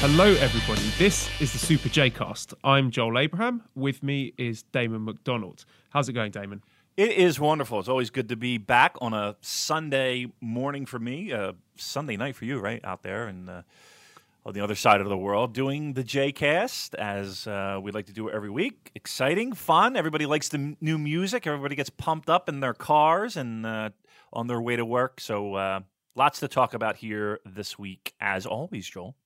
[0.00, 0.88] Hello, everybody.
[0.96, 2.54] This is the Super J Cast.
[2.62, 3.64] I'm Joel Abraham.
[3.74, 5.64] With me is Damon McDonald.
[5.90, 6.62] How's it going, Damon?
[6.96, 7.80] It is wonderful.
[7.80, 12.36] It's always good to be back on a Sunday morning for me, a Sunday night
[12.36, 13.62] for you, right out there and uh,
[14.46, 18.06] on the other side of the world, doing the J Cast as uh, we like
[18.06, 18.92] to do every week.
[18.94, 19.96] Exciting, fun.
[19.96, 21.44] Everybody likes the m- new music.
[21.44, 23.90] Everybody gets pumped up in their cars and uh,
[24.32, 25.20] on their way to work.
[25.20, 25.80] So, uh,
[26.14, 29.16] lots to talk about here this week, as always, Joel.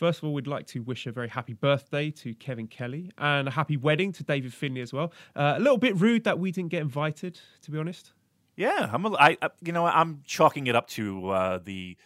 [0.00, 3.46] First of all, we'd like to wish a very happy birthday to Kevin Kelly and
[3.46, 5.12] a happy wedding to David Finlay as well.
[5.36, 8.14] Uh, a little bit rude that we didn't get invited, to be honest.
[8.56, 9.04] Yeah, I'm.
[9.04, 11.98] A, I, I you know, I'm chalking it up to uh, the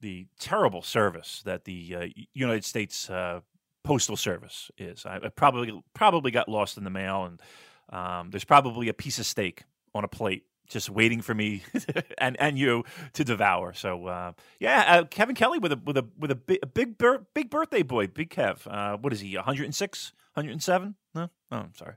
[0.00, 3.40] the terrible service that the uh, United States uh,
[3.82, 5.04] Postal Service is.
[5.04, 7.42] I, I, probably probably got lost in the mail, and
[7.90, 11.62] um, there's probably a piece of steak on a plate just waiting for me
[12.18, 13.72] and and you to devour.
[13.72, 16.98] So uh, yeah, uh, Kevin Kelly with a with a with a big a big,
[16.98, 18.66] bir- big birthday boy, big Kev.
[18.66, 19.36] Uh, what is he?
[19.36, 20.94] 106, 107?
[21.14, 21.94] No, oh, I'm sorry.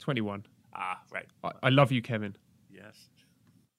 [0.00, 0.44] 21.
[0.74, 1.26] Ah, right.
[1.42, 2.36] I, I love you, Kevin.
[2.70, 2.94] Yes.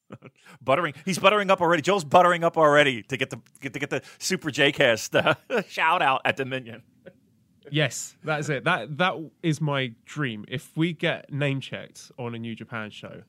[0.61, 0.93] buttering.
[1.05, 1.81] He's buttering up already.
[1.81, 5.35] Joel's buttering up already to get the get to get the Super J Cast uh,
[5.67, 6.83] shout out at Dominion.
[7.71, 8.63] yes, that's it.
[8.63, 10.45] That that is my dream.
[10.47, 13.21] If we get name checked on a New Japan show,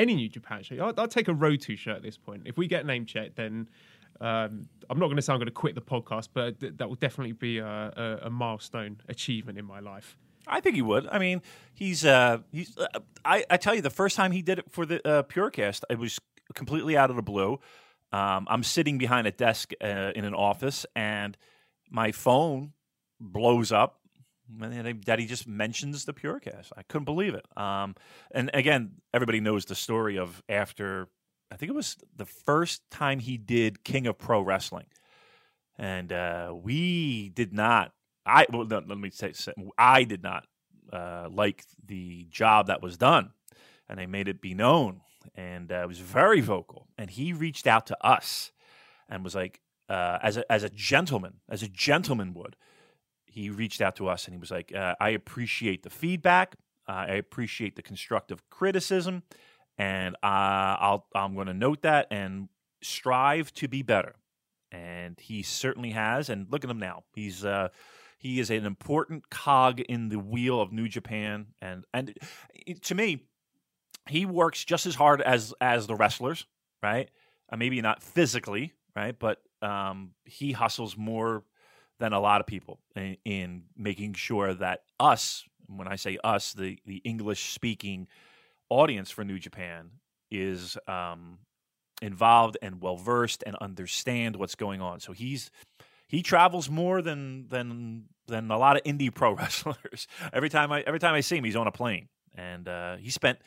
[0.00, 2.42] any New Japan show, I'll, I'll take a Road to shirt at this point.
[2.46, 3.68] If we get name checked, then
[4.20, 6.88] um, I'm not going to say I'm going to quit the podcast, but th- that
[6.88, 10.16] will definitely be a, a, a, milestone achievement in my life.
[10.46, 11.06] I think he would.
[11.06, 11.42] I mean,
[11.74, 12.76] he's uh, he's.
[12.76, 12.86] Uh,
[13.24, 15.98] I, I tell you, the first time he did it for the uh, Purecast, it
[15.98, 16.18] was
[16.54, 17.60] completely out of the blue.
[18.12, 21.36] Um, I'm sitting behind a desk uh, in an office, and
[21.90, 22.72] my phone
[23.20, 23.99] blows up
[24.58, 26.72] that he just mentions the Purecast.
[26.76, 27.46] I couldn't believe it.
[27.56, 27.94] Um,
[28.30, 31.08] and again, everybody knows the story of after
[31.50, 34.86] I think it was the first time he did King of Pro Wrestling,
[35.76, 37.92] and uh, we did not.
[38.24, 39.32] I well, let me say,
[39.76, 40.46] I did not
[40.92, 43.30] uh, like the job that was done,
[43.88, 45.00] and they made it be known,
[45.34, 46.86] and uh, was very vocal.
[46.96, 48.52] And he reached out to us
[49.08, 52.54] and was like, uh, as a as a gentleman, as a gentleman would
[53.30, 56.56] he reached out to us and he was like, uh, I appreciate the feedback.
[56.88, 59.22] Uh, I appreciate the constructive criticism.
[59.78, 62.48] And uh, I'll, I'm going to note that and
[62.82, 64.16] strive to be better.
[64.72, 66.28] And he certainly has.
[66.28, 67.04] And look at him now.
[67.14, 67.68] He's uh,
[68.18, 71.46] he is an important cog in the wheel of New Japan.
[71.62, 72.16] And and
[72.82, 73.24] to me,
[74.08, 76.46] he works just as hard as as the wrestlers,
[76.82, 77.08] right?
[77.52, 79.18] Uh, maybe not physically, right?
[79.18, 81.42] But um, he hustles more
[82.00, 86.52] than a lot of people in, in making sure that us, when I say us,
[86.52, 88.08] the the English speaking
[88.68, 89.90] audience for New Japan
[90.30, 91.38] is um,
[92.02, 94.98] involved and well versed and understand what's going on.
[94.98, 95.50] So he's
[96.08, 100.08] he travels more than than than a lot of indie pro wrestlers.
[100.32, 103.10] every time I every time I see him, he's on a plane, and uh, he
[103.10, 103.38] spent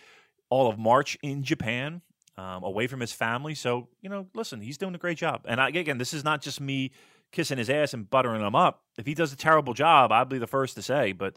[0.50, 2.02] all of March in Japan.
[2.36, 5.42] Um, away from his family, so you know, listen, he's doing a great job.
[5.48, 6.90] And I, again, this is not just me
[7.34, 8.84] kissing his ass and buttering him up.
[8.98, 11.12] If he does a terrible job, I'd be the first to say.
[11.12, 11.36] But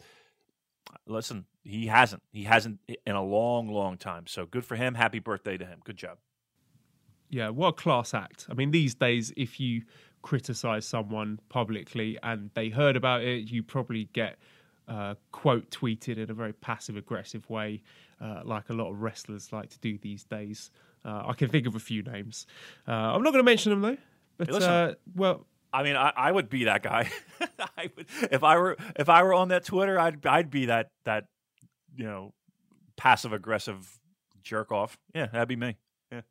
[1.05, 2.23] listen, he hasn't.
[2.31, 4.27] He hasn't in a long, long time.
[4.27, 4.95] So good for him.
[4.95, 5.79] Happy birthday to him.
[5.83, 6.19] Good job.
[7.29, 8.45] Yeah, what a class act.
[8.49, 9.81] I mean, these days, if you
[10.21, 14.37] criticize someone publicly and they heard about it, you probably get
[14.87, 17.81] uh, quote tweeted in a very passive aggressive way,
[18.21, 20.71] uh, like a lot of wrestlers like to do these days.
[21.03, 22.45] Uh, I can think of a few names.
[22.87, 23.97] Uh, I'm not going to mention them though.
[24.37, 27.09] But hey, uh, well, I mean, I, I would be that guy.
[27.77, 30.91] I would, if I were if I were on that Twitter, I'd I'd be that
[31.05, 31.25] that
[31.95, 32.33] you know
[32.95, 33.99] passive aggressive
[34.43, 34.97] jerk off.
[35.13, 35.77] Yeah, that'd be me.
[36.11, 36.21] Yeah.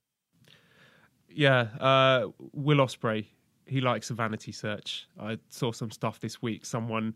[1.29, 3.27] Yeah, uh, Will Ospreay.
[3.67, 5.09] He likes a vanity search.
[5.21, 6.65] I saw some stuff this week.
[6.65, 7.15] Someone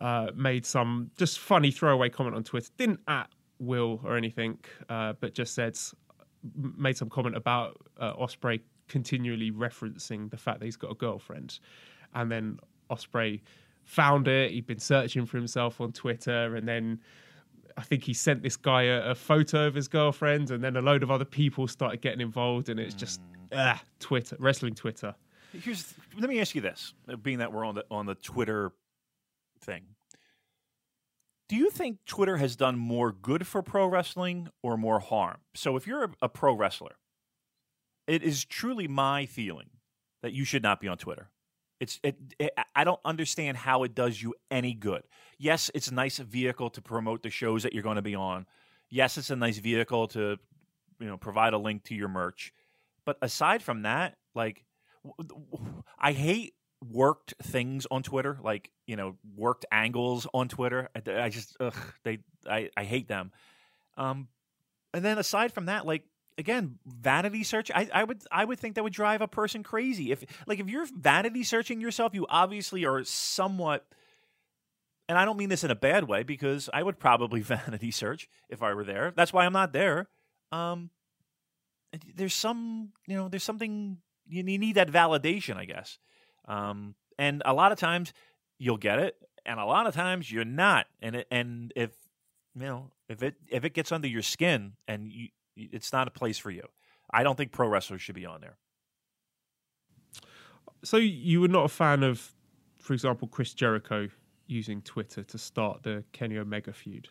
[0.00, 2.70] uh, made some just funny throwaway comment on Twitter.
[2.76, 3.30] Didn't at
[3.60, 4.58] Will or anything,
[4.88, 5.78] uh, but just said
[6.76, 8.60] made some comment about uh, Ospreay
[8.92, 11.58] continually referencing the fact that he's got a girlfriend,
[12.14, 12.60] and then
[12.90, 13.40] Ospreay
[13.84, 14.50] found it.
[14.50, 17.00] He'd been searching for himself on Twitter, and then
[17.78, 20.82] I think he sent this guy a, a, photo of his girlfriend, and then a
[20.82, 23.56] load of other people started getting involved, and it's just mm.
[23.56, 25.14] ah, Twitter, wrestling Twitter.
[25.58, 26.92] Here's let me ask you this:
[27.22, 28.72] being that we're on the on the Twitter
[29.60, 29.84] thing,
[31.48, 35.38] do you think Twitter has done more good for pro wrestling or more harm?
[35.54, 36.96] So, if you're a, a pro wrestler,
[38.06, 39.70] it is truly my feeling
[40.22, 41.30] that you should not be on Twitter.
[41.80, 45.02] It's it, it, I don't understand how it does you any good.
[45.38, 48.46] Yes, it's a nice vehicle to promote the shows that you're going to be on.
[48.88, 50.38] Yes, it's a nice vehicle to
[51.00, 52.52] you know provide a link to your merch.
[53.04, 54.64] But aside from that, like
[55.98, 56.54] I hate
[56.88, 60.88] worked things on Twitter, like you know worked angles on Twitter.
[60.94, 63.32] I, just ugh, they I, I hate them.
[63.96, 64.28] Um,
[64.94, 66.04] and then aside from that, like
[66.38, 70.12] again vanity search I, I would i would think that would drive a person crazy.
[70.12, 73.86] If like if you're vanity searching yourself you obviously are somewhat
[75.08, 78.28] and i don't mean this in a bad way because i would probably vanity search
[78.48, 79.12] if i were there.
[79.14, 80.08] That's why i'm not there.
[80.50, 80.90] Um
[82.14, 85.98] there's some you know there's something you need that validation i guess.
[86.46, 88.12] Um and a lot of times
[88.58, 90.86] you'll get it and a lot of times you're not.
[91.00, 91.90] And it, and if
[92.54, 96.10] you know if it if it gets under your skin and you it's not a
[96.10, 96.64] place for you.
[97.10, 98.56] I don't think pro wrestlers should be on there.
[100.84, 102.32] So you were not a fan of,
[102.80, 104.08] for example, Chris Jericho
[104.52, 107.08] using Twitter to start the Kenny Omega feud?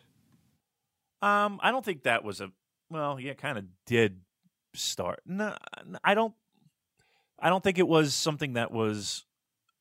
[1.20, 2.50] Um, I don't think that was a
[2.90, 4.20] well, yeah, kind of did
[4.74, 5.20] start.
[5.26, 5.56] No,
[6.04, 6.34] I don't.
[7.38, 9.24] I don't think it was something that was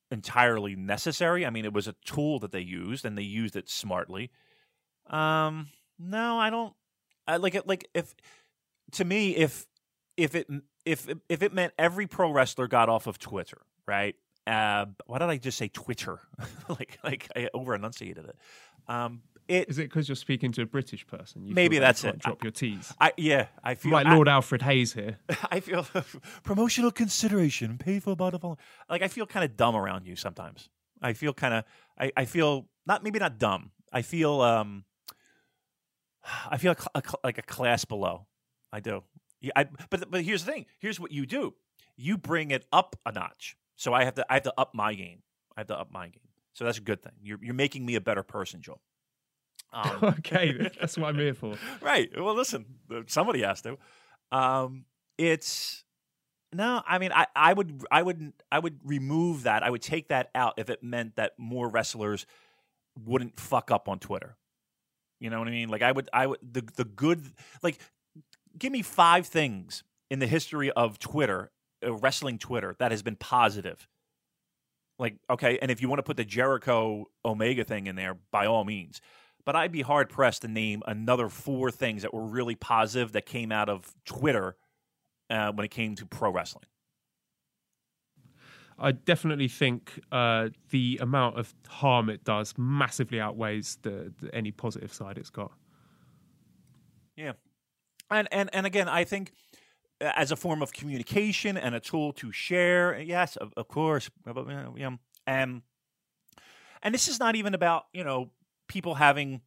[0.10, 1.46] entirely necessary.
[1.46, 4.32] I mean, it was a tool that they used, and they used it smartly.
[5.08, 5.70] Um,
[6.00, 6.74] no, I don't.
[7.28, 7.68] I like it.
[7.68, 8.16] Like if
[8.94, 9.66] to me, if
[10.18, 10.48] if it
[10.86, 14.16] if if it meant every pro wrestler got off of Twitter, right?
[14.48, 16.20] Uh, why did I just say Twitter?
[16.70, 18.36] like like I over enunciated it.
[18.88, 21.46] Um, it, is it because you're speaking to a British person?
[21.46, 22.20] You maybe that's it.
[22.20, 22.94] Drop your T's.
[23.00, 25.18] I, yeah, I feel like Lord I, Alfred Hayes here.
[25.52, 25.86] I feel
[26.44, 28.40] promotional consideration paid for by the.
[28.90, 30.70] Like I feel kind of dumb around you sometimes.
[31.02, 31.64] I feel kind of.
[32.00, 33.72] I, I feel not maybe not dumb.
[33.92, 34.86] I feel um.
[36.50, 38.28] I feel like a, like a class below.
[38.72, 39.04] I do.
[39.42, 40.66] Yeah, I, but but here's the thing.
[40.80, 41.56] Here's what you do.
[41.98, 43.58] You bring it up a notch.
[43.76, 45.24] So I have to I have to up my game.
[45.58, 46.28] I have to up my game.
[46.54, 47.14] So that's a good thing.
[47.22, 48.82] You're you're making me a better person, Joel.
[49.74, 51.56] Um, okay, that's what I'm here for.
[51.82, 52.10] Right.
[52.16, 52.66] Well, listen,
[53.08, 53.78] somebody has to.
[54.32, 54.86] Um,
[55.18, 55.84] it's
[56.54, 56.82] no.
[56.88, 59.64] I mean, I, I would I would I would remove that.
[59.64, 62.26] I would take that out if it meant that more wrestlers
[63.04, 64.38] wouldn't fuck up on Twitter.
[65.20, 65.70] You know what I mean?
[65.70, 67.24] Like I would I would the the good
[67.64, 67.78] like
[68.58, 71.52] give me five things in the history of Twitter,
[71.86, 73.88] uh, wrestling Twitter, that has been positive.
[75.00, 78.46] Like, okay, and if you want to put the Jericho Omega thing in there, by
[78.46, 79.02] all means.
[79.46, 83.26] But I'd be hard pressed to name another four things that were really positive that
[83.26, 84.56] came out of Twitter
[85.32, 86.66] uh, when it came to pro wrestling.
[88.78, 94.52] I definitely think uh, the amount of harm it does massively outweighs the, the, any
[94.52, 95.52] positive side it's got.
[97.16, 97.34] Yeah,
[98.12, 99.34] and and and again, I think
[100.02, 104.10] uh, as a form of communication and a tool to share, yes, of, of course,
[105.28, 105.62] and
[106.84, 108.32] and this is not even about you know
[108.68, 109.42] people having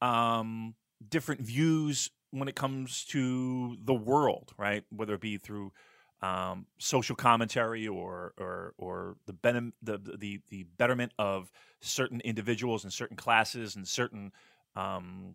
[0.00, 0.74] um,
[1.08, 4.84] different views when it comes to the world, right?
[4.90, 5.72] Whether it be through
[6.22, 12.84] um, social commentary or or or the, ben- the the the betterment of certain individuals
[12.84, 14.32] and certain classes and certain
[14.74, 15.34] um,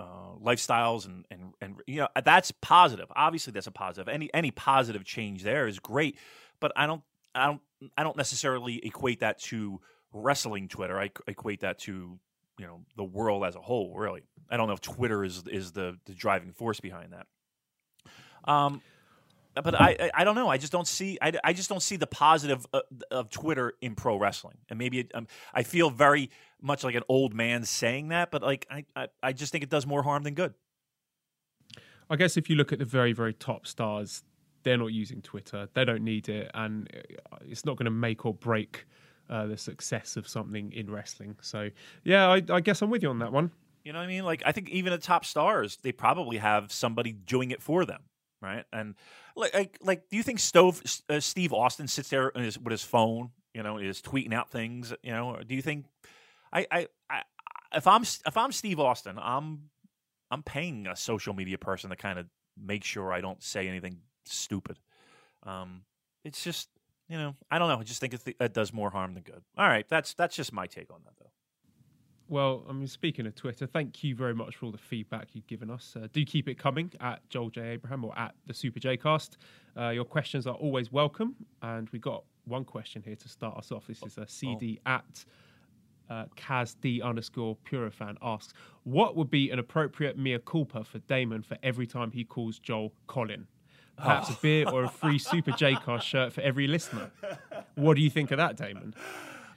[0.00, 3.06] uh, lifestyles and and and you know that's positive.
[3.14, 4.08] Obviously, that's a positive.
[4.08, 6.18] Any any positive change there is great,
[6.60, 7.02] but I don't
[7.34, 7.60] I don't
[7.96, 9.80] I don't necessarily equate that to
[10.12, 10.98] wrestling Twitter.
[10.98, 12.18] I equate that to
[12.58, 13.94] you know the world as a whole.
[13.94, 17.26] Really, I don't know if Twitter is is the the driving force behind that.
[18.50, 18.80] Um,
[19.54, 20.48] but I, I, don't know.
[20.48, 21.18] I just don't see.
[21.20, 24.56] I, I just don't see the positive of, of Twitter in pro wrestling.
[24.68, 26.30] And maybe it, um, I feel very
[26.62, 29.70] much like an old man saying that, but like I, I, I just think it
[29.70, 30.54] does more harm than good.
[32.08, 34.22] I guess if you look at the very very top stars,
[34.62, 35.68] they're not using Twitter.
[35.72, 36.88] They don't need it, and
[37.46, 38.86] it's not going to make or break
[39.28, 41.36] uh, the success of something in wrestling.
[41.40, 41.70] So
[42.04, 43.52] yeah, I, I guess I'm with you on that one.
[43.84, 44.24] You know what I mean?
[44.24, 48.00] Like I think even the top stars, they probably have somebody doing it for them
[48.40, 48.64] right?
[48.72, 48.94] And
[49.36, 53.30] like, like, do you think Stove, uh, Steve Austin sits there his, with his phone,
[53.54, 55.34] you know, is tweeting out things, you know?
[55.34, 55.86] Or do you think
[56.52, 57.22] I, I, I,
[57.74, 59.70] if I'm if I'm Steve Austin, I'm
[60.30, 62.26] I'm paying a social media person to kind of
[62.60, 64.78] make sure I don't say anything stupid.
[65.44, 65.82] Um,
[66.24, 66.68] it's just
[67.08, 67.78] you know I don't know.
[67.78, 69.42] I just think it, th- it does more harm than good.
[69.56, 71.29] All right, that's that's just my take on that though.
[72.30, 75.48] Well, I mean, speaking of Twitter, thank you very much for all the feedback you've
[75.48, 75.96] given us.
[75.96, 77.70] Uh, do keep it coming at Joel J.
[77.70, 79.36] Abraham or at the Super J Cast.
[79.76, 81.34] Uh, your questions are always welcome.
[81.60, 83.88] And we got one question here to start us off.
[83.88, 84.90] This is a CD oh.
[84.90, 85.24] at
[86.08, 91.42] uh, Kaz D underscore Purifan asks, What would be an appropriate mea culpa for Damon
[91.42, 93.48] for every time he calls Joel Colin?
[93.96, 94.34] Perhaps oh.
[94.34, 97.10] a beer or a free Super J Cast shirt for every listener.
[97.74, 98.94] What do you think of that, Damon?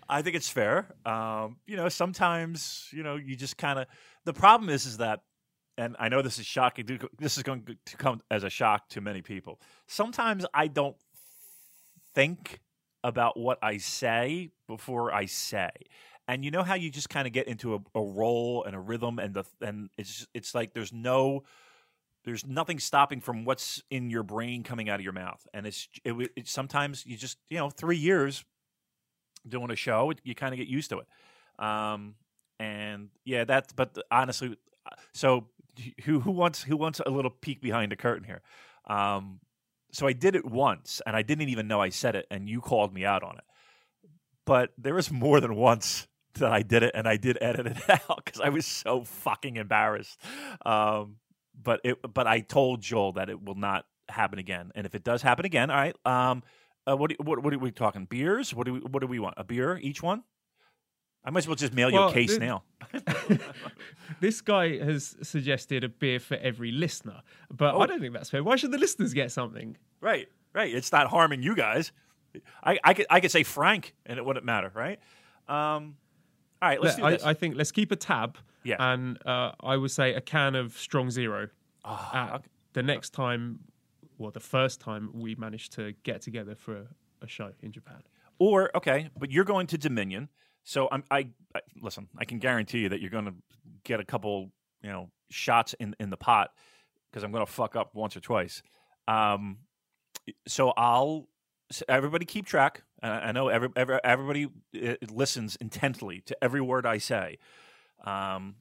[0.10, 0.94] I think it's fair.
[1.06, 3.88] Um, you know, sometimes you know you just kind of.
[4.26, 5.22] The problem is, is that,
[5.78, 7.00] and I know this is shocking.
[7.20, 9.60] This is going to come as a shock to many people.
[9.88, 10.96] Sometimes I don't
[12.16, 12.62] think
[13.04, 15.72] about what I say before I say.
[16.28, 18.80] And you know how you just kind of get into a, a role and a
[18.80, 21.44] rhythm, and the and it's it's like there's no
[22.26, 25.88] there's nothing stopping from what's in your brain coming out of your mouth and it's
[26.04, 28.46] it, it, sometimes you just you know three years
[29.48, 31.64] doing a show, you kind of get used to it.
[31.64, 32.16] Um,
[32.60, 33.74] and yeah, that's.
[33.74, 34.58] But honestly,
[35.14, 35.48] so
[36.04, 38.42] who who wants who wants a little peek behind the curtain here?
[38.88, 39.40] Um,
[39.92, 42.62] so I did it once, and I didn't even know I said it, and you
[42.62, 43.44] called me out on it.
[44.46, 47.90] But there was more than once that I did it, and I did edit it
[48.10, 50.20] out because I was so fucking embarrassed.
[50.66, 51.18] Um,
[51.62, 55.04] but it, but I told Joel that it will not happen again, and if it
[55.04, 55.96] does happen again, all right.
[56.06, 56.44] Um,
[56.88, 58.06] uh, what, what, what are we talking?
[58.06, 58.54] Beers?
[58.54, 59.36] What do we what do we want?
[59.38, 60.24] A beer each one?
[61.26, 62.64] I might as well just mail you a case this, now.
[64.20, 67.80] this guy has suggested a beer for every listener, but oh.
[67.80, 68.44] I don't think that's fair.
[68.44, 69.78] Why should the listeners get something?
[70.02, 70.74] Right, right.
[70.74, 71.94] It's not harming you guys.
[72.62, 75.00] I, I could I could say Frank, and it wouldn't matter, right?
[75.48, 75.96] Um,
[76.62, 77.26] all right, let's Let, do this.
[77.26, 78.38] I, I, think let's keep a tab.
[78.64, 81.50] Yeah, and uh, I would say a can of Strong Zero.
[81.86, 82.40] Oh.
[82.74, 83.60] The next time
[84.24, 86.86] well, the first time we managed to get together for a,
[87.22, 88.02] a show in Japan.
[88.40, 90.30] Or okay, but you're going to Dominion,
[90.64, 92.08] so I'm, I, I listen.
[92.18, 93.36] I can guarantee you that you're going to
[93.84, 94.50] get a couple,
[94.82, 96.52] you know, shots in in the pot
[97.12, 98.64] because I'm going to fuck up once or twice.
[99.10, 99.58] Um,
[100.48, 101.28] so I'll
[101.90, 102.84] everybody keep track.
[103.02, 104.48] I know every, every, everybody
[104.82, 107.38] uh, listens intently to every word I say.
[108.06, 108.56] Um,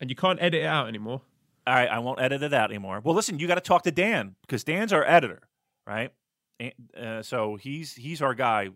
[0.00, 1.22] and you can't edit it out anymore
[1.70, 3.00] all right, I won't edit it out anymore.
[3.04, 5.40] Well, listen, you got to talk to Dan because Dan's our editor,
[5.86, 6.10] right?
[6.58, 8.70] And, uh, so he's he's our guy.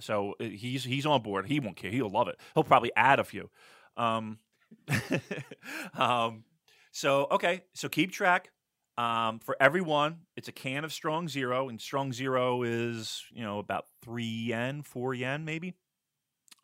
[0.00, 1.46] So uh, he's he's on board.
[1.46, 1.92] He won't care.
[1.92, 2.40] He'll love it.
[2.54, 3.48] He'll probably add a few.
[3.96, 4.40] Um,
[5.94, 6.42] um,
[6.90, 8.50] so okay, so keep track.
[8.98, 13.60] Um, for everyone, it's a can of Strong Zero, and Strong Zero is you know
[13.60, 15.74] about three yen, four yen, maybe.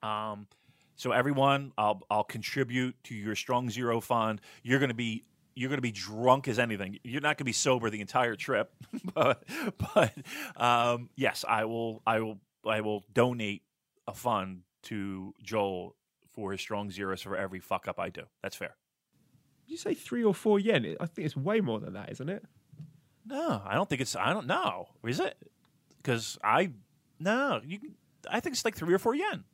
[0.03, 0.49] Um,
[0.97, 4.41] so everyone, I'll I'll contribute to your Strong Zero fund.
[4.65, 5.23] You're going to be
[5.55, 6.99] you're going to be drunk as anything.
[7.03, 8.73] You're not going to be sober the entire trip,
[9.15, 9.45] but
[9.95, 10.13] but
[10.57, 12.03] um, yes, I will.
[12.07, 12.39] I will.
[12.65, 13.63] I will donate
[14.07, 15.97] a fund to Joel
[16.29, 18.23] for his strong zeros for every fuck up I do.
[18.43, 18.77] That's fair.
[19.67, 20.97] You say three or four yen?
[21.01, 22.45] I think it's way more than that, isn't it?
[23.27, 24.17] No, I don't think it's.
[24.17, 24.89] I don't know.
[25.07, 25.37] Is it?
[25.97, 26.71] Because I
[27.19, 27.61] no.
[27.65, 27.79] You.
[28.31, 29.45] I think it's like three or four yen.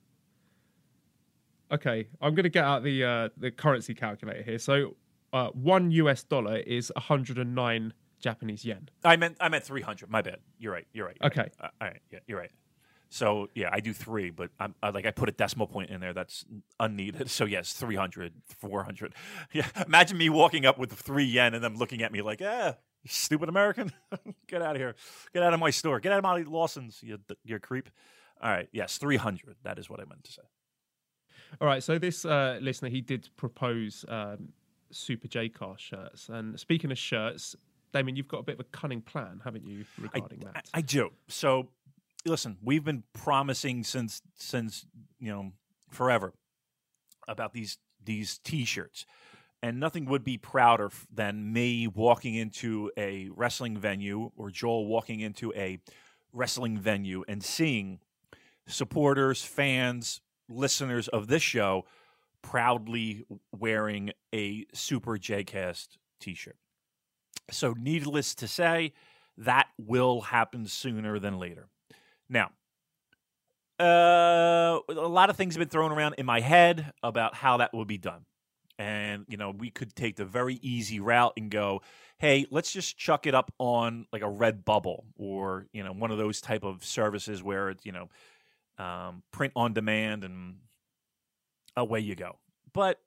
[1.70, 4.58] Okay, I'm going to get out the uh, the currency calculator here.
[4.58, 4.96] So
[5.32, 8.88] uh, one US dollar is 109 Japanese yen.
[9.04, 10.10] I meant I meant 300.
[10.10, 10.38] My bad.
[10.58, 10.86] You're right.
[10.92, 11.16] You're right.
[11.20, 11.40] You're okay.
[11.42, 11.52] Right.
[11.60, 12.00] Uh, all right.
[12.10, 12.50] Yeah, you're right.
[13.10, 16.00] So yeah, I do three, but I'm I, like I put a decimal point in
[16.00, 16.44] there that's
[16.78, 17.30] unneeded.
[17.38, 19.14] So yes, 300, 400.
[19.52, 22.74] Yeah, imagine me walking up with three yen and them looking at me like, "Ah,
[23.06, 23.92] stupid American,
[24.46, 24.94] get out of here,
[25.32, 27.88] get out of my store, get out of my Lawson's, you you creep."
[28.40, 29.56] All right, yes, 300.
[29.64, 30.42] That is what I meant to say.
[31.60, 34.50] All right, so this uh, listener he did propose um,
[34.90, 36.28] Super J Car shirts.
[36.28, 37.56] And speaking of shirts,
[37.92, 40.68] Damien, you've got a bit of a cunning plan, haven't you, regarding I, that?
[40.74, 41.10] I, I do.
[41.28, 41.68] So,
[42.24, 44.86] listen, we've been promising since since
[45.18, 45.52] you know
[45.90, 46.34] forever
[47.26, 49.06] about these these T-shirts,
[49.62, 55.20] and nothing would be prouder than me walking into a wrestling venue or Joel walking
[55.20, 55.78] into a
[56.32, 58.00] wrestling venue and seeing
[58.66, 61.84] supporters, fans, listeners of this show
[62.42, 63.24] proudly
[63.56, 66.56] wearing a Super JCast t shirt.
[67.50, 68.92] So, needless to say,
[69.38, 71.68] that will happen sooner than later.
[72.28, 72.50] Now,
[73.80, 77.72] uh, a lot of things have been thrown around in my head about how that
[77.72, 78.24] will be done.
[78.78, 81.80] and you know we could take the very easy route and go
[82.18, 86.18] hey let's just chuck it up on like a redbubble or you know one of
[86.18, 88.08] those type of services where it's you know
[88.78, 90.56] um, print on demand and
[91.76, 92.38] away you go.
[92.72, 93.00] But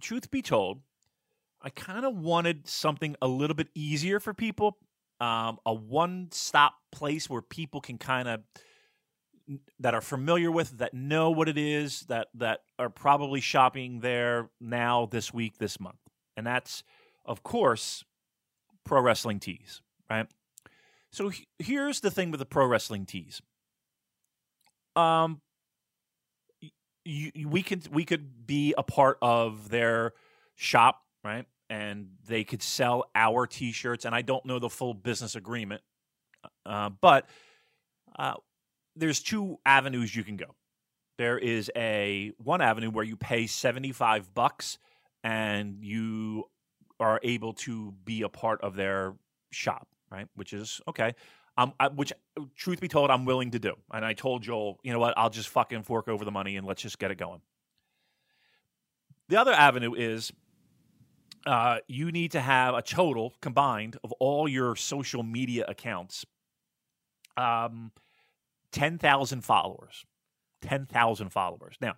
[0.00, 0.80] truth be told
[1.62, 4.76] i kind of wanted something a little bit easier for people
[5.20, 8.42] um, a one-stop place where people can kind of
[9.78, 14.50] that are familiar with that know what it is that that are probably shopping there
[14.60, 15.96] now this week this month.
[16.36, 16.82] And that's
[17.24, 18.04] of course
[18.84, 20.26] pro wrestling tees right?
[21.10, 23.40] So he- here's the thing with the pro wrestling tees.
[24.94, 25.40] Um
[27.06, 30.14] y- y- we could we could be a part of their
[30.56, 35.36] shop right and they could sell our t-shirts and i don't know the full business
[35.36, 35.82] agreement
[36.66, 37.28] uh, but
[38.18, 38.34] uh,
[38.96, 40.54] there's two avenues you can go.
[41.18, 44.78] There is a one avenue where you pay 75 bucks
[45.24, 46.44] and you
[47.00, 49.14] are able to be a part of their
[49.50, 50.28] shop, right?
[50.34, 51.14] Which is okay.
[51.58, 52.12] Um, I, which,
[52.54, 53.74] truth be told, I'm willing to do.
[53.90, 55.14] And I told Joel, you know what?
[55.16, 57.40] I'll just fucking fork over the money and let's just get it going.
[59.28, 60.32] The other avenue is
[61.46, 66.26] uh, you need to have a total combined of all your social media accounts.
[67.36, 67.92] Um,
[68.72, 70.04] 10,000 followers.
[70.62, 71.76] 10,000 followers.
[71.80, 71.94] Now,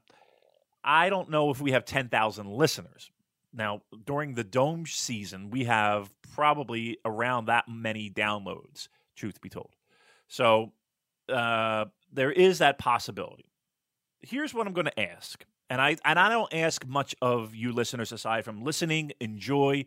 [0.85, 3.11] I don't know if we have 10,000 listeners.
[3.53, 9.75] Now, during the Dome season, we have probably around that many downloads, truth be told.
[10.28, 10.72] So
[11.28, 13.46] uh, there is that possibility.
[14.20, 15.44] Here's what I'm going to ask.
[15.70, 19.84] And I and I don't ask much of you listeners aside from listening, enjoy,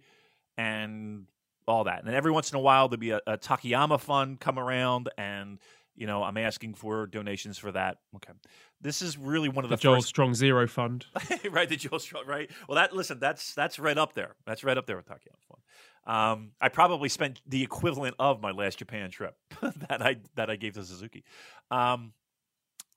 [0.55, 1.25] and
[1.67, 2.03] all that.
[2.03, 5.59] And every once in a while there'll be a, a Takayama fund come around and
[5.95, 7.97] you know, I'm asking for donations for that.
[8.15, 8.33] Okay,
[8.79, 11.05] this is really one of The the, Joel first, Strong Zero Fund.
[11.51, 11.67] right?
[11.67, 12.49] The Joel Strong, right?
[12.67, 14.35] Well, that listen, that's that's right up there.
[14.45, 15.59] That's right up there with Takayama Fun.
[16.05, 20.55] Um, I probably spent the equivalent of my last Japan trip that I that I
[20.55, 21.23] gave to Suzuki.
[21.69, 22.13] Um,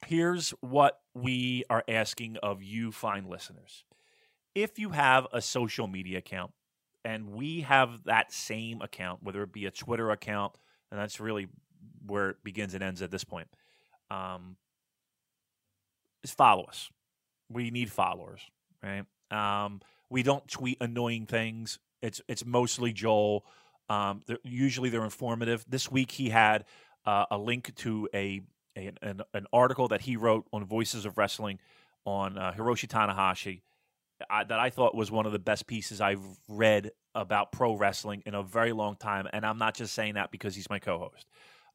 [0.07, 3.85] here's what we are asking of you, fine listeners.
[4.55, 6.53] If you have a social media account,
[7.05, 10.57] and we have that same account, whether it be a Twitter account,
[10.91, 11.49] and that's really
[12.07, 13.49] where it begins and ends at this point.
[14.11, 14.57] Um,
[16.23, 16.91] is follow us.
[17.51, 18.41] We need followers,
[18.83, 19.05] right?
[19.31, 21.79] Um, we don't tweet annoying things.
[22.05, 23.45] It's it's mostly Joel.
[23.89, 25.65] Um, they're, usually they're informative.
[25.69, 26.65] This week he had
[27.05, 28.41] uh, a link to a,
[28.77, 31.59] a an, an article that he wrote on Voices of Wrestling
[32.05, 33.63] on uh, Hiroshi Tanahashi
[34.31, 38.23] I, that I thought was one of the best pieces I've read about pro wrestling
[38.27, 39.27] in a very long time.
[39.33, 41.27] And I'm not just saying that because he's my co-host.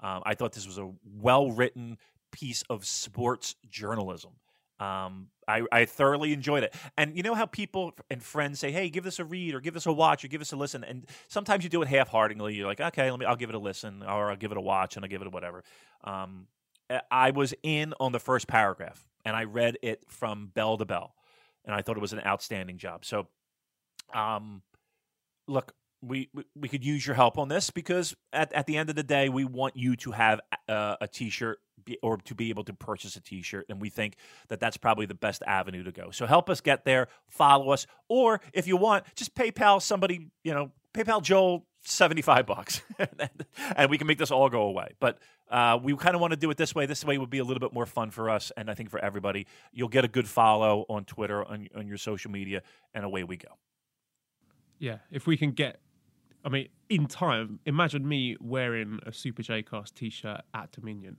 [0.02, 1.98] Um, I thought this was a well written
[2.32, 4.32] piece of sports journalism.
[4.80, 6.74] Um, I, I thoroughly enjoyed it.
[6.98, 9.74] And you know how people and friends say, "Hey, give this a read, or give
[9.74, 12.56] this a watch, or give us a listen." And sometimes you do it half-heartedly.
[12.56, 13.26] You're like, "Okay, let me.
[13.26, 15.28] I'll give it a listen, or I'll give it a watch, and I'll give it
[15.28, 15.64] a whatever."
[16.04, 16.48] Um,
[17.12, 21.14] I was in on the first paragraph, and I read it from bell to bell,
[21.66, 23.06] and I thought it was an outstanding job.
[23.06, 23.28] So,
[24.14, 24.64] um,
[25.48, 28.96] look, we, we could use your help on this because at, at the end of
[28.96, 31.60] the day, we want you to have uh, a T-shirt
[32.02, 34.16] or to be able to purchase a T-shirt, and we think
[34.50, 36.12] that that's probably the best avenue to go.
[36.12, 37.08] So help us get there.
[37.28, 40.30] Follow us, or if you want, just PayPal somebody.
[40.44, 42.82] You know, PayPal Joel seventy five bucks,
[43.76, 44.90] and we can make this all go away.
[45.00, 46.86] But uh, we kind of want to do it this way.
[46.86, 49.00] This way would be a little bit more fun for us, and I think for
[49.00, 49.48] everybody.
[49.72, 52.62] You'll get a good follow on Twitter on on your social media,
[52.94, 53.50] and away we go.
[54.80, 55.82] Yeah, if we can get,
[56.44, 61.18] I mean, in time, imagine me wearing a Super J Cast t shirt at Dominion.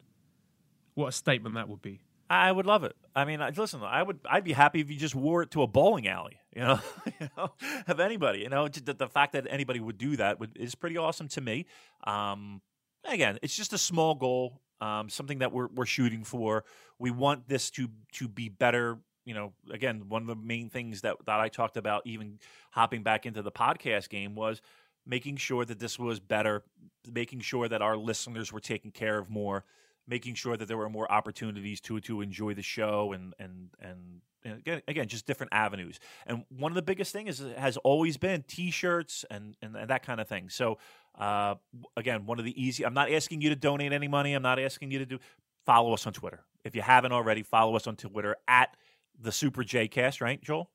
[1.00, 2.00] What a statement that would be.
[2.28, 2.94] I would love it.
[3.16, 4.20] I mean, listen, I would.
[4.28, 6.36] I'd be happy if you just wore it to a bowling alley.
[6.52, 6.80] You know,
[7.20, 7.52] you know,
[7.86, 8.40] of anybody.
[8.40, 11.40] You know, the, the fact that anybody would do that would, is pretty awesome to
[11.40, 11.66] me.
[12.02, 12.60] Um,
[13.04, 16.64] again, it's just a small goal, um, something that we're we're shooting for.
[16.98, 18.98] We want this to to be better.
[19.24, 22.40] You know, again, one of the main things that that I talked about, even
[22.72, 24.60] hopping back into the podcast game, was
[25.06, 26.64] making sure that this was better,
[27.10, 29.64] making sure that our listeners were taken care of more
[30.06, 34.20] making sure that there were more opportunities to to enjoy the show and and and,
[34.44, 38.42] again, again just different avenues and one of the biggest things is has always been
[38.48, 40.78] t-shirts and, and and that kind of thing so
[41.18, 41.54] uh
[41.96, 44.58] again one of the easy i'm not asking you to donate any money i'm not
[44.58, 45.18] asking you to do
[45.66, 48.76] follow us on twitter if you haven't already follow us on twitter at
[49.20, 50.22] the super J Cast.
[50.22, 50.70] right joel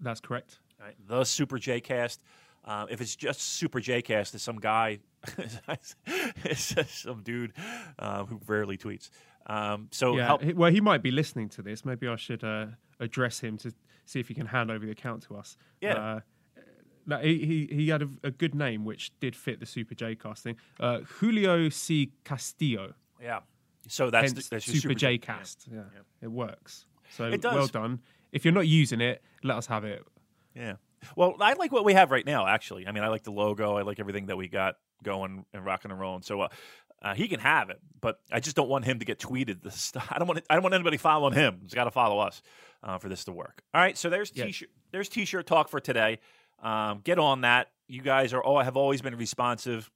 [0.00, 0.60] That's correct.
[0.80, 2.22] Right, the Super J Cast.
[2.68, 4.98] Uh, if it's just Super J-Cast, it's some guy,
[6.54, 7.52] some dude
[7.98, 9.08] uh, who rarely tweets.
[9.46, 10.44] Um, so yeah, help.
[10.54, 11.84] well, he might be listening to this.
[11.86, 12.66] Maybe I should uh,
[13.00, 13.72] address him to
[14.04, 15.56] see if he can hand over the account to us.
[15.80, 15.94] Yeah.
[15.94, 16.20] Uh,
[17.06, 17.38] no, he,
[17.70, 20.56] he he had a, a good name which did fit the Super J casting.
[20.78, 22.12] Uh, Julio C.
[22.24, 23.40] Castillo, Yeah.
[23.86, 25.66] So that's, hence the, that's your Super, J J- cast.
[25.72, 25.84] Yeah.
[26.20, 26.84] it works.
[27.16, 27.54] So It does.
[27.54, 28.00] well done.
[28.32, 30.04] If you're not using it, let us have it.
[30.54, 30.74] Yeah.
[31.16, 32.46] Well, I like what we have right now.
[32.46, 33.76] Actually, I mean, I like the logo.
[33.76, 36.22] I like everything that we got going and rocking and rolling.
[36.22, 36.48] So uh,
[37.02, 39.62] uh, he can have it, but I just don't want him to get tweeted.
[39.62, 40.08] This stuff.
[40.10, 40.44] I don't want.
[40.50, 41.60] I don't want anybody following him.
[41.62, 42.42] He's got to follow us
[42.82, 43.62] uh, for this to work.
[43.74, 43.96] All right.
[43.96, 44.46] So there's Yeah.
[44.46, 44.68] t-shirt.
[44.90, 46.18] There's t-shirt talk for today.
[46.62, 47.68] Um, get on that.
[47.86, 49.90] You guys are all have always been responsive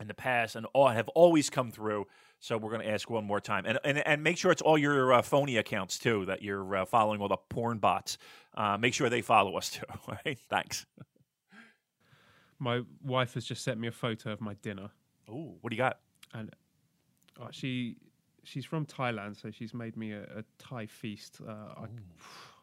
[0.00, 2.06] in the past and all have always come through.
[2.44, 4.76] So we're going to ask one more time, and and, and make sure it's all
[4.76, 8.18] your uh, phony accounts too that you're uh, following all the porn bots.
[8.54, 9.86] Uh, make sure they follow us too.
[9.90, 10.84] All right, thanks.
[12.58, 14.90] My wife has just sent me a photo of my dinner,
[15.26, 16.00] Oh, what do you got?
[16.34, 16.54] and
[17.40, 17.96] uh, she
[18.42, 21.40] she's from Thailand, so she's made me a, a Thai feast.
[21.48, 21.86] Uh, I,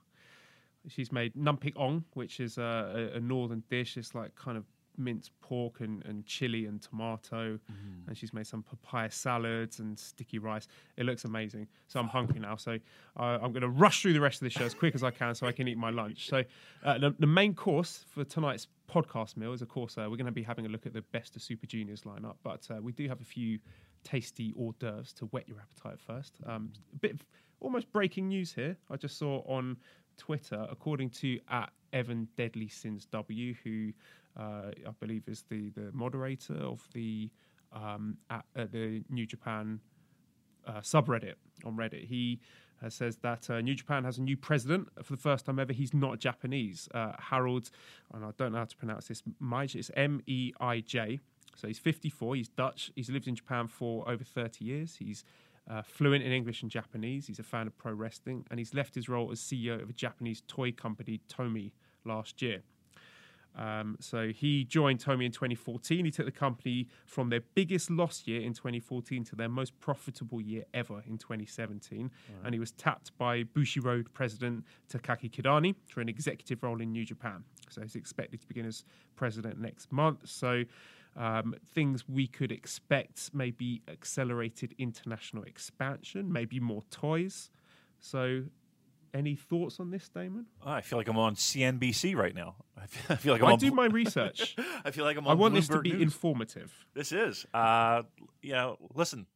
[0.89, 3.97] she's made nam prik ong, which is a, a, a northern dish.
[3.97, 4.65] It's like kind of
[4.97, 7.59] minced pork and, and chili and tomato,
[8.07, 10.67] and she's made some papaya salads and sticky rice.
[10.97, 11.67] It looks amazing.
[11.87, 12.55] So I'm hungry now.
[12.55, 12.77] So
[13.17, 15.11] uh, I'm going to rush through the rest of the show as quick as I
[15.11, 16.27] can so I can eat my lunch.
[16.27, 16.43] So
[16.83, 20.25] uh, the, the main course for tonight's podcast meal is, of course, uh, we're going
[20.25, 22.91] to be having a look at the best of Super Juniors lineup, but uh, we
[22.91, 23.59] do have a few
[24.03, 26.35] tasty hors d'oeuvres to whet your appetite first.
[26.45, 27.25] Um, a bit of
[27.59, 28.75] almost breaking news here.
[28.89, 29.77] I just saw on
[30.17, 33.91] Twitter, according to at Evan Deadly Sins W, who
[34.37, 37.29] uh, I believe is the the moderator of the
[37.73, 39.79] um, at, at the New Japan
[40.67, 42.05] uh, subreddit on Reddit.
[42.05, 42.39] He
[42.83, 45.73] uh, says that uh, New Japan has a new president for the first time ever.
[45.73, 46.87] He's not Japanese.
[46.93, 47.69] Uh, Harold,
[48.13, 49.23] and I don't know how to pronounce this.
[49.41, 51.19] Meij, it's M E I J.
[51.55, 52.35] So he's 54.
[52.35, 52.91] He's Dutch.
[52.95, 54.95] He's lived in Japan for over 30 years.
[54.97, 55.23] He's
[55.69, 57.27] uh, fluent in English and Japanese.
[57.27, 59.93] He's a fan of pro wrestling, and he's left his role as CEO of a
[59.93, 61.71] Japanese toy company, Tomy,
[62.05, 62.61] last year.
[63.57, 66.05] Um, so he joined Tomy in 2014.
[66.05, 70.41] He took the company from their biggest loss year in 2014 to their most profitable
[70.41, 72.09] year ever in 2017.
[72.45, 77.05] And he was tapped by Bushiroad president Takaki Kidani for an executive role in New
[77.05, 77.43] Japan.
[77.69, 78.83] So he's expected to begin as
[79.15, 80.29] president next month.
[80.29, 80.63] So
[81.15, 87.49] um, things we could expect maybe accelerated international expansion, maybe more toys.
[87.99, 88.43] So,
[89.13, 90.45] any thoughts on this, Damon?
[90.65, 92.55] Oh, I feel like I'm on CNBC right now.
[92.77, 93.59] I feel, I feel like I'm I on.
[93.59, 94.55] do my research.
[94.85, 96.01] I feel like I'm I want this to be News.
[96.01, 96.73] informative.
[96.93, 98.03] This is, uh,
[98.41, 99.27] you know, listen,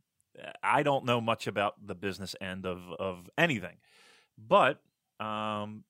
[0.64, 3.78] I don't know much about the business end of of anything,
[4.38, 4.82] but
[5.20, 5.84] um,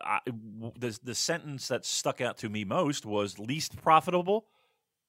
[0.00, 4.46] I, the the sentence that stuck out to me most was least profitable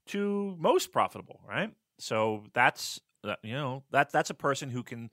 [0.08, 1.72] to most profitable, right?
[2.00, 5.10] So that's uh, you know that that's a person who can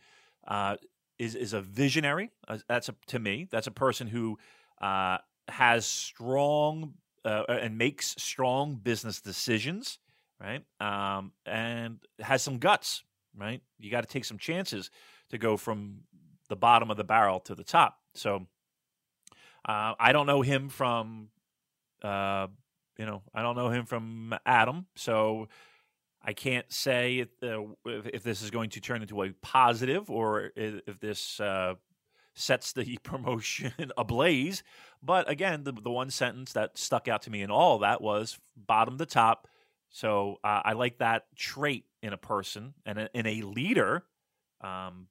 [0.47, 0.77] uh,
[1.19, 2.31] is is a visionary.
[2.47, 4.39] Uh, that's a, to me that's a person who
[4.81, 9.99] uh, has strong uh, and makes strong business decisions
[10.41, 10.63] right?
[10.81, 13.03] Um, and has some guts,
[13.37, 13.63] right?
[13.79, 14.91] You got to take some chances
[15.31, 16.01] to go from
[16.49, 17.99] the bottom of the barrel to the top.
[18.15, 18.47] So
[19.69, 21.29] uh, I don't know him from,
[22.03, 22.47] uh,
[22.99, 24.87] you know, I don't know him from Adam.
[24.95, 25.49] So
[26.27, 30.51] I can't say if, uh, if, this is going to turn into a positive or
[30.57, 31.75] if, this uh,
[32.35, 34.65] sets the promotion ablaze.
[35.01, 38.39] But again, the, the one sentence that stuck out to me in all that was
[38.57, 39.47] bottom to top.
[39.89, 44.03] So uh, I like that trait in a person and a, in a leader,
[44.63, 45.07] um,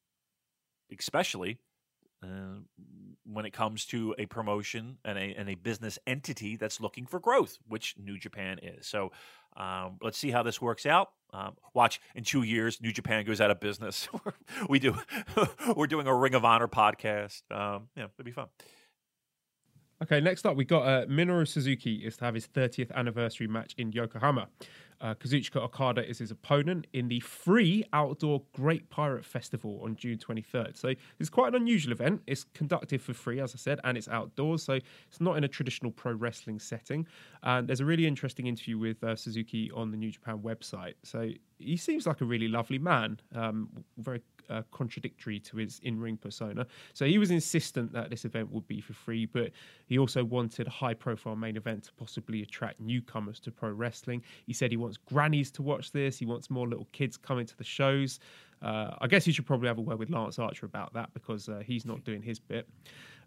[0.98, 1.60] especially
[2.22, 2.60] uh,
[3.26, 7.20] when it comes to a promotion and a, and a business entity that's looking for
[7.20, 8.86] growth, which New Japan is.
[8.86, 9.12] So
[9.56, 11.10] um, let's see how this works out.
[11.34, 14.08] Um, watch in two years, New Japan goes out of business.
[14.70, 14.96] we do,
[15.76, 17.42] we're doing a Ring of Honor podcast.
[17.52, 18.48] Um, yeah, it'll be fun.
[20.04, 23.74] Okay, next up, we got uh, Minoru Suzuki is to have his 30th anniversary match
[23.78, 24.48] in Yokohama.
[25.02, 30.18] Uh, Kazuchika Okada is his opponent in the free outdoor Great Pirate Festival on June
[30.18, 30.78] 23rd.
[30.78, 32.22] So it's quite an unusual event.
[32.28, 34.64] It's conducted for free, as I said, and it's outdoors.
[34.64, 37.08] So it's not in a traditional pro wrestling setting.
[37.44, 40.94] And there's a really interesting interview with uh, Suzuki on the New Japan website.
[41.04, 46.18] So he seems like a really lovely man, um, very uh, contradictory to his in-ring
[46.18, 46.66] persona.
[46.94, 49.52] So he was insistent that this event would be for free, but
[49.88, 54.24] he also wanted a high-profile main event to possibly attract newcomers to pro wrestling.
[54.46, 56.18] He said he wants grannies to watch this.
[56.18, 58.20] He wants more little kids coming to the shows.
[58.62, 61.50] Uh, I guess you should probably have a word with Lance Archer about that because
[61.50, 62.68] uh, he's not doing his bit.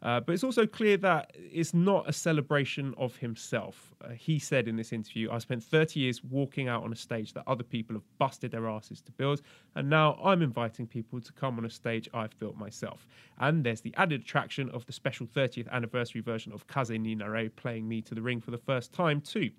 [0.02, 3.92] Uh, but it's also clear that it's not a celebration of himself.
[4.04, 7.32] Uh, he said in this interview, I spent 30 years walking out on a stage
[7.32, 9.42] that other people have busted their asses to build,
[9.74, 13.08] and now I'm inviting people to come on a stage I've built myself.
[13.38, 17.50] And there's the added attraction of the special 30th anniversary version of Kaze ni Nare
[17.50, 19.50] playing me to the ring for the first time, too.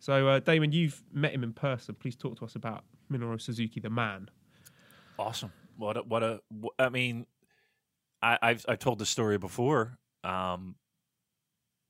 [0.00, 1.94] So, uh, Damon, you've met him in person.
[1.94, 4.28] Please talk to us about Minoru Suzuki, the man.
[5.18, 5.52] Awesome.
[5.76, 6.40] What a, what a,
[6.78, 7.26] I mean,
[8.24, 9.98] I, have I've told this story before.
[10.22, 10.76] Um,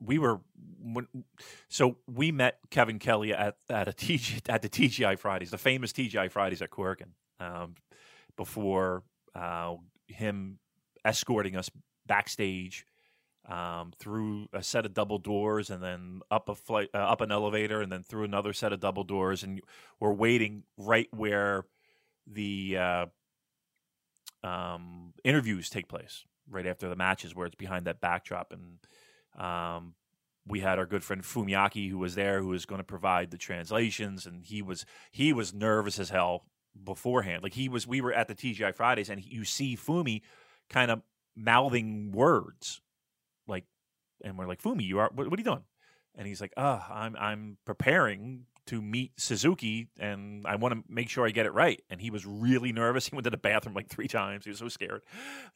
[0.00, 0.40] we were
[0.82, 1.06] when,
[1.68, 5.92] so we met Kevin Kelly at at a TG, at the TGI Fridays, the famous
[5.92, 7.74] TGI Fridays at Korakuen, um,
[8.36, 9.02] before
[9.34, 9.76] uh,
[10.08, 10.58] him
[11.04, 11.70] escorting us
[12.06, 12.86] backstage
[13.48, 17.30] um, through a set of double doors and then up a flight, uh, up an
[17.30, 19.60] elevator, and then through another set of double doors, and
[20.00, 21.64] we're waiting right where
[22.26, 23.06] the uh,
[24.44, 28.52] um, interviews take place right after the matches, where it's behind that backdrop.
[28.52, 29.94] And um,
[30.46, 33.38] we had our good friend Fumiaki who was there, who was going to provide the
[33.38, 36.44] translations, and he was he was nervous as hell
[36.82, 37.42] beforehand.
[37.42, 40.22] Like he was, we were at the TGI Fridays, and you see Fumi
[40.68, 41.02] kind of
[41.36, 42.80] mouthing words,
[43.46, 43.64] like,
[44.22, 45.64] and we're like, Fumi, you are what, what are you doing?
[46.16, 50.82] And he's like, "Ah, oh, I'm I'm preparing to meet Suzuki and I want to
[50.88, 51.82] make sure I get it right.
[51.90, 53.06] And he was really nervous.
[53.10, 54.44] He went to the bathroom like three times.
[54.44, 55.02] He was so scared.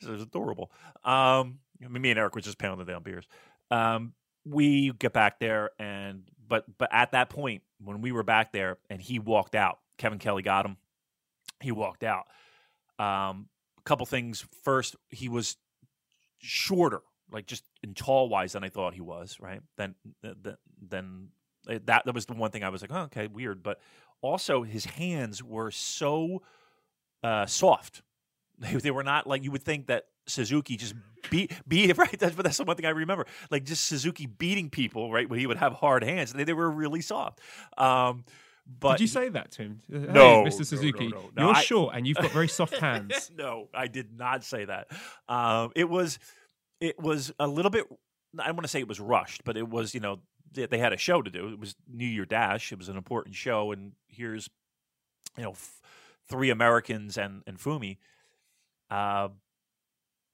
[0.02, 0.70] it was adorable.
[1.04, 3.26] Um, me and Eric were just pounding down beers.
[3.70, 4.12] Um,
[4.44, 8.78] we get back there and but but at that point when we were back there
[8.90, 10.76] and he walked out, Kevin Kelly got him.
[11.60, 12.26] He walked out.
[12.98, 14.44] Um, a couple things.
[14.64, 15.56] First, he was
[16.38, 19.38] shorter, like just in tall wise than I thought he was.
[19.40, 19.60] Right.
[19.76, 21.28] Then then then
[21.68, 23.62] that that was the one thing I was like, oh, okay, weird.
[23.62, 23.80] But
[24.20, 26.42] also, his hands were so
[27.22, 28.02] uh, soft.
[28.60, 30.94] They, they were not like you would think that Suzuki just
[31.30, 32.18] beat beat right.
[32.18, 33.26] That's that's the one thing I remember.
[33.52, 36.32] Like just Suzuki beating people right when he would have hard hands.
[36.32, 37.40] They, they were really soft.
[37.76, 38.24] Um,
[38.80, 39.80] but did you say that to him?
[39.90, 40.64] Hey, no, Mr.
[40.66, 43.30] Suzuki, no, no, no, you're I, short and you've got very soft hands.
[43.36, 44.88] no, I did not say that.
[45.28, 46.18] Um, it was
[46.80, 47.86] it was a little bit.
[48.38, 50.20] I don't want to say it was rushed, but it was you know
[50.52, 51.48] they had a show to do.
[51.48, 52.72] It was New Year Dash.
[52.72, 54.48] It was an important show, and here's
[55.36, 55.80] you know f-
[56.28, 57.98] three Americans and and Fumi
[58.90, 59.28] uh,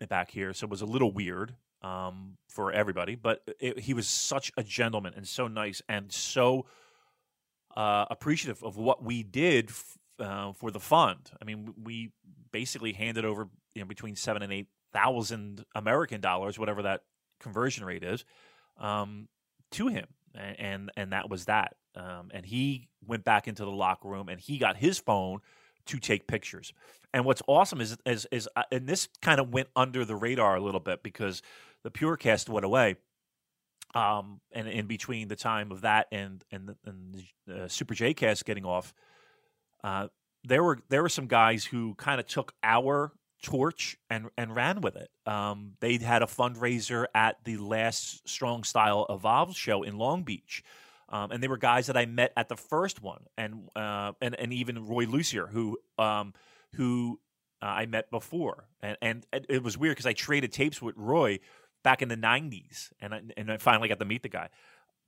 [0.08, 0.52] back here.
[0.52, 4.62] So it was a little weird um, for everybody, but it, he was such a
[4.62, 6.66] gentleman and so nice and so
[7.76, 11.30] uh, appreciative of what we did f- uh, for the fund.
[11.40, 12.12] I mean, we
[12.52, 17.02] basically handed over you know between seven and eight thousand American dollars, whatever that
[17.40, 18.24] conversion rate is.
[18.78, 19.28] Um,
[19.72, 21.76] to him, and and, and that was that.
[21.96, 25.40] Um, and he went back into the locker room and he got his phone
[25.86, 26.72] to take pictures.
[27.12, 30.56] And what's awesome is is is uh, and this kind of went under the radar
[30.56, 31.42] a little bit because
[31.82, 32.96] the Purecast went away.
[33.94, 37.14] Um, and in between the time of that and and the, and
[37.46, 38.92] the uh, Super J Cast getting off,
[39.84, 40.08] uh,
[40.42, 43.12] there were there were some guys who kind of took our
[43.44, 45.10] torch and and ran with it.
[45.26, 50.64] Um, they had a fundraiser at the last Strong Style Evolve show in Long Beach.
[51.10, 54.34] Um, and they were guys that I met at the first one, and uh, and
[54.34, 56.32] and even Roy Lucier, who um,
[56.74, 57.20] who
[57.62, 61.40] uh, I met before, and and it was weird because I traded tapes with Roy
[61.84, 64.48] back in the '90s, and I, and I finally got to meet the guy,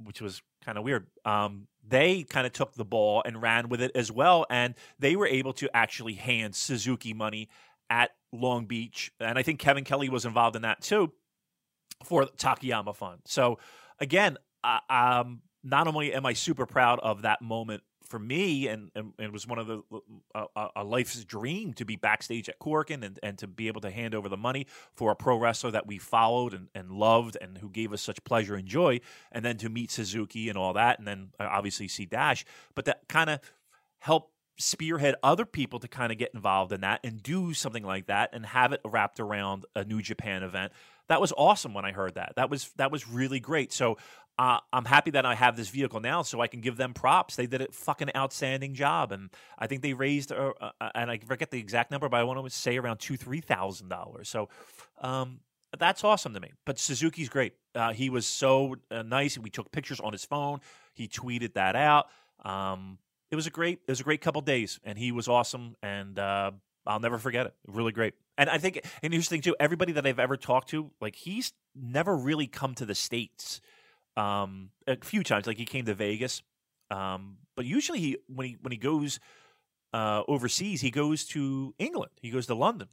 [0.04, 1.06] which was kind of weird.
[1.24, 5.16] Um, they kind of took the ball and ran with it as well, and they
[5.16, 7.48] were able to actually hand Suzuki money
[7.90, 11.12] at Long Beach, and I think Kevin Kelly was involved in that too
[12.04, 13.20] for Takayama Fund.
[13.24, 13.58] So
[13.98, 18.90] again, uh, um, not only am I super proud of that moment for me, and,
[18.94, 19.82] and, and it was one of the
[20.34, 23.90] uh, a life's dream to be backstage at Korakuen and, and to be able to
[23.90, 27.58] hand over the money for a pro wrestler that we followed and, and loved and
[27.58, 29.00] who gave us such pleasure and joy,
[29.32, 32.44] and then to meet Suzuki and all that, and then uh, obviously see Dash,
[32.74, 33.40] but that kind of
[33.98, 38.06] helped spearhead other people to kind of get involved in that and do something like
[38.06, 40.72] that and have it wrapped around a New Japan event.
[41.08, 42.32] That was awesome when I heard that.
[42.36, 43.72] That was that was really great.
[43.72, 43.98] So
[44.38, 47.36] uh, I'm happy that I have this vehicle now, so I can give them props.
[47.36, 51.18] They did a fucking outstanding job, and I think they raised, uh, uh, and I
[51.18, 54.28] forget the exact number, but I want to say around two, three thousand dollars.
[54.28, 54.48] So
[55.00, 55.40] um,
[55.78, 56.52] that's awesome to me.
[56.66, 57.54] But Suzuki's great.
[57.74, 59.38] Uh, he was so uh, nice.
[59.38, 60.60] We took pictures on his phone.
[60.92, 62.06] He tweeted that out.
[62.44, 62.98] Um,
[63.36, 66.18] it was a great it was a great couple days, and he was awesome, and
[66.18, 66.52] uh,
[66.86, 67.54] I'll never forget it.
[67.66, 68.14] Really great.
[68.38, 69.54] And I think an interesting too.
[69.60, 73.60] Everybody that I've ever talked to, like he's never really come to the states.
[74.16, 76.42] Um, a few times, like he came to Vegas,
[76.90, 79.20] um, but usually he when he when he goes
[79.92, 82.12] uh, overseas, he goes to England.
[82.22, 82.88] He goes to London,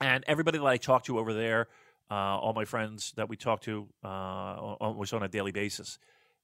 [0.00, 1.66] and everybody that I talk to over there,
[2.08, 5.98] uh, all my friends that we talk to uh, almost on a daily basis,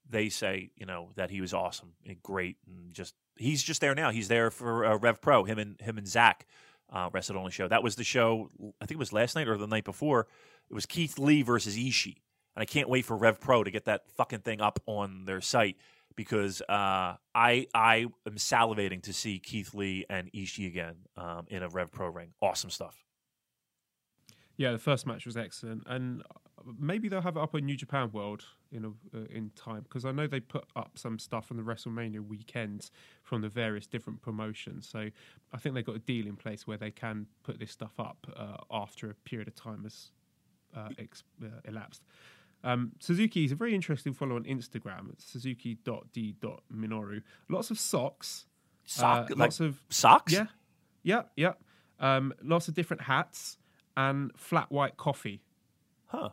[0.08, 3.94] they say you know that he was awesome and great, and just he's just there
[3.94, 4.10] now.
[4.10, 5.44] He's there for uh, Rev Pro.
[5.44, 6.46] Him and him and Zach
[6.92, 7.68] uh, wrestled on the show.
[7.68, 8.50] That was the show.
[8.80, 10.26] I think it was last night or the night before.
[10.70, 12.16] It was Keith Lee versus Ishii,
[12.54, 15.40] and I can't wait for Rev Pro to get that fucking thing up on their
[15.40, 15.76] site
[16.16, 21.62] because uh, I I am salivating to see Keith Lee and Ishii again um, in
[21.62, 22.30] a Rev Pro ring.
[22.40, 23.02] Awesome stuff.
[24.56, 26.22] Yeah, the first match was excellent, and
[26.78, 30.04] maybe they'll have it up on New Japan World in a, uh, in time because
[30.04, 32.90] I know they put up some stuff on the WrestleMania weekends
[33.22, 34.88] from the various different promotions.
[34.88, 35.08] So
[35.52, 38.26] I think they've got a deal in place where they can put this stuff up
[38.36, 40.10] uh, after a period of time has
[40.76, 42.02] uh, ex- uh, elapsed.
[42.64, 45.10] Um, Suzuki is a very interesting follow on Instagram.
[45.12, 47.22] It's suzuki.d.minoru.
[47.48, 48.46] Lots of socks.
[48.84, 50.32] Sock, uh, like lots of socks.
[50.32, 50.46] yeah,
[51.02, 51.52] yeah, yeah.
[52.00, 53.58] Um, lots of different hats
[53.96, 55.42] and flat white coffee.
[56.06, 56.30] Huh.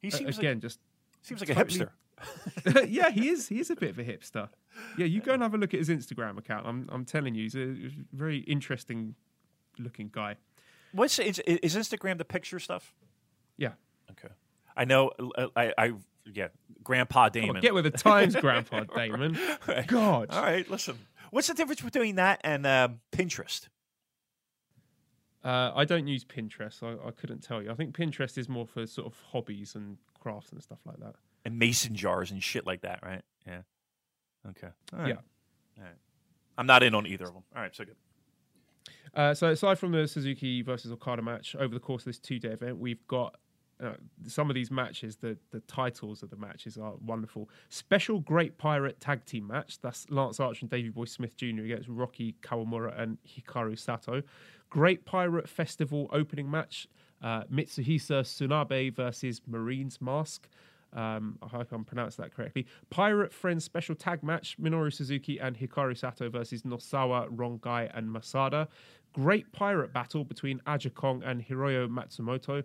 [0.00, 0.80] He Uh, seems again, like just
[1.22, 1.90] seems like a totally- hipster.
[2.88, 3.48] yeah, he is.
[3.48, 4.48] He is a bit of a hipster.
[4.96, 6.66] Yeah, you go and have a look at his Instagram account.
[6.66, 7.74] I'm, I'm telling you, he's a
[8.12, 9.14] very interesting
[9.78, 10.36] looking guy.
[10.92, 12.92] What's is, is Instagram the picture stuff?
[13.56, 13.72] Yeah,
[14.10, 14.28] Okay.
[14.76, 15.12] I know.
[15.36, 15.92] uh, I, I
[16.32, 16.48] yeah.
[16.82, 17.56] Grandpa Damon.
[17.56, 19.38] on, get with the times, Grandpa Damon.
[19.66, 19.86] Right.
[19.86, 20.28] God.
[20.30, 20.68] All right.
[20.70, 20.96] Listen.
[21.30, 23.68] What's the difference between that and um, Pinterest?
[25.48, 26.82] Uh, I don't use Pinterest.
[26.82, 27.70] I, I couldn't tell you.
[27.70, 31.14] I think Pinterest is more for sort of hobbies and crafts and stuff like that.
[31.46, 33.22] And mason jars and shit like that, right?
[33.46, 33.60] Yeah.
[34.50, 34.68] Okay.
[34.92, 35.08] All right.
[35.08, 35.14] Yeah.
[35.78, 35.94] All right.
[36.58, 37.44] I'm not in on either of them.
[37.56, 37.74] All right.
[37.74, 37.96] So good.
[39.14, 42.50] Uh, so aside from the Suzuki versus Okada match, over the course of this two-day
[42.50, 43.36] event, we've got
[43.82, 43.92] uh,
[44.26, 45.16] some of these matches.
[45.16, 47.48] The the titles of the matches are wonderful.
[47.68, 49.78] Special Great Pirate Tag Team match.
[49.80, 51.62] That's Lance Archer and Davey Boy Smith Jr.
[51.62, 54.22] against Rocky Kawamura and Hikaru Sato.
[54.70, 56.88] Great Pirate Festival opening match.
[57.22, 60.48] Uh, Mitsuhisa Tsunabe versus Marine's Mask.
[60.92, 62.66] Um, I hope I'm pronouncing that correctly.
[62.90, 68.68] Pirate Friends special tag match: Minoru Suzuki and Hikaru Sato versus Nosawa, Rongai, and Masada.
[69.12, 72.62] Great pirate battle between Aja Kong and Hiroyo Matsumoto.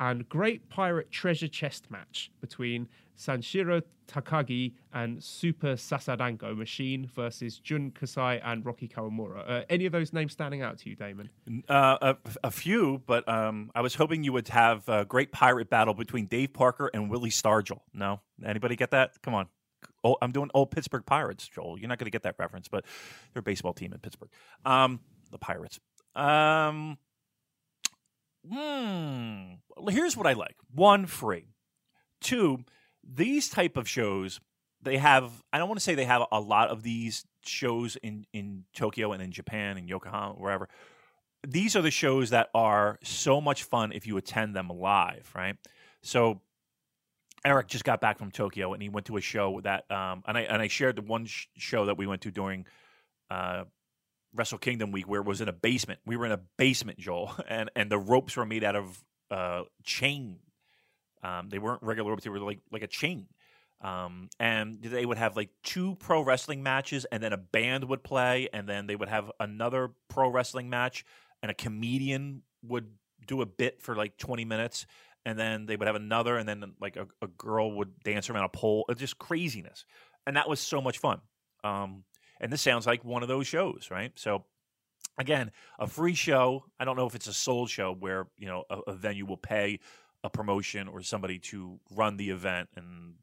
[0.00, 7.90] And Great Pirate Treasure Chest match between Sanshiro Takagi and Super Sasadango Machine versus Jun
[7.92, 9.48] Kasai and Rocky Kawamura.
[9.48, 11.30] Uh, any of those names standing out to you, Damon?
[11.68, 15.70] Uh, a, a few, but um, I was hoping you would have a great pirate
[15.70, 17.80] battle between Dave Parker and Willie Stargell.
[17.92, 19.22] No, anybody get that?
[19.22, 19.48] Come on.
[20.02, 21.78] Oh, I'm doing old Pittsburgh Pirates, Joel.
[21.78, 22.84] You're not going to get that reference, but
[23.32, 24.30] they're a baseball team in Pittsburgh.
[24.64, 25.80] Um, the Pirates.
[26.14, 26.98] Um,
[28.48, 29.88] hmm.
[29.88, 31.46] Here's what I like: one, free.
[32.20, 32.64] Two,
[33.02, 34.40] these type of shows.
[34.82, 35.42] They have.
[35.52, 39.12] I don't want to say they have a lot of these shows in in Tokyo
[39.12, 40.68] and in Japan and Yokohama, wherever
[41.46, 45.56] these are the shows that are so much fun if you attend them live, right?
[46.02, 46.40] So
[47.44, 50.38] Eric just got back from Tokyo and he went to a show that, um, and
[50.38, 52.66] I and I shared the one sh- show that we went to during
[53.30, 53.64] uh,
[54.34, 56.00] Wrestle Kingdom week where it was in a basement.
[56.04, 59.62] We were in a basement, Joel, and and the ropes were made out of uh,
[59.84, 60.38] chain.
[61.22, 63.26] Um, they weren't regular ropes; they were like like a chain.
[63.80, 68.02] Um, and they would have like two pro wrestling matches, and then a band would
[68.02, 71.04] play, and then they would have another pro wrestling match,
[71.42, 72.86] and a comedian would
[73.26, 74.86] do a bit for like 20 minutes
[75.26, 78.44] and then they would have another and then like a, a girl would dance around
[78.44, 79.84] a pole it's just craziness
[80.26, 81.20] and that was so much fun
[81.62, 82.04] um,
[82.40, 84.44] and this sounds like one of those shows right so
[85.18, 88.64] again a free show i don't know if it's a sold show where you know
[88.70, 89.78] a, a venue will pay
[90.22, 93.14] a promotion or somebody to run the event and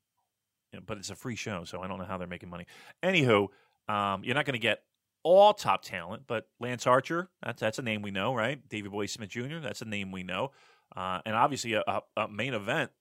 [0.72, 2.66] you know, but it's a free show so i don't know how they're making money
[3.04, 3.48] anywho
[3.88, 4.84] um, you're not going to get
[5.24, 8.68] all top talent, but Lance Archer, that's that's a name we know, right?
[8.70, 10.52] Davey Boy Smith Jr., that's a name we know,
[10.96, 12.92] uh, and obviously a, a, a main event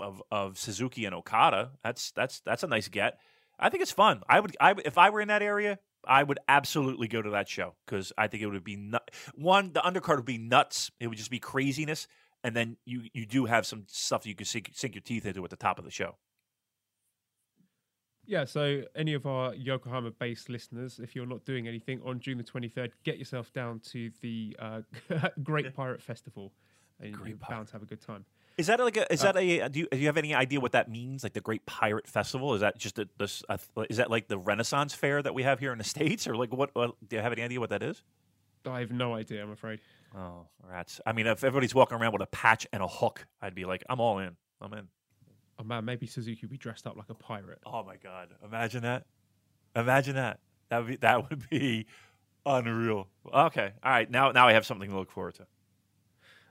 [0.00, 1.72] of of Suzuki and Okada.
[1.82, 3.18] That's that's that's a nice get.
[3.58, 4.22] I think it's fun.
[4.28, 7.48] I would, I if I were in that area, I would absolutely go to that
[7.48, 9.72] show because I think it would be nut- one.
[9.72, 10.90] The undercard would be nuts.
[11.00, 12.06] It would just be craziness,
[12.44, 15.42] and then you you do have some stuff you can sink, sink your teeth into
[15.44, 16.16] at the top of the show.
[18.26, 22.36] Yeah, so any of our Yokohama based listeners, if you're not doing anything on June
[22.36, 24.82] the 23rd, get yourself down to the uh,
[25.42, 26.52] Great Pirate Festival
[27.00, 27.56] and Great you're Pirate.
[27.56, 28.26] bound to have a good time.
[28.58, 29.10] Is that like a?
[29.12, 29.68] Is that uh, a?
[29.68, 31.22] Do you, do you have any idea what that means?
[31.22, 32.54] Like the Great Pirate Festival?
[32.54, 33.42] Is that just a, this?
[33.48, 33.58] A,
[33.88, 36.52] is that like the Renaissance Fair that we have here in the states, or like
[36.52, 36.74] what?
[36.74, 38.02] what do you have any idea what that is?
[38.66, 39.78] I have no idea, I'm afraid.
[40.14, 41.00] Oh, rats!
[41.06, 43.82] I mean, if everybody's walking around with a patch and a hook, I'd be like,
[43.88, 44.36] I'm all in.
[44.60, 44.88] I'm in.
[45.58, 47.60] Oh man, maybe Suzuki would be dressed up like a pirate.
[47.64, 48.28] Oh my god!
[48.44, 49.06] Imagine that.
[49.76, 50.40] Imagine that.
[50.68, 50.96] That would be.
[50.96, 51.86] That would be
[52.48, 53.08] Unreal.
[53.32, 53.72] Okay.
[53.82, 54.10] All right.
[54.10, 55.46] Now, now I have something to look forward to.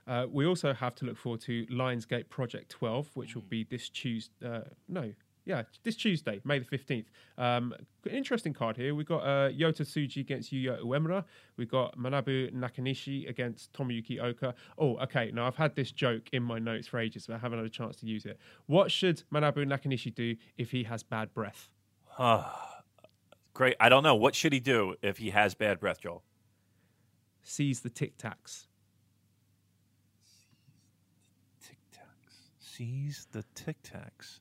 [0.08, 3.64] Uh, we also have to look forward to Lion's Gate Project 12, which will be
[3.64, 4.32] this Tuesday.
[4.44, 5.12] Uh, no,
[5.44, 7.06] yeah, this Tuesday, May the 15th.
[7.38, 7.74] Um,
[8.10, 8.94] interesting card here.
[8.94, 11.24] We've got uh, Yota Tsuji against Yuya Uemura.
[11.56, 14.54] We've got Manabu Nakanishi against Tomoyuki Oka.
[14.76, 15.30] Oh, okay.
[15.32, 17.70] Now, I've had this joke in my notes for ages, but I haven't had a
[17.70, 18.38] chance to use it.
[18.66, 21.70] What should Manabu Nakanishi do if he has bad breath?
[23.54, 23.76] Great.
[23.80, 24.14] I don't know.
[24.14, 26.22] What should he do if he has bad breath, Joel?
[27.42, 28.66] Seize the Tic Tacs.
[31.60, 32.67] Tic Tacs.
[32.78, 34.38] Seize the Tic Tacs.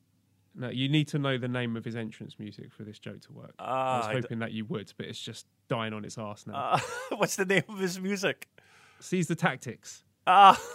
[0.56, 3.32] No, you need to know the name of his entrance music for this joke to
[3.34, 3.54] work.
[3.60, 6.46] I was I d- hoping that you would, but it's just dying on its arse
[6.48, 6.54] now.
[6.56, 6.80] Uh,
[7.18, 8.48] what's the name of his music?
[9.00, 10.04] Seize the Tactics.
[10.26, 10.60] Ah,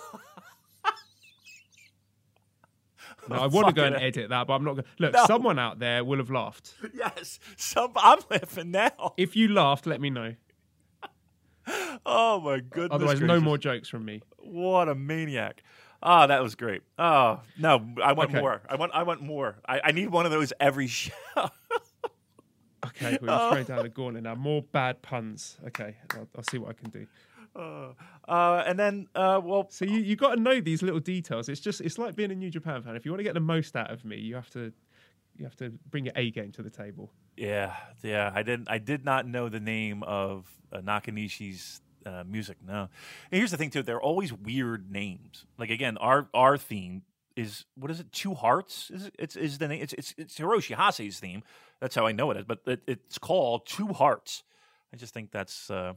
[3.28, 4.84] No, I want to go and Fucking- edit that, but I'm not going.
[4.98, 5.24] Look, No.
[5.26, 6.74] someone out there will have laughed.
[6.94, 7.38] yes.
[7.56, 9.14] Some, I'm laughing now.
[9.16, 10.34] If you laughed, let me know.
[12.04, 12.88] Oh my goodness.
[12.90, 14.22] Otherwise, no more jokes from me.
[14.38, 15.62] What a maniac.
[16.02, 16.82] Oh, that was great.
[16.98, 18.40] Oh no, I want Okay.
[18.40, 18.60] more.
[18.68, 18.92] I want.
[18.94, 19.56] I want more.
[19.68, 21.12] I, I need one of those every show.
[22.84, 23.50] Okay, we're Oh.
[23.50, 24.34] straight down the gauntlet now.
[24.34, 25.56] More bad puns.
[25.68, 27.06] Okay, I'll, I'll see what I can do.
[27.54, 31.48] Uh, and then, uh, well, So you you got to know these little details.
[31.48, 32.96] It's just it's like being a New Japan fan.
[32.96, 34.72] If you want to get the most out of me, you have to
[35.36, 37.12] you have to bring your A game to the table.
[37.36, 38.30] yeah, yeah.
[38.34, 38.68] I didn't.
[38.70, 42.58] I did not know the name of uh, Nakanishi's uh, music.
[42.66, 42.88] No.
[43.30, 43.82] And here's the thing too.
[43.82, 45.46] They're always weird names.
[45.58, 47.02] Like again, our our theme
[47.36, 48.12] is what is it?
[48.12, 48.90] Two Hearts.
[48.90, 49.14] Is it?
[49.18, 49.82] It's is the name?
[49.82, 51.42] It's it's, it's Hiroshi Hase's theme.
[51.80, 52.44] That's how I know it is.
[52.44, 54.42] But it, it's called Two Hearts.
[54.92, 55.70] I just think that's.
[55.70, 55.94] Uh,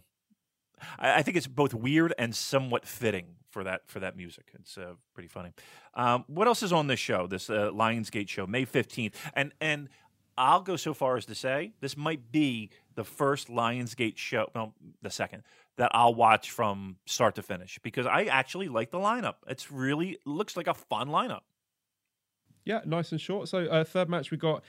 [0.99, 4.51] I, I think it's both weird and somewhat fitting for that for that music.
[4.53, 5.51] It's uh, pretty funny.
[5.93, 7.27] Um, what else is on this show?
[7.27, 9.89] This uh, Lion's Gate show, May fifteenth, and and
[10.37, 14.49] I'll go so far as to say this might be the first Lion's Gate show,
[14.55, 15.43] no, the second
[15.77, 19.35] that I'll watch from start to finish because I actually like the lineup.
[19.47, 21.41] It's really looks like a fun lineup.
[22.63, 23.47] Yeah, nice and short.
[23.47, 24.63] So uh, third match we got.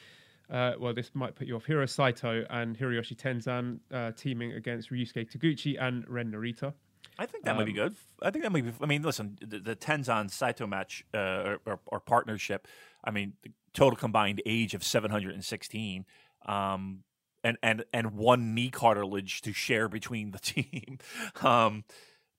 [0.49, 1.65] Uh, well, this might put you off.
[1.65, 6.73] Hiro Saito and Hiroyoshi Tenzan uh, teaming against Ryusuke Taguchi and Ren Narita.
[7.19, 7.97] I think that might be Um, good.
[8.23, 8.73] I think that might be.
[8.81, 12.69] I mean, listen, the, the Tenzan Saito match uh, or, or, or partnership.
[13.03, 16.05] I mean, the total combined age of seven hundred and sixteen,
[16.47, 17.05] um,
[17.47, 20.99] and and and one knee cartilage to share between the team.
[21.43, 21.85] um,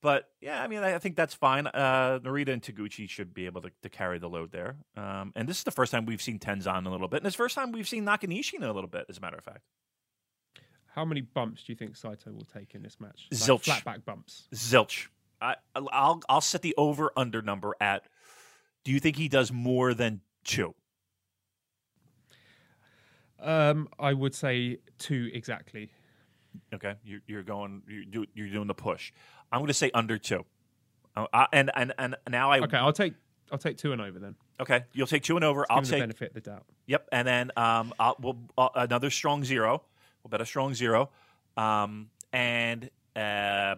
[0.01, 1.65] but yeah, I mean, I, I think that's fine.
[1.67, 4.75] Uh, Narita and Taguchi should be able to, to carry the load there.
[4.95, 7.25] Um, and this is the first time we've seen Tenzan in a little bit, and
[7.27, 9.43] it's the first time we've seen Nakanishi in a little bit, as a matter of
[9.43, 9.61] fact.
[10.93, 13.27] How many bumps do you think Saito will take in this match?
[13.31, 13.63] Like Zilch.
[13.65, 14.47] flat back bumps.
[14.53, 15.07] Zilch.
[15.39, 18.03] I, I'll I'll set the over under number at.
[18.83, 20.73] Do you think he does more than two?
[23.39, 25.89] Um, I would say two exactly.
[26.73, 27.83] Okay, you're, you're going.
[27.87, 29.11] You're, you're doing the push.
[29.51, 30.45] I'm going to say under two.
[31.15, 33.13] Uh, and and and now I Okay, I'll take
[33.51, 34.35] I'll take two and over then.
[34.59, 34.83] okay.
[34.93, 35.65] You'll take two and over.
[35.69, 36.65] I'll take benefit of the doubt.
[36.85, 37.07] yep.
[37.11, 39.83] And then um, I'll, we'll uh, another strong zero.
[40.23, 41.09] We'll bet a strong zero.
[41.55, 43.75] Um, and uh,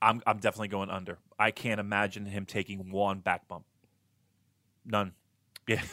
[0.00, 1.18] I'm I'm definitely going under.
[1.38, 3.64] I can't imagine him taking one back bump.
[4.84, 5.12] None.
[5.68, 5.82] Yeah.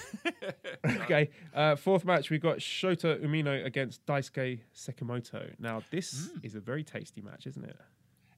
[0.86, 5.54] Okay, uh, fourth match we've got Shota Umino against Daisuke Sekimoto.
[5.60, 6.40] Now this Hmm.
[6.44, 7.76] is a very tasty match, isn't it?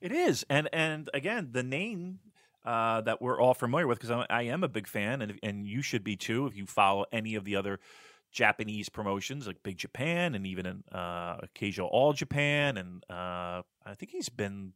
[0.01, 2.19] It is, and and again, the name
[2.65, 5.67] uh, that we're all familiar with because I, I am a big fan, and and
[5.67, 7.79] you should be too if you follow any of the other
[8.31, 13.93] Japanese promotions like Big Japan and even in uh, occasional All Japan, and uh, I
[13.95, 14.73] think he's been.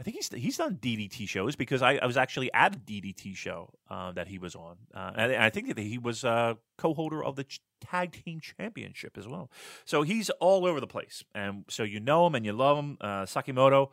[0.00, 3.36] I think he's he's done DDT shows because I, I was actually at a DDT
[3.36, 7.22] show uh, that he was on, uh, and I think that he was uh, co-holder
[7.22, 9.50] of the ch- tag team championship as well.
[9.84, 12.96] So he's all over the place, and so you know him and you love him.
[12.98, 13.90] Uh, Sekimoto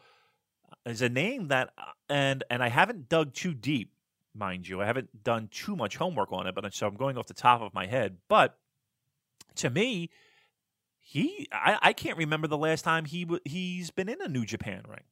[0.86, 1.74] is a name that,
[2.08, 3.91] and and I haven't dug too deep,
[4.34, 4.82] mind you.
[4.82, 7.62] I haven't done too much homework on it, but so I'm going off the top
[7.62, 8.20] of my head.
[8.30, 8.58] But
[9.55, 10.10] to me,
[10.99, 14.45] he I, I can't remember the last time he w- he's been in a New
[14.45, 15.03] Japan ring.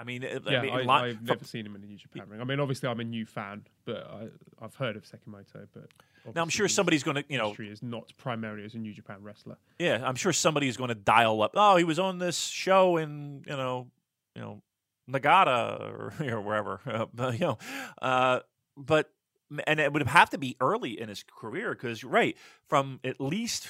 [0.00, 1.96] I mean, I Yeah, mean, I, li- I've from- never seen him in the New
[1.96, 2.40] Japan ring.
[2.40, 4.28] I mean, obviously I'm a new fan, but I,
[4.64, 5.66] I've heard of Sekimoto.
[6.24, 8.78] But now I'm sure somebody's going to, you know, history is not primarily as a
[8.78, 9.56] New Japan wrestler.
[9.78, 11.52] Yeah, I'm sure somebody's going to dial up.
[11.54, 13.88] Oh, he was on this show in you know,
[14.34, 14.62] you know,
[15.10, 16.80] Nagata or, or wherever.
[16.86, 17.58] Uh, but, you know,
[18.02, 18.40] uh,
[18.76, 19.10] but
[19.66, 22.36] and it would have to be early in his career because you're right
[22.68, 23.66] from at least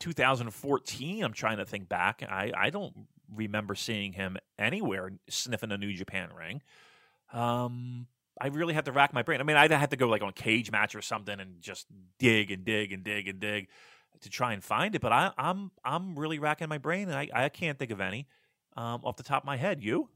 [0.00, 1.24] 2014.
[1.24, 2.22] I'm trying to think back.
[2.22, 2.94] I I don't
[3.34, 6.62] remember seeing him anywhere sniffing a New Japan ring.
[7.32, 8.06] Um,
[8.40, 9.40] I really had to rack my brain.
[9.40, 11.86] I mean, I'd have to go like on cage match or something and just
[12.18, 13.68] dig and dig and dig and dig
[14.20, 17.28] to try and find it, but I, I'm I'm really racking my brain, and I,
[17.32, 18.26] I can't think of any
[18.76, 19.82] um, off the top of my head.
[19.82, 20.08] You?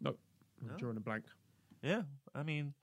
[0.00, 0.14] No,
[0.62, 1.24] I'm drawing a blank.
[1.82, 2.02] Yeah,
[2.34, 2.74] I mean,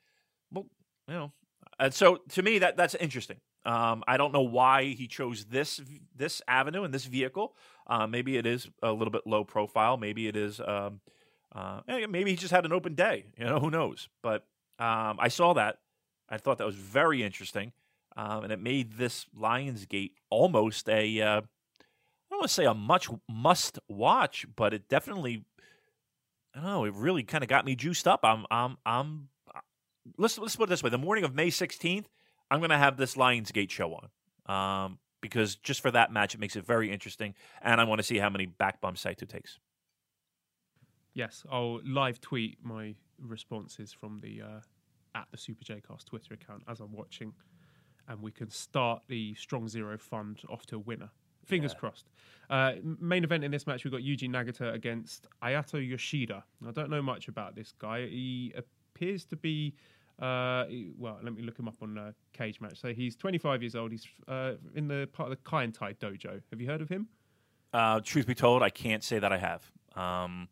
[0.51, 0.65] well,
[1.07, 1.31] you know,
[1.79, 3.37] and so to me that that's interesting.
[3.65, 5.81] Um, I don't know why he chose this
[6.15, 7.55] this avenue and this vehicle.
[7.87, 9.97] Uh, maybe it is a little bit low profile.
[9.97, 10.59] Maybe it is.
[10.59, 11.01] Um,
[11.53, 13.25] uh, maybe he just had an open day.
[13.37, 14.09] You know, who knows?
[14.21, 14.45] But
[14.77, 15.77] um, I saw that.
[16.29, 17.71] I thought that was very interesting,
[18.17, 21.21] um, and it made this Lion's Gate almost a.
[21.21, 25.45] Uh, I don't want to say a much must watch, but it definitely.
[26.53, 26.85] I don't know.
[26.85, 28.19] It really kind of got me juiced up.
[28.23, 28.45] I'm.
[28.51, 28.77] I'm.
[28.85, 29.29] I'm.
[30.17, 32.09] Let's let's put it this way: the morning of May sixteenth,
[32.55, 34.09] I'm going to have this Lion's Gate show on.
[34.85, 38.03] Um, because just for that match, it makes it very interesting, and I want to
[38.03, 39.59] see how many back bumps Saito takes.
[41.13, 44.59] Yes, I'll live tweet my responses from the uh,
[45.17, 47.33] at the Super J-Cast Twitter account as I'm watching,
[48.07, 51.09] and we can start the Strong Zero Fund off to a winner.
[51.45, 51.79] Fingers Yeah.
[51.79, 52.09] crossed.
[52.49, 56.43] Uh, main event in this match, we've got Yuji Nagata against Ayato Yoshida.
[56.67, 58.07] I don't know much about this guy.
[58.07, 59.73] He appears to be,
[60.21, 60.65] uh,
[60.97, 62.79] well, let me look him up on uh, Cage Match.
[62.79, 63.91] So he's 25 years old.
[63.91, 66.41] He's uh, in the part of the Kaientai Dojo.
[66.51, 67.07] Have you heard of him?
[67.73, 69.69] Uh, truth be told, I can't say that I have.
[69.95, 70.47] Um,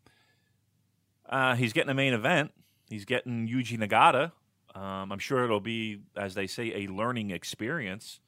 [1.26, 2.52] uh, he's getting a main event.
[2.90, 4.32] He's getting Yuji Nagata.
[4.78, 8.20] Um, I'm sure it'll be, as they say, a learning experience.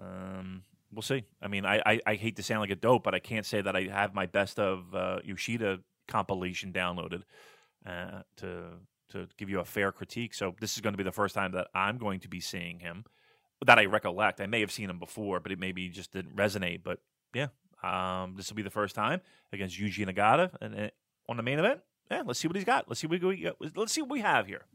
[0.00, 0.62] Um,
[0.92, 1.24] we'll see.
[1.40, 3.60] I mean, I, I, I hate to sound like a dope, but I can't say
[3.60, 7.22] that I have my best of uh, Yoshida compilation downloaded
[8.36, 8.64] to
[9.10, 10.34] to give you a fair critique.
[10.34, 12.80] So this is going to be the first time that I'm going to be seeing
[12.80, 13.04] him
[13.64, 14.40] that I recollect.
[14.40, 16.82] I may have seen him before, but it maybe just didn't resonate.
[16.82, 17.00] But
[17.34, 17.48] yeah,
[17.82, 19.20] um, this will be the first time
[19.52, 20.88] against Yuji Nagata and uh,
[21.28, 21.80] on the main event.
[22.10, 22.88] Yeah, let's see what he's got.
[22.88, 24.66] Let's see what we let's see what we have here.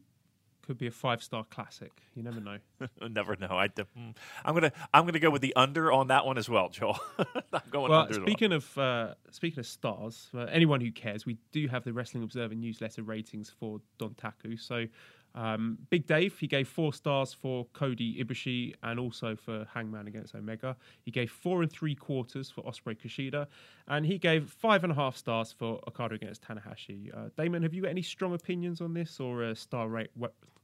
[0.66, 1.90] Could be a five star classic.
[2.14, 2.58] You never know.
[3.08, 3.48] Never know.
[3.50, 6.68] I, mm, I'm gonna I'm gonna go with the under on that one as well,
[6.68, 7.00] Joel.
[7.18, 8.18] I'm going well, under.
[8.18, 8.26] well.
[8.26, 12.22] speaking of uh, speaking of stars, uh, anyone who cares, we do have the Wrestling
[12.22, 14.60] Observer newsletter ratings for Dontaku.
[14.60, 14.86] So,
[15.34, 20.34] um, Big Dave he gave four stars for Cody Ibushi and also for Hangman against
[20.34, 20.76] Omega.
[21.02, 23.46] He gave four and three quarters for Ospreay Kushida,
[23.88, 27.16] and he gave five and a half stars for Okada against Tanahashi.
[27.16, 30.10] Uh, Damon, have you got any strong opinions on this, or uh, star rate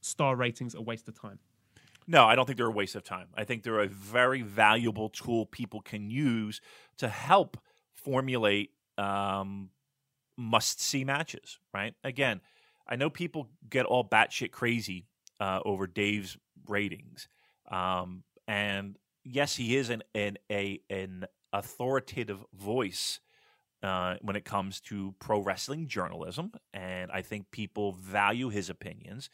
[0.01, 1.39] star ratings a waste of time?
[2.07, 3.27] No, I don't think they're a waste of time.
[3.35, 6.59] I think they're a very valuable tool people can use
[6.97, 7.57] to help
[7.93, 9.69] formulate um,
[10.37, 11.93] must see matches, right?
[12.03, 12.41] Again,
[12.89, 15.05] I know people get all batshit crazy
[15.39, 16.37] uh, over Dave's
[16.67, 17.27] ratings.
[17.69, 23.19] Um, and yes, he is an, an, a, an authoritative voice
[23.83, 26.51] uh, when it comes to pro wrestling journalism.
[26.73, 29.29] And I think people value his opinions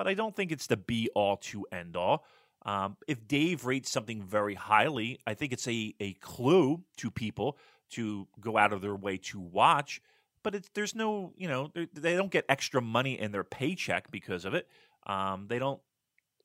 [0.00, 2.24] but I don't think it's the be all to end all.
[2.64, 7.58] Um, if Dave rates something very highly, I think it's a, a clue to people
[7.90, 10.00] to go out of their way to watch.
[10.42, 14.54] But there's no, you know, they don't get extra money in their paycheck because of
[14.54, 14.68] it.
[15.06, 15.80] Um, they don't,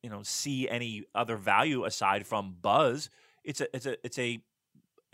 [0.02, 3.10] you know, see any other value aside from buzz.
[3.42, 4.40] It's a, it's a, it's a,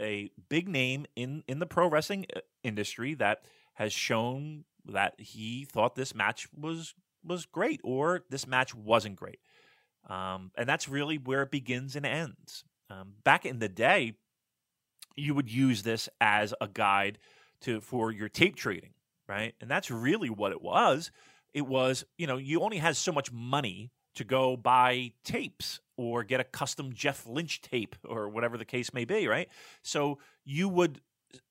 [0.00, 5.64] a big name in in the pro wrestling uh, industry that has shown that he
[5.64, 9.38] thought this match was was great or this match wasn't great.
[10.08, 12.64] Um, and that's really where it begins and ends.
[12.90, 14.14] Um, back in the day,
[15.16, 17.18] you would use this as a guide
[17.62, 18.94] to for your tape trading,
[19.28, 19.54] right?
[19.60, 21.10] And that's really what it was.
[21.54, 26.24] It was, you know, you only had so much money to go buy tapes or
[26.24, 29.48] get a custom Jeff Lynch tape or whatever the case may be, right?
[29.82, 31.00] So you would,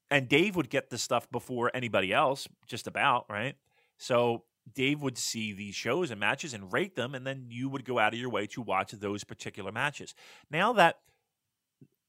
[0.10, 3.56] and Dave would get the stuff before anybody else, just about, right?
[3.98, 4.44] So
[4.74, 8.00] Dave would see these shows and matches and rate them, and then you would go
[8.00, 10.14] out of your way to watch those particular matches.
[10.50, 11.00] Now that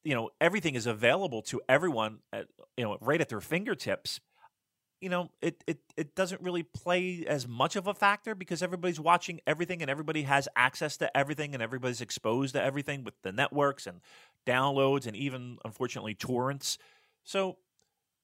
[0.05, 2.47] you know everything is available to everyone, at,
[2.77, 4.21] you know, right at their fingertips,
[5.01, 9.01] you know, it it it doesn't really play as much of a factor because everybody's
[9.01, 13.33] watching everything and everybody has access to everything and everybody's exposed to everything with the
[13.33, 14.01] networks and
[14.47, 16.79] downloads and even unfortunately torrents.
[17.25, 17.59] So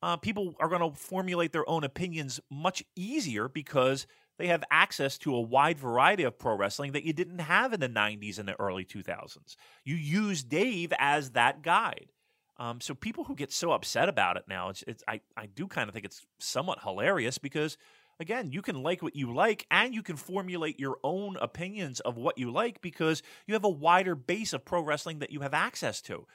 [0.02, 4.06] uh, people are going to formulate their own opinions much easier because
[4.38, 7.80] they have access to a wide variety of pro wrestling that you didn't have in
[7.80, 9.56] the 90s and the early 2000s.
[9.84, 12.12] You use Dave as that guide.
[12.56, 15.66] Um, so people who get so upset about it now, it's, it's I, I do
[15.66, 17.76] kind of think it's somewhat hilarious because
[18.20, 22.16] again, you can like what you like and you can formulate your own opinions of
[22.16, 25.54] what you like because you have a wider base of pro wrestling that you have
[25.54, 26.26] access to.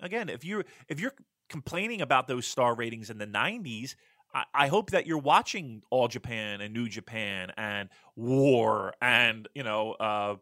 [0.00, 1.14] Again, if you're if you're
[1.48, 3.94] complaining about those star ratings in the 90s,
[4.34, 9.62] I, I hope that you're watching All Japan and New Japan and War and, you
[9.62, 10.36] know, uh,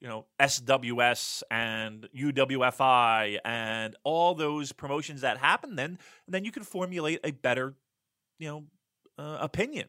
[0.00, 6.62] you know SWS and UWFI and all those promotions that happen, then then you can
[6.62, 7.74] formulate a better
[8.38, 8.64] you know
[9.18, 9.88] uh, opinion.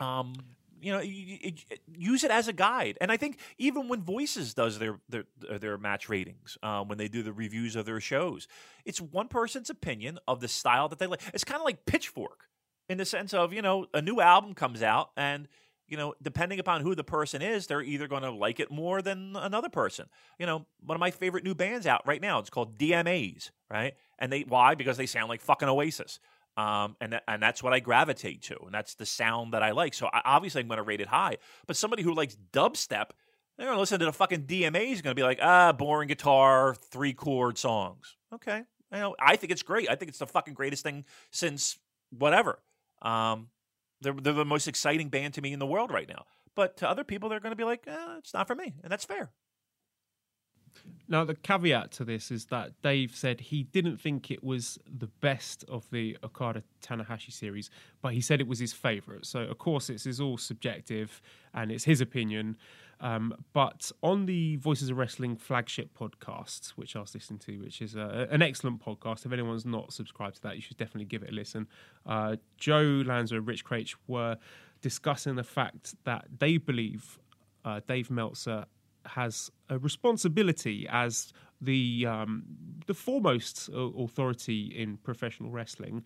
[0.00, 0.34] Um,
[0.80, 2.98] you know, use it as a guide.
[3.00, 5.24] And I think even when Voices does their their,
[5.58, 8.48] their match ratings, um, when they do the reviews of their shows,
[8.84, 11.22] it's one person's opinion of the style that they like.
[11.34, 12.48] It's kind of like Pitchfork
[12.88, 15.48] in the sense of you know a new album comes out and
[15.88, 19.02] you know, depending upon who the person is, they're either going to like it more
[19.02, 20.06] than another person.
[20.38, 23.94] You know, one of my favorite new bands out right now, it's called DMAs, right?
[24.18, 24.74] And they why?
[24.74, 26.18] Because they sound like fucking Oasis.
[26.56, 29.92] Um, and and that's what I gravitate to, and that's the sound that I like.
[29.92, 31.36] So I, obviously I'm going to rate it high.
[31.66, 33.10] But somebody who likes dubstep,
[33.56, 36.08] they're going to listen to the fucking DMA is going to be like, ah, boring
[36.08, 38.16] guitar, three chord songs.
[38.34, 39.90] Okay, you know, I think it's great.
[39.90, 41.78] I think it's the fucking greatest thing since
[42.10, 42.58] whatever.
[43.02, 43.48] Um,
[44.00, 46.24] they're they're the most exciting band to me in the world right now.
[46.54, 48.90] But to other people, they're going to be like, eh, it's not for me, and
[48.90, 49.30] that's fair.
[51.08, 55.06] Now, the caveat to this is that Dave said he didn't think it was the
[55.06, 57.70] best of the Okada Tanahashi series,
[58.02, 59.24] but he said it was his favorite.
[59.24, 61.22] So, of course, it's, it's all subjective
[61.54, 62.56] and it's his opinion.
[63.00, 67.82] Um, but on the Voices of Wrestling flagship podcast, which I was listening to, which
[67.82, 71.22] is a, an excellent podcast, if anyone's not subscribed to that, you should definitely give
[71.22, 71.68] it a listen.
[72.06, 74.38] Uh, Joe Lanza and Rich Kraetsch were
[74.80, 77.18] discussing the fact that they believe
[77.64, 78.64] uh, Dave Meltzer
[79.06, 82.44] has a responsibility as the um,
[82.86, 86.04] the foremost authority in professional wrestling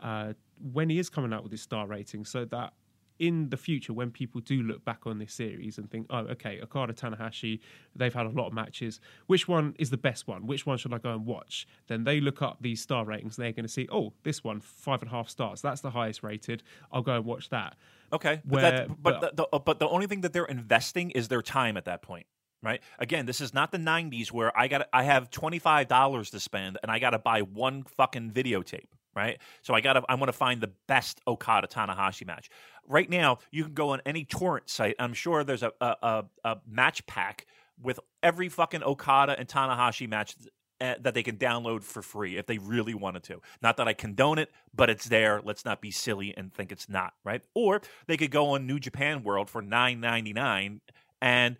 [0.00, 0.32] uh,
[0.72, 2.72] when he is coming out with his star rating, so that
[3.18, 6.60] in the future, when people do look back on this series and think, oh, okay,
[6.60, 7.60] Okada Tanahashi,
[7.94, 9.00] they've had a lot of matches.
[9.26, 10.46] Which one is the best one?
[10.46, 11.66] Which one should I go and watch?
[11.86, 14.60] Then they look up these star ratings and they're going to see, oh, this one,
[14.60, 15.62] five and a half stars.
[15.62, 16.62] That's the highest rated.
[16.92, 17.76] I'll go and watch that.
[18.12, 18.42] Okay.
[18.46, 21.78] Where, but, but, but, the, but the only thing that they're investing is their time
[21.78, 22.26] at that point
[22.62, 22.80] right?
[22.98, 26.90] Again, this is not the 90s where I got I have $25 to spend and
[26.90, 29.38] I got to buy one fucking videotape, right?
[29.62, 32.50] So I got to I want to find the best Okada Tanahashi match.
[32.88, 34.96] Right now, you can go on any torrent site.
[34.98, 37.46] I'm sure there's a a, a match pack
[37.80, 40.34] with every fucking Okada and Tanahashi match
[40.80, 43.40] uh, that they can download for free if they really wanted to.
[43.62, 45.40] Not that I condone it, but it's there.
[45.42, 47.42] Let's not be silly and think it's not, right?
[47.54, 50.80] Or they could go on New Japan World for 9.99
[51.22, 51.56] and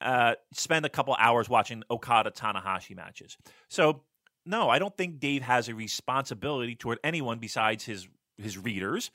[0.00, 3.36] uh, spend a couple hours watching Okada Tanahashi matches.
[3.68, 4.02] So,
[4.46, 9.10] no, I don't think Dave has a responsibility toward anyone besides his his readers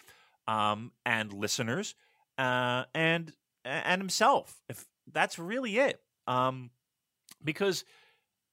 [0.48, 1.96] um, and listeners
[2.38, 3.34] uh, and
[3.66, 4.62] and himself.
[4.70, 6.70] If that's really it, um,
[7.44, 7.84] because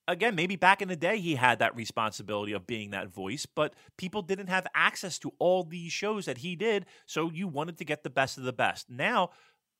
[0.08, 3.74] again, maybe back in the day he had that responsibility of being that voice, but
[3.96, 6.86] people didn't have access to all these shows that he did.
[7.06, 8.90] So you wanted to get the best of the best.
[8.90, 9.30] Now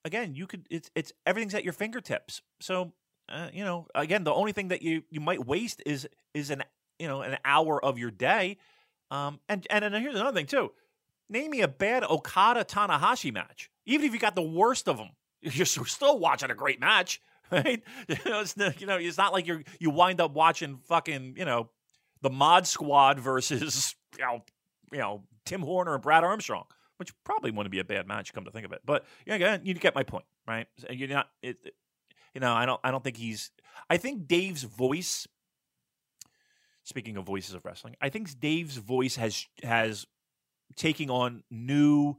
[0.05, 2.43] again, you could it's it's everything's at your fingertips.
[2.61, 2.93] So
[3.29, 6.63] uh, you know, again, the only thing that you you might waste is is an
[6.99, 8.59] you know an hour of your day.
[9.11, 10.73] Um, and and and here's another thing too.
[11.29, 13.71] Name me a bad Okada Tanahashi match.
[13.87, 17.21] Even if you got the worst of them, you're still watching a great match,
[17.51, 17.83] right?
[18.09, 21.45] You know, it's, you know, it's not like you're you wind up watching fucking you
[21.45, 21.71] know
[22.23, 24.43] the Mod Squad versus you know
[24.93, 26.65] you know Tim Horner and Brad Armstrong
[27.01, 28.35] which probably wouldn't be a bad match.
[28.35, 30.67] Come to think of it, but yeah, you get my point, right?
[30.91, 31.57] You're not, it,
[32.35, 33.51] you know, I don't, I don't think he's.
[33.89, 35.27] I think Dave's voice.
[36.85, 40.07] Speaking of voices of wrestling, I think Dave's voice has has
[40.77, 42.17] taking on new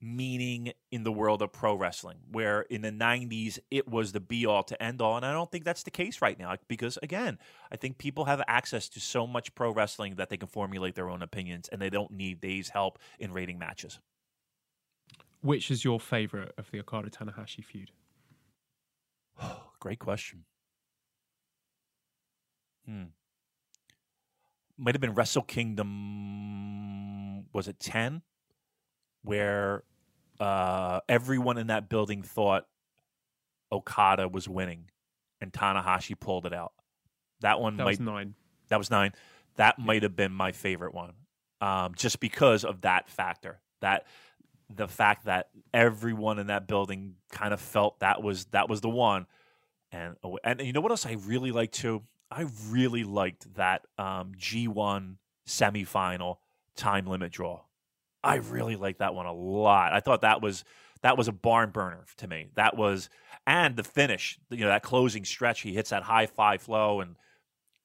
[0.00, 4.46] meaning in the world of pro wrestling, where in the 90s it was the be
[4.46, 5.16] all to end all.
[5.16, 7.38] And I don't think that's the case right now because, again,
[7.70, 11.10] I think people have access to so much pro wrestling that they can formulate their
[11.10, 13.98] own opinions and they don't need Dave's help in rating matches.
[15.42, 17.90] Which is your favorite of the Okada Tanahashi feud?
[19.80, 20.44] Great question.
[22.86, 23.04] Hmm.
[24.76, 27.46] Might have been Wrestle Kingdom.
[27.52, 28.22] Was it 10?
[29.22, 29.84] Where
[30.38, 32.66] uh, everyone in that building thought
[33.70, 34.90] Okada was winning,
[35.40, 36.72] and Tanahashi pulled it out.
[37.40, 38.34] That one that might was nine.
[38.68, 39.12] That was nine.
[39.56, 39.84] That yeah.
[39.84, 41.12] might have been my favorite one,
[41.60, 43.60] um, just because of that factor.
[43.80, 44.06] That
[44.74, 48.88] the fact that everyone in that building kind of felt that was that was the
[48.88, 49.26] one.
[49.92, 52.02] And oh, and you know what else I really liked too?
[52.30, 55.16] I really liked that um, G1
[55.48, 56.36] semifinal
[56.76, 57.62] time limit draw.
[58.22, 59.92] I really like that one a lot.
[59.92, 60.64] I thought that was
[61.02, 62.48] that was a barn burner to me.
[62.54, 63.08] That was
[63.46, 65.62] and the finish, you know, that closing stretch.
[65.62, 67.16] He hits that high fly flow and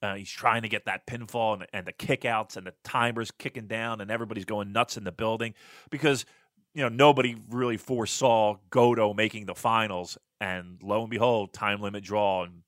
[0.01, 3.67] uh, he's trying to get that pinfall and, and the kickouts and the timers kicking
[3.67, 5.53] down and everybody's going nuts in the building
[5.89, 6.25] because
[6.73, 12.03] you know nobody really foresaw Goto making the finals and lo and behold, time limit
[12.03, 12.61] draw, and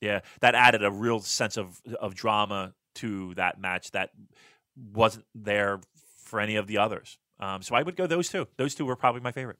[0.00, 4.10] yeah, that added a real sense of of drama to that match that
[4.76, 5.80] wasn't there
[6.24, 7.18] for any of the others.
[7.38, 8.48] Um, so I would go those two.
[8.56, 9.58] Those two were probably my favorite.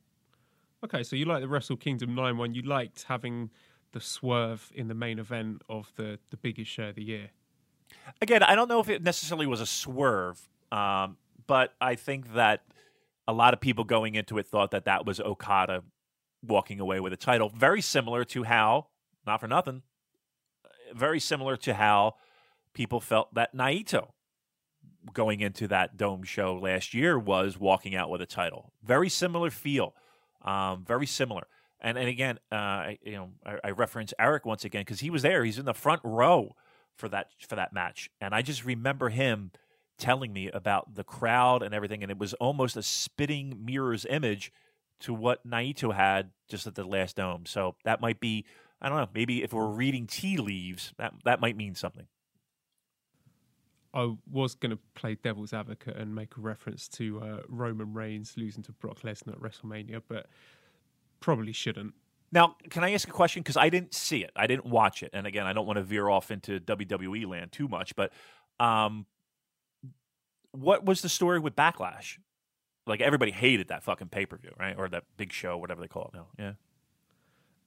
[0.84, 2.54] Okay, so you like the Wrestle Kingdom 9 one.
[2.54, 3.50] You liked having
[3.92, 7.30] the swerve in the main event of the, the biggest show of the year.
[8.20, 12.64] Again, I don't know if it necessarily was a swerve, um, but I think that
[13.26, 15.84] a lot of people going into it thought that that was Okada
[16.42, 17.48] walking away with a title.
[17.48, 18.88] Very similar to how,
[19.26, 19.82] not for nothing,
[20.94, 22.16] very similar to how
[22.74, 24.08] people felt that Naito
[25.12, 28.72] going into that dome show last year was walking out with a title.
[28.82, 29.94] Very similar feel,
[30.42, 31.46] um, very similar.
[31.80, 35.10] And and again, uh, I, you know, I, I reference Eric once again because he
[35.10, 35.44] was there.
[35.44, 36.56] He's in the front row
[36.96, 39.50] for that for that match, and I just remember him
[39.98, 44.52] telling me about the crowd and everything, and it was almost a spitting mirror's image
[45.00, 47.46] to what Naito had just at the last dome.
[47.46, 48.44] So that might be,
[48.80, 52.06] I don't know, maybe if we're reading tea leaves, that that might mean something.
[53.94, 58.34] I was going to play devil's advocate and make a reference to uh, Roman Reigns
[58.36, 60.26] losing to Brock Lesnar at WrestleMania, but
[61.20, 61.94] probably shouldn't.
[62.32, 63.42] Now, can I ask a question?
[63.42, 65.84] Because I didn't see it, I didn't watch it, and again, I don't want to
[65.84, 67.94] veer off into WWE land too much.
[67.94, 68.12] But
[68.58, 69.06] um,
[70.50, 72.18] what was the story with Backlash?
[72.86, 74.74] Like everybody hated that fucking pay per view, right?
[74.76, 76.26] Or that big show, whatever they call it now.
[76.38, 76.52] Yeah.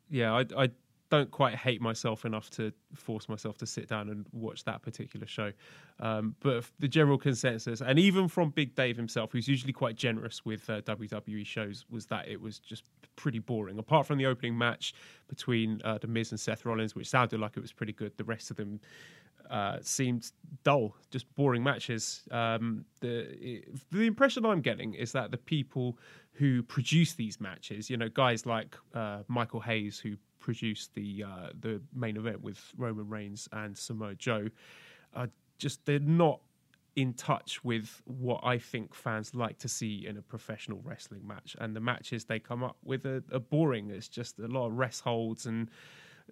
[0.09, 0.69] Yeah, I, I
[1.09, 5.25] don't quite hate myself enough to force myself to sit down and watch that particular
[5.25, 5.51] show.
[5.99, 10.45] Um, but the general consensus, and even from Big Dave himself, who's usually quite generous
[10.45, 12.83] with uh, WWE shows, was that it was just
[13.15, 13.79] pretty boring.
[13.79, 14.93] Apart from the opening match
[15.27, 18.23] between uh, The Miz and Seth Rollins, which sounded like it was pretty good, the
[18.23, 18.79] rest of them
[19.49, 20.31] uh, seemed
[20.63, 22.23] dull, just boring matches.
[22.31, 25.97] Um, the the impression I'm getting is that the people
[26.33, 31.49] who produce these matches, you know, guys like uh, Michael Hayes, who produced the uh,
[31.59, 34.47] the main event with Roman Reigns and Samoa Joe,
[35.13, 35.27] are
[35.57, 36.39] just they're not
[36.95, 41.57] in touch with what I think fans like to see in a professional wrestling match.
[41.59, 43.89] And the matches they come up with are, are boring.
[43.89, 45.69] It's just a lot of rest holds and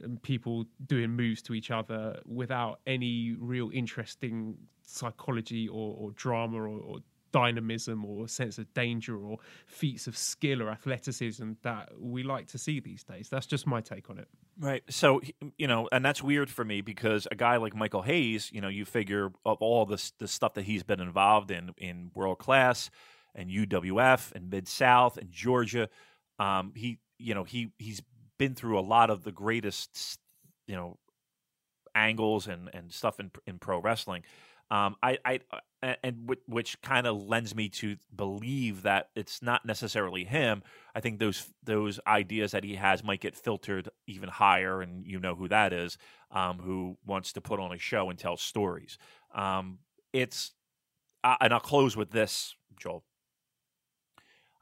[0.01, 6.57] and people doing moves to each other without any real interesting psychology or, or drama
[6.57, 6.97] or, or,
[7.35, 12.57] dynamism or sense of danger or feats of skill or athleticism that we like to
[12.57, 13.27] see these days.
[13.29, 14.29] That's just my take on it.
[14.57, 14.83] Right.
[14.89, 15.19] So,
[15.57, 18.69] you know, and that's weird for me because a guy like Michael Hayes, you know,
[18.69, 22.89] you figure of all this the stuff that he's been involved in in world class
[23.35, 25.89] and UWF and Mid South and Georgia,
[26.39, 28.01] um, he you know, he he's
[28.37, 30.19] been through a lot of the greatest,
[30.67, 30.97] you know,
[31.93, 34.23] angles and, and stuff in in pro wrestling.
[34.71, 35.39] Um, I, I
[35.83, 40.63] uh, and which kind of lends me to believe that it's not necessarily him.
[40.95, 45.19] I think those those ideas that he has might get filtered even higher, and you
[45.19, 45.97] know who that is,
[46.31, 48.97] um, who wants to put on a show and tell stories.
[49.35, 49.79] Um,
[50.11, 50.53] it's
[51.23, 53.03] uh, and I'll close with this, Joel.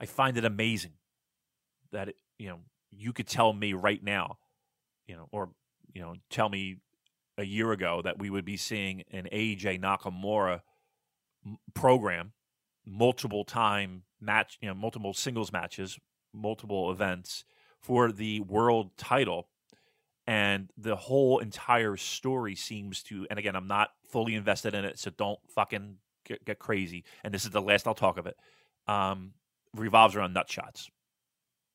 [0.01, 0.93] I find it amazing
[1.93, 2.59] that it, you know
[2.91, 4.37] you could tell me right now,
[5.07, 5.49] you know, or
[5.93, 6.77] you know, tell me
[7.37, 10.61] a year ago that we would be seeing an AJ Nakamura
[11.73, 12.33] program,
[12.85, 15.97] multiple time match, you know, multiple singles matches,
[16.33, 17.43] multiple events
[17.79, 19.49] for the world title.
[20.25, 24.97] And the whole entire story seems to, and again, I'm not fully invested in it,
[24.97, 27.03] so don't fucking get, get crazy.
[27.23, 28.37] And this is the last I'll talk of it.
[28.87, 29.31] Um,
[29.75, 30.89] revolves around nut shots.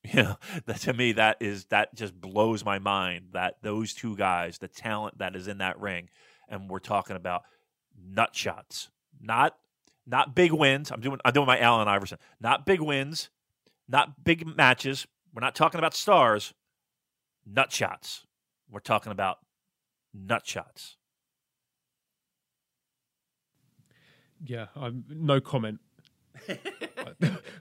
[0.05, 0.37] You know
[0.67, 4.69] that to me that is that just blows my mind that those two guys the
[4.69, 6.09] talent that is in that ring
[6.49, 7.43] and we're talking about
[8.01, 8.91] nut shots
[9.21, 9.57] not
[10.07, 10.91] not big wins.
[10.91, 12.19] I'm doing i'm doing my allen iverson.
[12.41, 13.31] Not big wins
[13.89, 15.07] not big matches.
[15.35, 16.53] We're not talking about stars.
[17.47, 18.27] Nut shots.
[18.71, 19.39] We're talking about
[20.15, 20.97] nut shots.
[24.45, 25.81] Yeah i'm no comment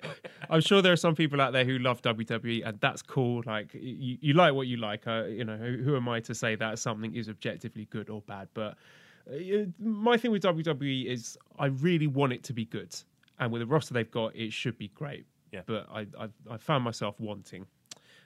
[0.49, 3.43] I'm sure there are some people out there who love WWE, and that's cool.
[3.45, 5.07] Like you, you like what you like.
[5.07, 8.21] Uh, you know, who, who, am I to say that something is objectively good or
[8.21, 8.47] bad?
[8.53, 8.77] But
[9.29, 12.95] uh, my thing with WWE is I really want it to be good,
[13.39, 15.25] and with the roster they've got, it should be great.
[15.51, 15.61] Yeah.
[15.65, 17.65] But I, I, I found myself wanting.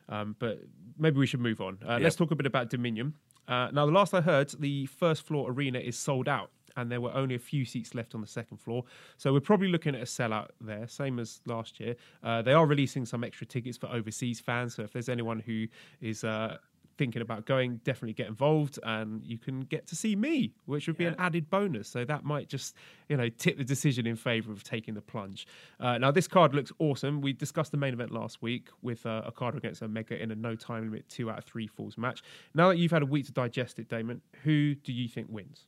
[0.10, 0.60] Um, but
[0.98, 1.78] maybe we should move on.
[1.88, 3.14] Uh, Let's talk a bit about Dominion.
[3.48, 7.02] Uh, now, the last I heard, the first floor arena is sold out and there
[7.02, 8.84] were only a few seats left on the second floor.
[9.18, 11.96] So we're probably looking at a sellout there, same as last year.
[12.24, 14.76] Uh, they are releasing some extra tickets for overseas fans.
[14.76, 15.68] So if there's anyone who
[16.02, 16.58] is uh,
[16.98, 20.98] thinking about going, definitely get involved, and you can get to see me, which would
[20.98, 21.88] be an added bonus.
[21.88, 22.76] So that might just,
[23.10, 25.48] you know, tip the decision in favour of taking the plunge.
[25.80, 27.22] Uh, now this card looks awesome.
[27.22, 30.56] We discussed the main event last week with uh, Okada against Omega in a no
[30.56, 32.22] time limit two out of three falls match.
[32.54, 35.66] Now that you've had a week to digest it, Damon, who do you think wins?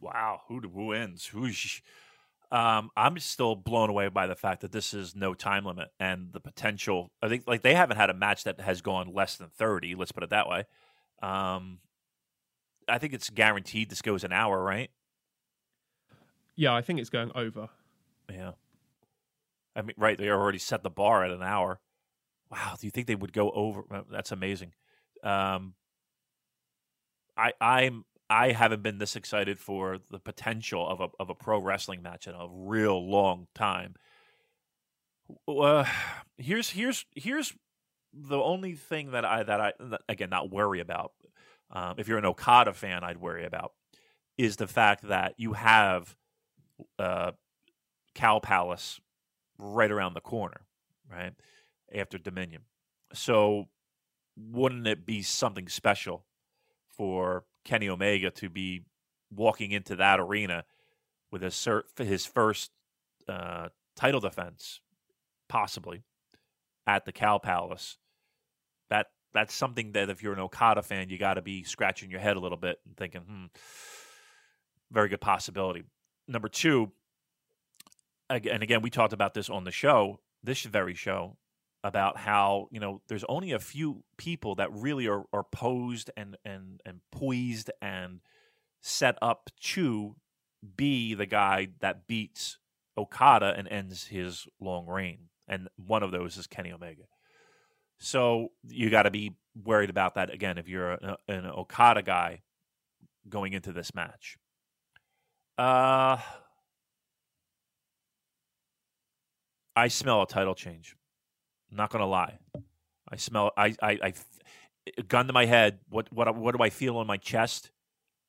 [0.00, 1.26] Wow, who who wins?
[1.26, 1.80] Who's
[2.52, 6.32] um, I'm still blown away by the fact that this is no time limit and
[6.32, 7.10] the potential.
[7.20, 9.96] I think like they haven't had a match that has gone less than 30.
[9.96, 10.64] Let's put it that way.
[11.22, 11.78] Um,
[12.88, 14.90] I think it's guaranteed this goes an hour, right?
[16.54, 17.68] Yeah, I think it's going over.
[18.30, 18.52] Yeah.
[19.74, 20.16] I mean, right?
[20.16, 21.80] They already set the bar at an hour.
[22.50, 22.76] Wow.
[22.80, 23.82] Do you think they would go over?
[24.10, 24.72] That's amazing.
[25.24, 25.74] Um,
[27.36, 31.60] I I'm I haven't been this excited for the potential of a of a pro
[31.60, 33.94] wrestling match in a real long time.
[35.46, 35.84] Uh,
[36.36, 37.52] here's here's here's
[38.12, 39.72] the only thing that I that I
[40.08, 41.12] again not worry about.
[41.70, 43.72] Um, if you're an Okada fan, I'd worry about
[44.38, 46.14] is the fact that you have
[46.98, 47.32] uh,
[48.14, 49.00] Cow Palace
[49.58, 50.66] right around the corner,
[51.10, 51.32] right
[51.94, 52.62] after Dominion.
[53.12, 53.68] So
[54.36, 56.26] wouldn't it be something special
[56.88, 58.82] for Kenny Omega to be
[59.30, 60.64] walking into that arena
[61.30, 62.70] with his his first
[63.28, 64.80] uh, title defense,
[65.48, 66.02] possibly
[66.86, 67.98] at the Cow Palace.
[68.88, 72.20] That that's something that if you're an Okada fan, you got to be scratching your
[72.20, 73.44] head a little bit and thinking, hmm,
[74.90, 75.82] very good possibility.
[76.28, 76.92] Number two,
[78.30, 81.36] and again, we talked about this on the show, this very show,
[81.86, 86.36] about how you know there's only a few people that really are, are posed and
[86.44, 88.18] and and poised and
[88.80, 90.16] set up to
[90.76, 92.58] be the guy that beats
[92.98, 97.04] Okada and ends his long reign, and one of those is Kenny Omega.
[97.98, 102.42] So you got to be worried about that again if you're a, an Okada guy
[103.28, 104.38] going into this match.
[105.56, 106.18] Uh,
[109.76, 110.96] I smell a title change.
[111.70, 112.38] I'm not gonna lie.
[113.08, 113.52] I smell.
[113.56, 113.74] I.
[113.82, 113.98] I.
[114.02, 114.12] I
[115.08, 115.78] gun to my head.
[115.88, 116.12] What.
[116.12, 116.34] What.
[116.36, 117.70] What do I feel on my chest?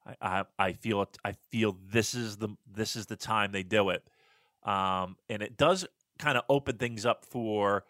[0.05, 0.15] I.
[0.21, 1.17] I, I feel it.
[1.23, 2.49] I feel this is the.
[2.71, 4.03] This is the time they do it.
[4.63, 5.85] Um, and it does
[6.19, 7.85] kind of open things up for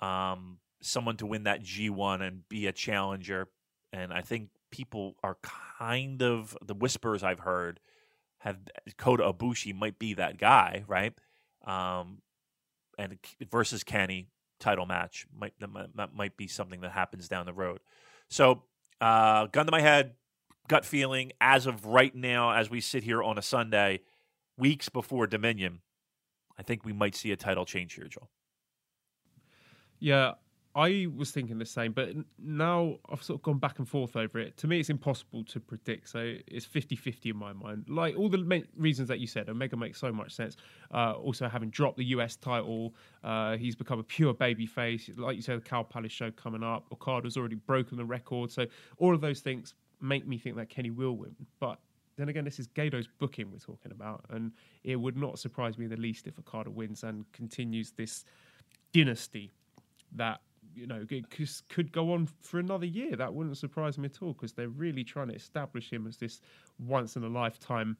[0.00, 3.48] um, someone to win that G1 and be a challenger.
[3.92, 5.36] And I think people are
[5.78, 7.80] kind of the whispers I've heard
[8.38, 8.56] have
[8.96, 11.12] Kota Ibushi might be that guy, right?
[11.66, 12.18] Um,
[12.98, 13.18] and
[13.50, 14.28] versus Kenny,
[14.60, 15.26] title match.
[15.36, 17.80] Might that might be something that happens down the road.
[18.28, 18.62] So,
[19.00, 20.14] uh, gun to my head,
[20.68, 24.00] gut feeling as of right now, as we sit here on a Sunday,
[24.56, 25.80] weeks before Dominion,
[26.58, 28.30] I think we might see a title change here, Joel.
[29.98, 30.34] Yeah,
[30.74, 34.38] I was thinking the same, but now I've sort of gone back and forth over
[34.38, 34.56] it.
[34.58, 36.08] To me, it's impossible to predict.
[36.08, 37.86] So it's 50 50 in my mind.
[37.88, 40.56] Like all the reasons that you said, Omega makes so much sense.
[40.94, 42.94] Uh, also, having dropped the US title,
[43.24, 45.10] uh, he's become a pure baby face.
[45.16, 46.86] Like you said, the Cow Palace show coming up.
[46.92, 48.52] Okada's already broken the record.
[48.52, 48.66] So
[48.98, 51.34] all of those things make me think that Kenny will win.
[51.58, 51.80] But
[52.16, 54.24] then again, this is Gedo's booking we're talking about.
[54.30, 54.52] And
[54.84, 58.24] it would not surprise me in the least if Okada wins and continues this
[58.92, 59.50] dynasty
[60.14, 60.40] that
[60.74, 61.04] you know,
[61.68, 63.16] could go on for another year.
[63.16, 66.40] That wouldn't surprise me at all because they're really trying to establish him as this
[66.78, 67.96] once in a lifetime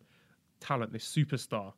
[0.61, 1.73] talent, this superstar.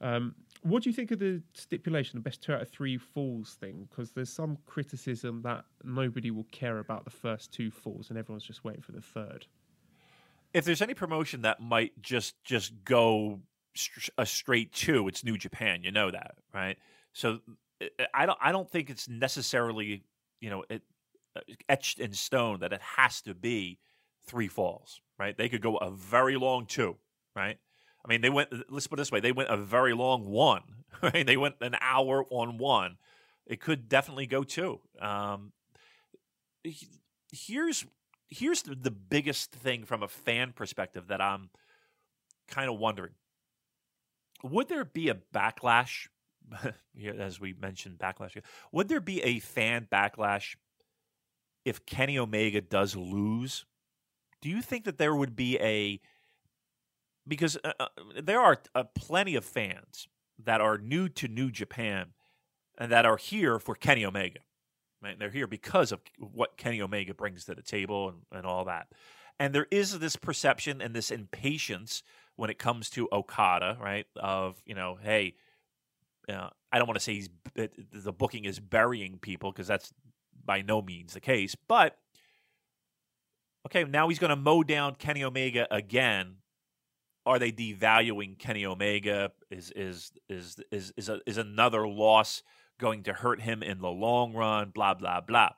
[0.00, 3.54] Um, what do you think of the stipulation, the best two out of three falls
[3.54, 3.88] thing?
[3.88, 8.44] Because there's some criticism that nobody will care about the first two falls and everyone's
[8.44, 9.46] just waiting for the third.
[10.52, 13.40] If there's any promotion that might just just go
[14.18, 15.82] a straight two, it's New Japan.
[15.82, 16.76] You know that, right?
[17.12, 17.38] So
[18.12, 20.02] I don't I don't think it's necessarily
[20.42, 20.82] you know it,
[21.34, 23.78] uh, etched in stone that it has to be
[24.26, 25.38] three falls, right?
[25.38, 26.96] They could go a very long two,
[27.34, 27.56] right?
[28.04, 28.50] I mean, they went.
[28.68, 30.62] Let's put it this way: they went a very long one,
[31.02, 31.24] right?
[31.24, 32.98] They went an hour on one.
[33.46, 34.80] It could definitely go two.
[35.00, 35.52] Um,
[37.32, 37.86] here's
[38.28, 41.50] here's the, the biggest thing from a fan perspective that I'm
[42.48, 43.12] kind of wondering:
[44.42, 46.08] Would there be a backlash
[47.18, 48.40] as we mentioned backlash.
[48.72, 50.56] Would there be a fan backlash
[51.64, 53.64] if Kenny Omega does lose?
[54.40, 56.00] Do you think that there would be a
[57.26, 57.86] because uh, uh,
[58.20, 60.08] there are uh, plenty of fans
[60.44, 62.08] that are new to New Japan
[62.78, 64.40] and that are here for Kenny Omega.
[65.02, 65.18] Right?
[65.18, 68.88] They're here because of what Kenny Omega brings to the table and, and all that.
[69.38, 72.02] And there is this perception and this impatience
[72.36, 74.06] when it comes to Okada, right?
[74.16, 75.34] Of, you know, hey,
[76.28, 79.92] uh, I don't want to say he's the booking is burying people because that's
[80.44, 81.98] by no means the case, but
[83.66, 86.36] okay, now he's going to mow down Kenny Omega again.
[87.24, 89.30] Are they devaluing Kenny Omega?
[89.50, 92.42] Is is is is is, a, is another loss
[92.80, 94.70] going to hurt him in the long run?
[94.70, 95.50] Blah blah blah.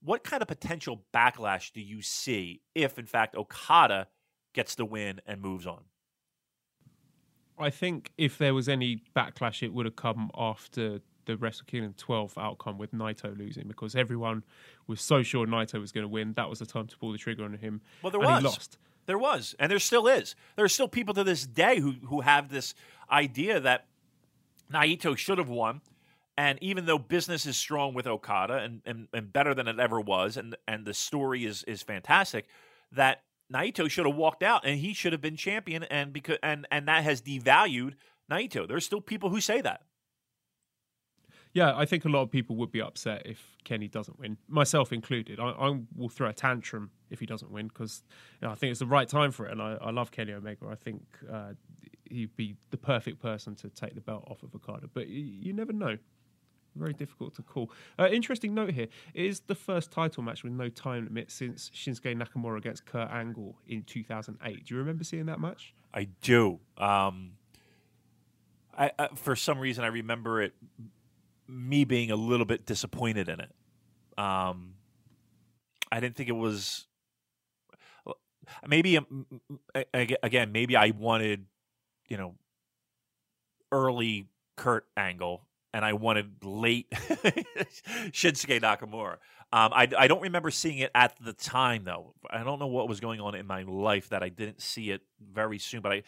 [0.00, 4.08] What kind of potential backlash do you see if, in fact, Okada
[4.52, 5.84] gets the win and moves on?
[7.58, 11.94] I think if there was any backlash, it would have come after the Wrestle Kingdom
[11.96, 14.42] 12 outcome with Naito losing because everyone
[14.86, 16.32] was so sure Naito was going to win.
[16.34, 17.80] That was the time to pull the trigger on him.
[18.02, 18.40] Well, there and was.
[18.40, 18.78] He lost.
[19.06, 20.36] There was, and there still is.
[20.54, 22.74] There are still people to this day who who have this
[23.10, 23.86] idea that
[24.72, 25.80] Naito should have won.
[26.36, 30.00] And even though business is strong with Okada and, and, and better than it ever
[30.00, 32.46] was, and and the story is is fantastic,
[32.92, 33.22] that
[33.52, 36.88] Naito should have walked out and he should have been champion, and because and and
[36.88, 37.94] that has devalued
[38.30, 38.66] Naito.
[38.66, 39.82] There's still people who say that.
[41.54, 44.90] Yeah, I think a lot of people would be upset if Kenny doesn't win, myself
[44.90, 45.38] included.
[45.38, 48.02] I, I will throw a tantrum if he doesn't win because
[48.40, 50.32] you know, I think it's the right time for it, and I, I love Kenny
[50.32, 50.66] Omega.
[50.70, 51.52] I think uh,
[52.04, 55.52] he'd be the perfect person to take the belt off of Okada, but you, you
[55.52, 55.98] never know.
[56.74, 57.70] Very difficult to call.
[57.98, 61.70] Uh, interesting note here: it is the first title match with no time limit since
[61.70, 64.64] Shinsuke Nakamura against Kurt Angle in 2008.
[64.64, 65.74] Do you remember seeing that match?
[65.92, 66.60] I do.
[66.78, 67.32] Um,
[68.76, 70.54] I, I, for some reason, I remember it.
[71.46, 73.50] Me being a little bit disappointed in it.
[74.16, 74.74] Um,
[75.90, 76.86] I didn't think it was.
[78.66, 79.26] Maybe um,
[79.94, 81.44] again, maybe I wanted,
[82.08, 82.34] you know,
[83.70, 85.42] early Kurt Angle,
[85.72, 89.16] and I wanted late Shinsuke Nakamura.
[89.54, 92.14] Um, I, I don't remember seeing it at the time though.
[92.30, 95.02] I don't know what was going on in my life that I didn't see it
[95.20, 95.82] very soon.
[95.82, 96.02] But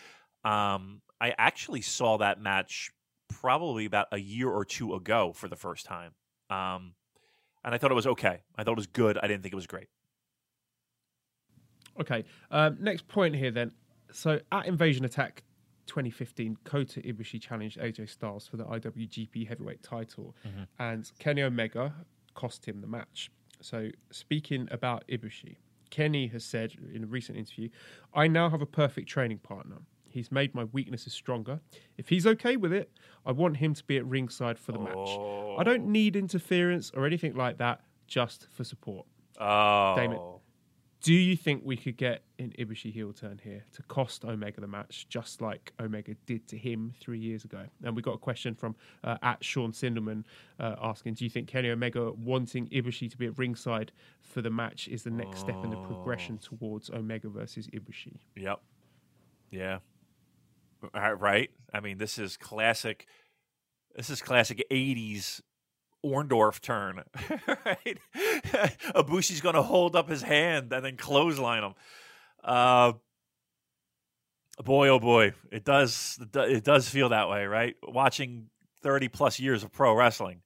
[0.45, 2.91] I, um, I actually saw that match
[3.29, 6.13] probably about a year or two ago for the first time.
[6.51, 6.95] Um,
[7.65, 8.43] and I thought it was okay.
[8.57, 9.19] I thought it was good.
[9.19, 9.89] I didn't think it was great.
[12.01, 12.25] Okay.
[12.51, 13.73] Um, next point here then.
[14.13, 15.43] So at Invasion Attack
[15.87, 20.63] 2015, Kota Ibushi challenged AJ Styles for the IWGP Heavyweight title, mm-hmm.
[20.79, 21.95] and Kenny Omega
[22.35, 23.31] cost him the match.
[23.61, 25.57] So speaking about Ibushi,
[25.91, 27.69] Kenny has said in a recent interview,
[28.13, 29.77] "I now have a perfect training partner.
[30.09, 31.61] He's made my weaknesses stronger.
[31.97, 32.91] If he's okay with it,
[33.27, 35.57] I want him to be at ringside for the oh.
[35.57, 35.61] match.
[35.61, 39.07] I don't need interference or anything like that, just for support."
[39.41, 39.95] Oh.
[39.97, 40.21] Damon,
[41.05, 44.67] do you think we could get an Ibushi heel turn here to cost Omega the
[44.67, 47.67] match, just like Omega did to him three years ago?
[47.83, 48.75] And we got a question from
[49.05, 50.25] uh, at Sean Sindelman
[50.59, 53.93] uh, asking, "Do you think Kenny Omega wanting Ibushi to be at ringside
[54.23, 55.45] for the match is the next oh.
[55.45, 56.57] step in the progression oh.
[56.57, 58.63] towards Omega versus Ibushi?" Yep.
[59.51, 59.81] Yeah.
[60.95, 61.51] Right.
[61.73, 63.07] I mean, this is classic.
[63.95, 65.43] This is classic '80s
[66.05, 67.03] Orndorff turn,
[67.65, 67.99] right?
[68.95, 71.75] Ibushi's going to hold up his hand and then clothesline him.
[72.43, 72.93] Uh,
[74.63, 77.77] boy, oh boy, it does it does feel that way, right?
[77.83, 78.49] Watching
[78.83, 80.43] thirty plus years of pro wrestling,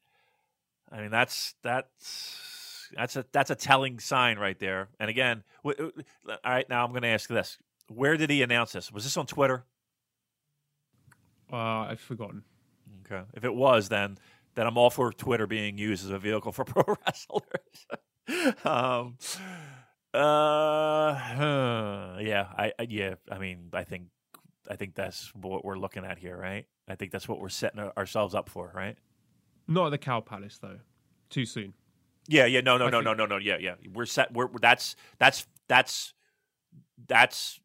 [0.90, 4.88] I mean that's that's that's a that's a telling sign right there.
[5.00, 5.92] And again, w-
[6.26, 8.92] all right, now I'm going to ask this: Where did he announce this?
[8.92, 9.64] Was this on Twitter?
[11.52, 12.44] Uh, I've forgotten.
[13.04, 14.18] Okay, if it was, then
[14.58, 17.86] that I'm all for Twitter being used as a vehicle for pro wrestlers.
[18.64, 19.16] um,
[20.12, 24.06] uh, yeah, I, I, yeah, I mean, I think,
[24.68, 26.66] I think that's what we're looking at here, right?
[26.88, 28.96] I think that's what we're setting ourselves up for, right?
[29.68, 30.80] Not at the Cow Palace though.
[31.30, 31.74] Too soon.
[32.26, 33.04] Yeah, yeah, no, no, I no, think...
[33.04, 33.74] no, no, no, yeah, yeah.
[33.94, 34.32] We're set.
[34.32, 36.14] We're that's that's that's
[37.06, 37.60] that's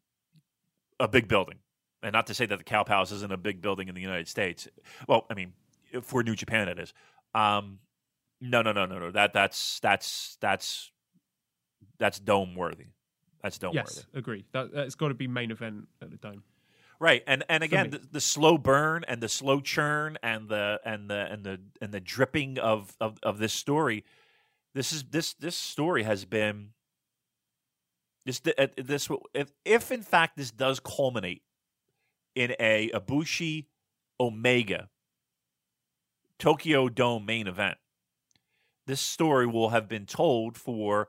[1.00, 1.58] a big building,
[2.04, 4.28] and not to say that the Cow Palace isn't a big building in the United
[4.28, 4.68] States.
[5.08, 5.54] Well, I mean,
[6.02, 6.92] for New Japan it is.
[7.34, 7.78] Um,
[8.40, 9.10] no, no, no, no, no.
[9.10, 10.90] That that's that's that's
[11.98, 12.86] that's dome worthy.
[13.42, 14.06] That's dome yes, worthy.
[14.12, 14.44] Yes, agree.
[14.52, 16.42] That that's got to be main event at the dome.
[17.00, 21.10] Right, and and again, the, the, slow burn and the slow churn and the and
[21.10, 24.04] the and the and the dripping of of, of this story.
[24.74, 26.70] This is this this story has been
[28.24, 31.42] this uh, this if if in fact this does culminate
[32.34, 33.66] in a Ibushi
[34.20, 34.88] Omega
[36.38, 37.78] Tokyo Dome main event.
[38.86, 41.08] This story will have been told for,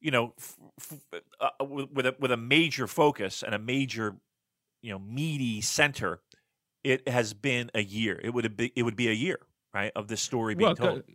[0.00, 4.16] you know, f- f- uh, with a with a major focus and a major,
[4.82, 6.20] you know, meaty center.
[6.84, 8.20] It has been a year.
[8.22, 9.38] It would be it would be a year,
[9.72, 11.06] right, of this story being well, told.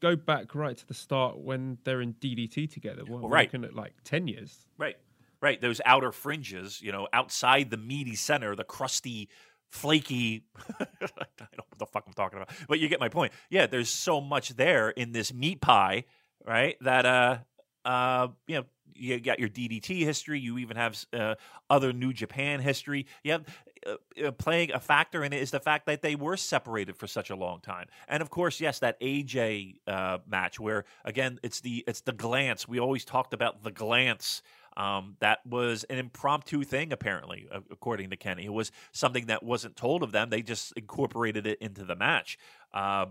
[0.00, 3.02] Go, go back right to the start when they're in DDT together.
[3.06, 3.48] We're well, right.
[3.48, 4.66] looking at like ten years.
[4.78, 4.96] Right,
[5.42, 5.60] right.
[5.60, 9.28] Those outer fringes, you know, outside the meaty center, the crusty
[9.70, 10.44] flaky.
[10.80, 13.32] I don't know what the fuck I'm talking about, but you get my point.
[13.50, 16.04] Yeah, there's so much there in this meat pie,
[16.44, 16.76] right?
[16.80, 17.38] That uh,
[17.84, 18.64] uh, you know,
[18.94, 20.40] you got your DDT history.
[20.40, 21.34] You even have uh,
[21.68, 23.06] other New Japan history.
[23.22, 23.44] You have
[23.86, 27.06] uh, uh, playing a factor in it is the fact that they were separated for
[27.06, 27.86] such a long time.
[28.08, 32.66] And of course, yes, that AJ uh, match where again it's the it's the glance.
[32.66, 34.42] We always talked about the glance.
[34.76, 38.44] Um, that was an impromptu thing, apparently, according to Kenny.
[38.44, 40.30] It was something that wasn't told of them.
[40.30, 42.38] They just incorporated it into the match.
[42.74, 43.06] Uh,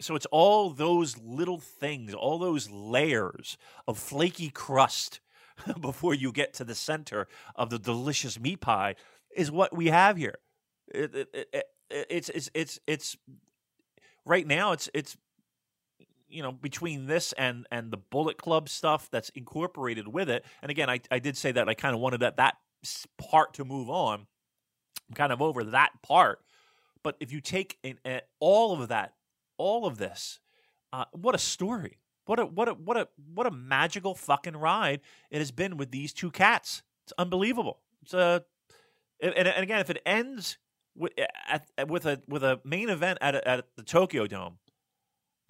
[0.00, 5.20] so it's all those little things, all those layers of flaky crust
[5.80, 8.94] before you get to the center of the delicious meat pie
[9.36, 10.38] is what we have here.
[10.92, 13.16] It, it, it, it's it's it's it's
[14.24, 15.16] right now it's it's
[16.30, 20.44] you know between this and and the Bullet Club stuff that's incorporated with it.
[20.62, 22.56] And again, I I did say that I kind of wanted that that
[23.18, 24.26] part to move on.
[25.08, 26.40] I'm kind of over that part.
[27.02, 29.14] But if you take in, in all of that
[29.60, 30.40] all of this.
[30.92, 31.98] Uh, what a story!
[32.24, 35.00] What a what a what a what a magical fucking ride
[35.30, 36.82] it has been with these two cats.
[37.04, 37.78] It's unbelievable.
[38.02, 38.40] It's uh,
[39.22, 40.58] a and, and again, if it ends
[40.96, 41.26] with eh,
[41.76, 44.58] at, with a with a main event at at the Tokyo Dome,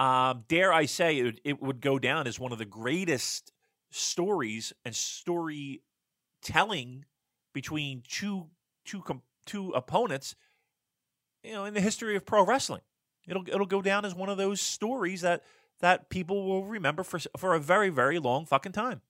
[0.01, 3.53] um, dare I say it, it would go down as one of the greatest
[3.91, 7.05] stories and storytelling
[7.53, 8.47] between two
[8.87, 9.05] two
[9.45, 10.35] two opponents,
[11.45, 12.81] you know, in the history of pro wrestling.
[13.29, 15.45] It'll it'll go down as one of those stories that
[15.81, 19.03] that people will remember for for a very very long fucking time.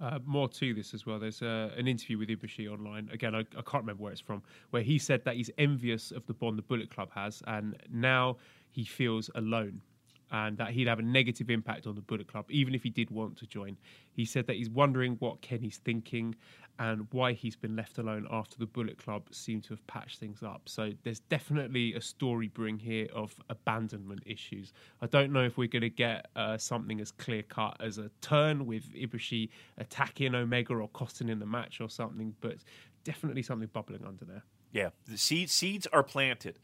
[0.00, 1.18] Uh, more to this as well.
[1.18, 3.08] There's uh, an interview with Ibushi online.
[3.12, 6.24] Again, I, I, can't remember where it's from, where he said that he's envious of
[6.26, 8.36] the bond the Bullet Club has, and now
[8.70, 9.82] he feels alone
[10.30, 13.10] and that he'd have a negative impact on the Bullet Club, even if he did
[13.10, 13.76] want to join.
[14.12, 16.34] He said that he's wondering what Kenny's thinking
[16.78, 20.42] and why he's been left alone after the Bullet Club seemed to have patched things
[20.42, 20.62] up.
[20.66, 24.72] So there's definitely a story brewing here of abandonment issues.
[25.02, 28.10] I don't know if we're going to get uh, something as clear cut as a
[28.20, 29.48] turn with Ibushi
[29.78, 32.58] attacking Omega or costing in the match or something, but
[33.02, 34.44] definitely something bubbling under there.
[34.70, 36.58] Yeah, the seeds seeds are planted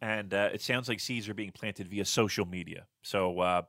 [0.00, 2.86] and uh, it sounds like seeds are being planted via social media.
[3.02, 3.62] So uh,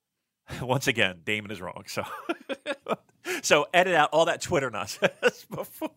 [0.62, 1.84] once again, Damon is wrong.
[1.86, 2.04] So
[3.42, 5.90] so edit out all that Twitter nonsense before.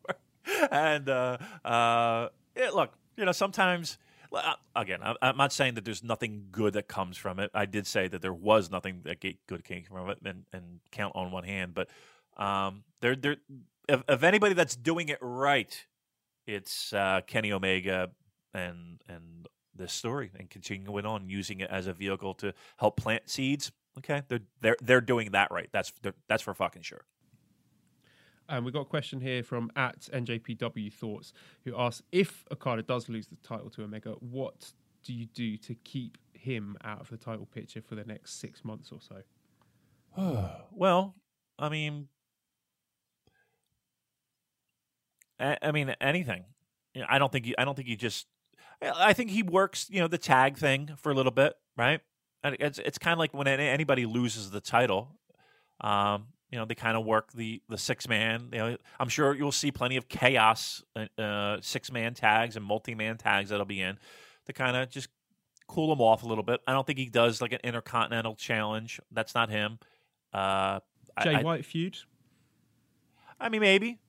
[0.71, 2.29] And uh, uh,
[2.73, 3.97] look, you know, sometimes
[4.33, 7.51] uh, again, I'm not saying that there's nothing good that comes from it.
[7.53, 11.15] I did say that there was nothing that good came from it, and, and count
[11.15, 11.73] on one hand.
[11.73, 11.89] But
[12.37, 13.37] um, there, there,
[13.87, 15.85] if, if anybody that's doing it right,
[16.45, 18.09] it's uh, Kenny Omega
[18.53, 19.47] and and
[19.77, 23.71] this story and continuing on using it as a vehicle to help plant seeds.
[23.97, 25.69] Okay, they're they're they're doing that right.
[25.71, 25.93] That's
[26.27, 27.05] that's for fucking sure.
[28.47, 33.09] And we got a question here from at NJPW Thoughts, who asks if Okada does
[33.09, 34.71] lose the title to Omega, what
[35.03, 38.63] do you do to keep him out of the title picture for the next six
[38.63, 39.23] months or so?
[40.71, 41.15] well,
[41.57, 42.07] I mean,
[45.39, 46.45] I, mean anything.
[47.07, 47.55] I don't think you.
[47.57, 48.27] I don't think you just
[48.81, 52.01] I think he works, you know, the tag thing for a little bit, right?
[52.43, 55.15] It's it's kind of like when anybody loses the title,
[55.81, 58.49] um, you know, they kind of work the the six man.
[58.51, 62.63] You know, I'm sure you'll see plenty of chaos uh, uh six man tags and
[62.63, 63.97] multi man tags that'll be in
[64.45, 65.09] to kind of just
[65.67, 66.61] cool him off a little bit.
[66.67, 68.99] I don't think he does like an intercontinental challenge.
[69.11, 69.79] That's not him.
[70.31, 70.81] Uh,
[71.23, 71.97] Jay I, White feud.
[73.39, 73.99] I mean, maybe,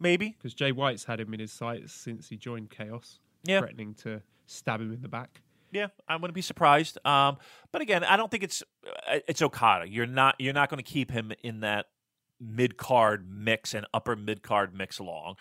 [0.00, 3.60] maybe because Jay White's had him in his sights since he joined Chaos yeah.
[3.60, 5.40] threatening to stab him in the back.
[5.72, 6.98] Yeah, I wouldn't be surprised.
[7.06, 7.36] Um,
[7.72, 8.62] but again, I don't think it's
[9.08, 9.88] uh, it's Okada.
[9.88, 11.86] You're not you're not going to keep him in that
[12.40, 15.36] mid card mix and upper mid card mix long.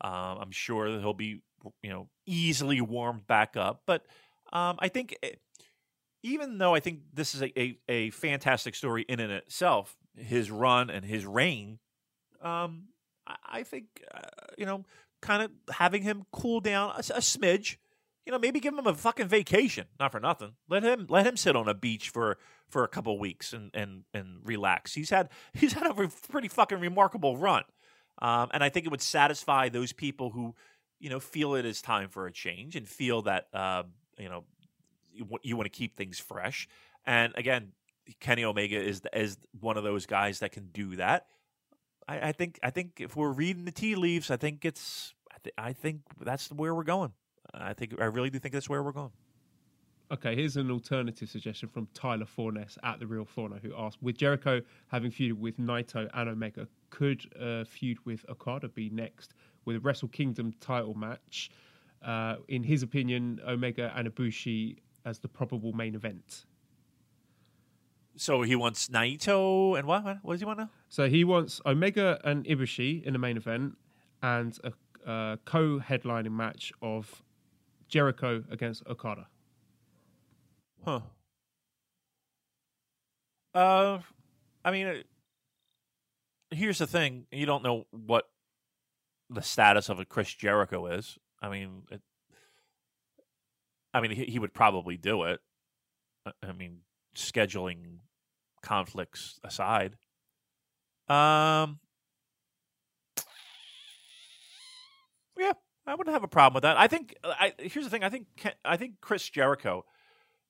[0.00, 1.42] Um, I'm sure that he'll be
[1.82, 3.82] you know easily warmed back up.
[3.86, 4.06] But
[4.52, 5.64] um, I think it, eh,
[6.22, 10.50] even though I think this is a, a, a, fantastic story in and itself, his
[10.50, 11.78] run and his reign,
[12.42, 12.84] um,
[13.26, 14.20] I, I think uh,
[14.56, 14.84] you know
[15.24, 17.76] kind of having him cool down a, a, smidge.
[18.26, 19.86] You know, maybe give him a fucking vacation.
[19.98, 20.52] Not for nothing.
[20.68, 22.38] Let him let him sit on a beach for
[22.68, 24.94] for a couple weeks and and and relax.
[24.94, 27.64] He's had he's had a pretty fucking remarkable run,
[28.20, 30.54] um, and I think it would satisfy those people who
[31.00, 33.82] you know feel it is time for a change and feel that uh,
[34.18, 34.44] you know
[35.12, 36.68] you, you want to keep things fresh.
[37.06, 37.72] And again,
[38.20, 41.26] Kenny Omega is is one of those guys that can do that.
[42.08, 45.36] I, I, think I think if we're reading the tea leaves, I think it's I,
[45.42, 47.12] th- I think that's where we're going.
[47.52, 49.12] I think I really do think that's where we're going.
[50.12, 54.18] Okay, here's an alternative suggestion from Tyler Forness at the Real Forno, who asked: With
[54.18, 59.76] Jericho having feuded with Naito and Omega, could a feud with Okada be next with
[59.76, 61.50] a Wrestle Kingdom title match?
[62.02, 64.76] Uh, in his opinion, Omega and Ibushi
[65.06, 66.44] as the probable main event.
[68.16, 70.04] So he wants Naito and what?
[70.22, 70.70] What, does he want now?
[70.88, 73.76] So he wants Omega and Ibushi in the main event,
[74.22, 77.22] and a, a co-headlining match of
[77.88, 79.26] Jericho against Okada.
[80.84, 81.00] Huh.
[83.52, 83.98] Uh,
[84.64, 84.94] I mean, uh,
[86.50, 88.28] here's the thing: you don't know what
[89.28, 91.18] the status of a Chris Jericho is.
[91.42, 92.00] I mean, it,
[93.92, 95.40] I mean, he, he would probably do it.
[96.42, 96.80] I mean,
[97.14, 97.98] scheduling
[98.62, 99.96] conflicts aside.
[101.08, 101.80] Um,
[105.38, 105.52] yeah,
[105.86, 106.76] I wouldn't have a problem with that.
[106.78, 107.14] I think.
[107.24, 108.26] I here's the thing: I think
[108.64, 109.84] I think Chris Jericho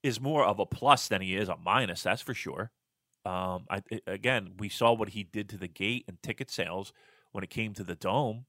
[0.03, 2.03] is more of a plus than he is a minus.
[2.03, 2.70] That's for sure.
[3.24, 6.93] Um, I, I- again, we saw what he did to the gate and ticket sales
[7.32, 8.47] when it came to the dome,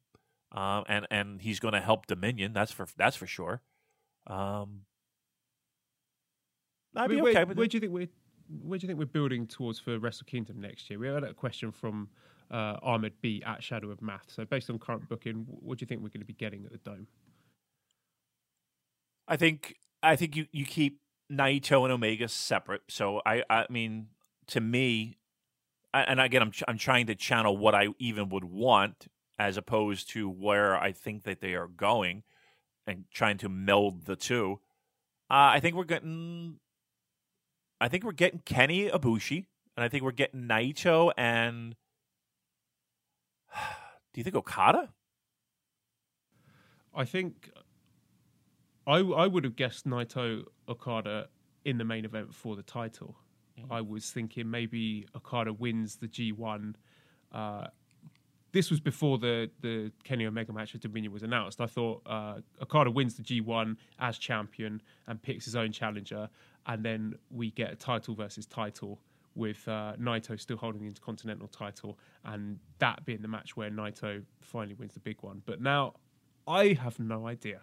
[0.52, 2.54] um, and and he's going to help Dominion.
[2.54, 3.62] That's for that's for sure.
[4.28, 4.82] Um,
[6.96, 8.08] I'd be where, okay where, with where do you think we're
[8.64, 11.00] where do you think we're building towards for Wrestle Kingdom next year?
[11.00, 12.10] We had a question from
[12.52, 14.26] uh, Ahmed B at Shadow of Math.
[14.28, 16.72] So based on current booking, what do you think we're going to be getting at
[16.72, 17.08] the Dome?
[19.28, 21.00] I think I think you, you keep
[21.32, 22.84] Naito and Omega separate.
[22.90, 24.08] So I I mean
[24.48, 25.18] to me,
[25.94, 29.08] I- and again I'm ch- I'm trying to channel what I even would want
[29.40, 32.24] as opposed to where I think that they are going,
[32.88, 34.60] and trying to meld the two.
[35.30, 36.60] Uh, I think we're getting.
[37.86, 39.46] I think we're getting Kenny Ibushi,
[39.78, 41.76] and I think we're getting Naito and.
[44.12, 44.90] Do you think Okada?
[46.96, 47.52] I think
[48.88, 51.28] I I would have guessed Naito Okada
[51.64, 53.18] in the main event for the title.
[53.70, 56.74] I was thinking maybe Okada wins the G1.
[57.32, 57.68] Uh,
[58.52, 61.62] this was before the the Kenny Omega match at Dominion was announced.
[61.62, 66.30] I thought uh, Okada wins the G1 as champion and picks his own challenger,
[66.66, 69.00] and then we get a title versus title
[69.36, 74.24] with uh, Naito still holding the Intercontinental title, and that being the match where Naito
[74.42, 75.42] finally wins the big one.
[75.46, 75.96] But now
[76.48, 77.62] I have no idea.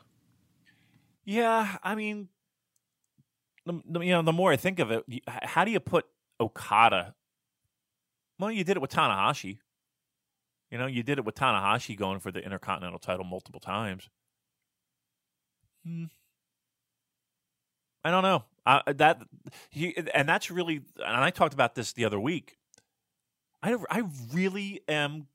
[1.24, 2.28] Yeah, I mean,
[3.64, 6.06] the, you know, the more I think of it, how do you put
[6.40, 7.14] Okada?
[8.38, 9.58] Well, you did it with Tanahashi.
[10.70, 14.08] You know, you did it with Tanahashi going for the Intercontinental title multiple times.
[15.84, 16.04] Hmm.
[18.04, 18.44] I don't know.
[18.64, 19.20] Uh, that
[19.70, 22.58] he, and that's really, and I talked about this the other week.
[23.62, 25.26] I I really am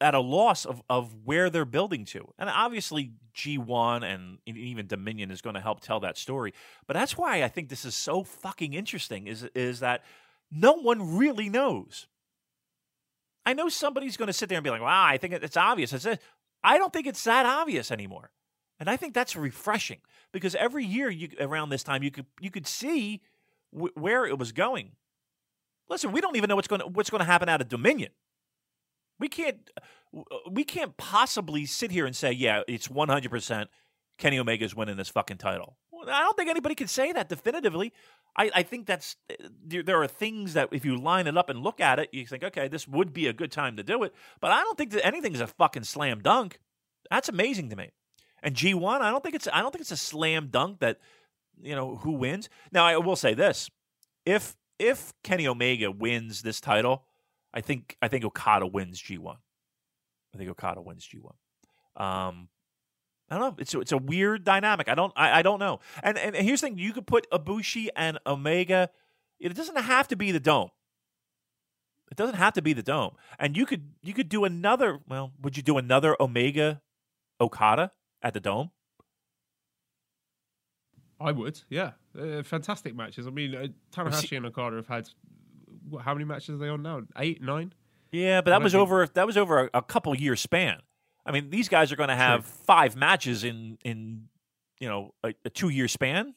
[0.00, 2.32] at a loss of, of where they're building to.
[2.38, 6.52] And obviously, G1 and even Dominion is going to help tell that story.
[6.86, 10.04] But that's why I think this is so fucking interesting is, is that
[10.50, 12.06] no one really knows.
[13.46, 15.92] I know somebody's going to sit there and be like, wow, I think it's obvious.
[15.92, 16.20] It's it.
[16.62, 18.30] I don't think it's that obvious anymore.
[18.80, 20.00] And I think that's refreshing
[20.32, 23.20] because every year you, around this time you could you could see
[23.72, 24.92] w- where it was going.
[25.88, 28.12] Listen, we don't even know what's going to, what's going to happen out of Dominion.
[29.18, 29.70] We can't
[30.50, 33.66] we can't possibly sit here and say, yeah, it's 100%
[34.18, 35.76] Kenny Omega's winning this fucking title.
[36.08, 37.92] I don't think anybody can say that definitively.
[38.34, 41.50] I, I think that's eh, there, there are things that if you line it up
[41.50, 44.02] and look at it, you think, okay, this would be a good time to do
[44.04, 44.14] it.
[44.40, 46.58] But I don't think that anything's a fucking slam dunk.
[47.10, 47.90] That's amazing to me.
[48.42, 50.98] And G1, I don't think it's I don't think it's a slam dunk that
[51.62, 52.48] you know who wins.
[52.72, 53.70] Now I will say this:
[54.24, 57.04] if if Kenny Omega wins this title,
[57.52, 59.36] I think I think Okada wins G one.
[60.34, 61.34] I think Okada wins G one.
[61.96, 62.48] Um,
[63.28, 63.56] I don't know.
[63.58, 64.88] It's it's a weird dynamic.
[64.88, 65.80] I don't I, I don't know.
[66.02, 68.90] And and here's the thing: you could put Ibushi and Omega.
[69.38, 70.70] It doesn't have to be the dome.
[72.10, 73.12] It doesn't have to be the dome.
[73.38, 75.00] And you could you could do another.
[75.08, 76.80] Well, would you do another Omega
[77.40, 77.92] Okada
[78.22, 78.70] at the dome?
[81.20, 81.92] I would, yeah.
[82.18, 83.26] Uh, fantastic matches.
[83.26, 85.08] I mean, uh, Tanahashi and Okada have had
[85.88, 87.02] what, how many matches are they on now?
[87.18, 87.74] Eight, nine.
[88.10, 90.78] Yeah, but that was think- over that was over a, a couple year span.
[91.26, 94.28] I mean, these guys are going to have five matches in in
[94.80, 96.34] you know a, a two year span.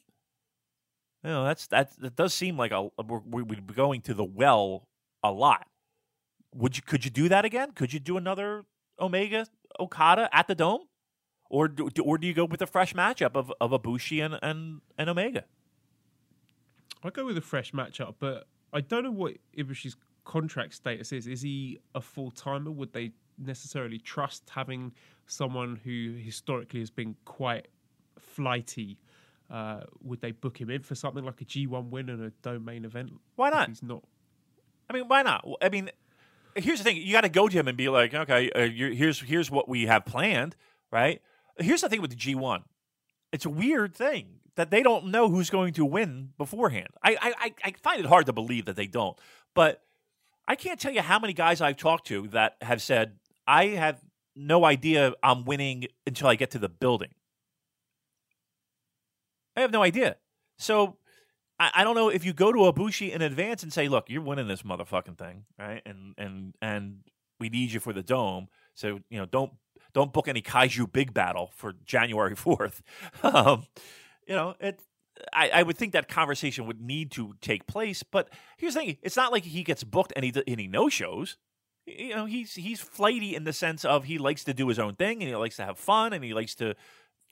[1.24, 4.14] You know, that's that that does seem like a we're, we would be going to
[4.14, 4.86] the well
[5.22, 5.66] a lot.
[6.54, 7.72] Would you could you do that again?
[7.72, 8.64] Could you do another
[9.00, 9.46] Omega
[9.80, 10.82] Okada at the Dome,
[11.54, 14.80] or do, or do you go with a fresh matchup of of Ibushi and and,
[14.98, 15.44] and Omega?
[17.02, 21.26] I go with a fresh matchup, but I don't know what Ibushi's contract status is.
[21.26, 22.72] Is he a full timer?
[22.72, 24.92] Would they necessarily trust having
[25.26, 27.68] someone who historically has been quite
[28.18, 28.98] flighty?
[29.50, 32.64] Uh, would they book him in for something like a G1 win and a dome
[32.64, 33.12] main event?
[33.36, 33.68] Why not?
[33.68, 34.02] He's not.
[34.90, 35.46] I mean, why not?
[35.62, 35.90] I mean,
[36.56, 38.90] here's the thing: you got to go to him and be like, okay, uh, you're,
[38.90, 40.56] here's here's what we have planned,
[40.90, 41.20] right?
[41.58, 42.62] Here's the thing with the G1.
[43.32, 46.88] It's a weird thing that they don't know who's going to win beforehand.
[47.02, 49.18] I, I, I find it hard to believe that they don't.
[49.54, 49.82] But
[50.46, 53.16] I can't tell you how many guys I've talked to that have said,
[53.46, 54.00] I have
[54.36, 57.14] no idea I'm winning until I get to the building.
[59.56, 60.16] I have no idea.
[60.58, 60.96] So
[61.58, 64.22] I, I don't know if you go to Ibushi in advance and say, look, you're
[64.22, 65.82] winning this motherfucking thing, right?
[65.86, 66.98] And and and
[67.40, 68.48] we need you for the dome.
[68.74, 69.52] So, you know, don't
[69.94, 72.82] don't book any Kaiju Big Battel for January 4th.
[73.22, 73.64] um,
[74.26, 74.80] you know, it
[75.32, 78.02] I, I, would think that conversation would need to take place.
[78.02, 80.88] But here's the thing: it's not like he gets booked and he and he no
[80.88, 81.36] shows.
[81.86, 84.96] You know, he's he's flighty in the sense of he likes to do his own
[84.96, 86.74] thing and he likes to have fun and he likes to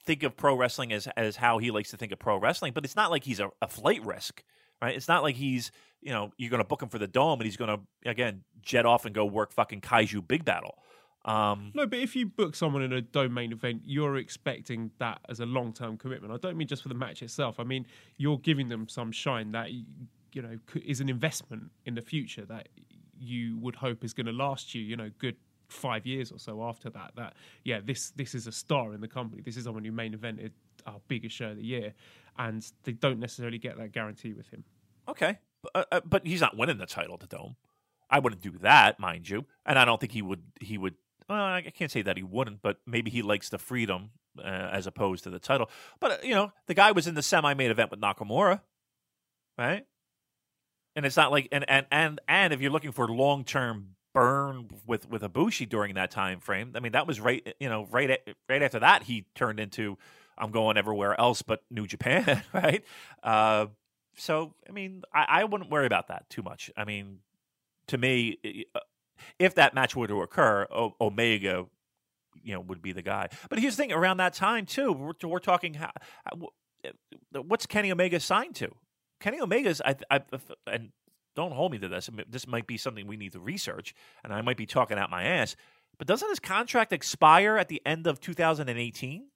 [0.04, 2.72] think of pro wrestling as as how he likes to think of pro wrestling.
[2.72, 4.42] But it's not like he's a, a flight risk,
[4.80, 4.94] right?
[4.94, 7.46] It's not like he's you know you're going to book him for the dome and
[7.46, 10.72] he's going to again jet off and go work fucking Kaiju Big Battel.
[11.24, 15.40] Um, no, but if you book someone in a domain event, you're expecting that as
[15.40, 16.32] a long term commitment.
[16.32, 17.60] I don't mean just for the match itself.
[17.60, 17.86] I mean
[18.16, 22.68] you're giving them some shine that you know is an investment in the future that
[23.18, 24.82] you would hope is going to last you.
[24.82, 25.36] You know, good
[25.68, 27.12] five years or so after that.
[27.16, 27.34] That
[27.64, 29.42] yeah, this this is a star in the company.
[29.42, 30.50] This is someone who main evented
[30.86, 31.94] our biggest show of the year,
[32.38, 34.64] and they don't necessarily get that guarantee with him.
[35.08, 35.38] Okay,
[35.74, 37.56] uh, uh, but he's not winning the title to Dome.
[38.10, 40.42] I wouldn't do that, mind you, and I don't think he would.
[40.60, 40.94] He would
[41.32, 44.86] well, I can't say that he wouldn't, but maybe he likes the freedom uh, as
[44.86, 45.70] opposed to the title.
[45.98, 48.60] But uh, you know, the guy was in the semi-main event with Nakamura,
[49.56, 49.86] right?
[50.94, 55.08] And it's not like and and and and if you're looking for long-term burn with
[55.08, 57.56] with Ibushi during that time frame, I mean, that was right.
[57.58, 59.96] You know, right at, right after that, he turned into
[60.36, 62.84] I'm going everywhere else but New Japan, right?
[63.22, 63.66] Uh,
[64.16, 66.70] so, I mean, I, I wouldn't worry about that too much.
[66.76, 67.20] I mean,
[67.86, 68.66] to me,
[69.38, 71.66] if that match were to occur, o- Omega,
[72.42, 73.28] you know, would be the guy.
[73.48, 75.74] But here's the thing: around that time too, we're, we're talking.
[75.74, 75.90] How,
[76.84, 76.90] eh,
[77.32, 78.70] what's Kenny Omega signed to?
[79.20, 80.20] Kenny Omega's, I, I,
[80.66, 80.90] and
[81.36, 82.10] don't hold me to this.
[82.28, 83.94] This might be something we need to research,
[84.24, 85.56] and I might be talking out my ass.
[85.98, 89.28] But doesn't his contract expire at the end of 2018?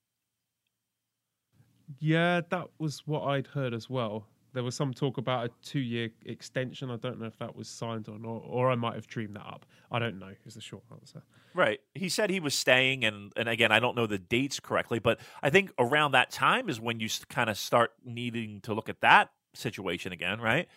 [2.01, 4.27] Yeah, that was what I'd heard as well
[4.57, 6.91] there was some talk about a two-year extension.
[6.91, 9.47] I don't know if that was signed on, or, or I might have dreamed that
[9.47, 9.67] up.
[9.93, 10.31] I don't know.
[10.47, 11.23] Is the short answer.
[11.53, 11.81] Right.
[11.95, 15.21] He said he was staying, and and again, I don't know the dates correctly, but
[15.43, 19.03] I think around that time is when you kind of start needing to look at
[19.03, 20.69] that situation again, right?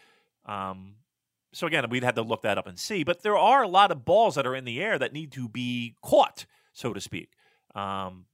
[0.46, 0.96] Um,
[1.54, 3.06] so again, we'd have to look that up and see.
[3.06, 5.48] But there are a lot of balls that are in the air that need to
[5.48, 7.32] be caught, so to speak.
[7.76, 8.26] Um,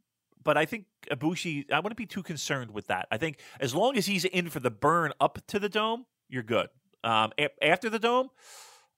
[0.45, 3.07] but I think Ibushi, I wouldn't be too concerned with that.
[3.11, 6.43] I think as long as he's in for the burn up to the dome, you're
[6.43, 6.69] good.
[7.03, 8.29] Um, a- after the dome,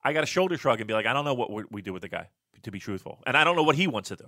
[0.04, 2.04] I got a shoulder shrug and be like, I don't know what we do with
[2.04, 2.30] the guy,
[2.62, 4.28] to be truthful, and I don't know what he wants to do.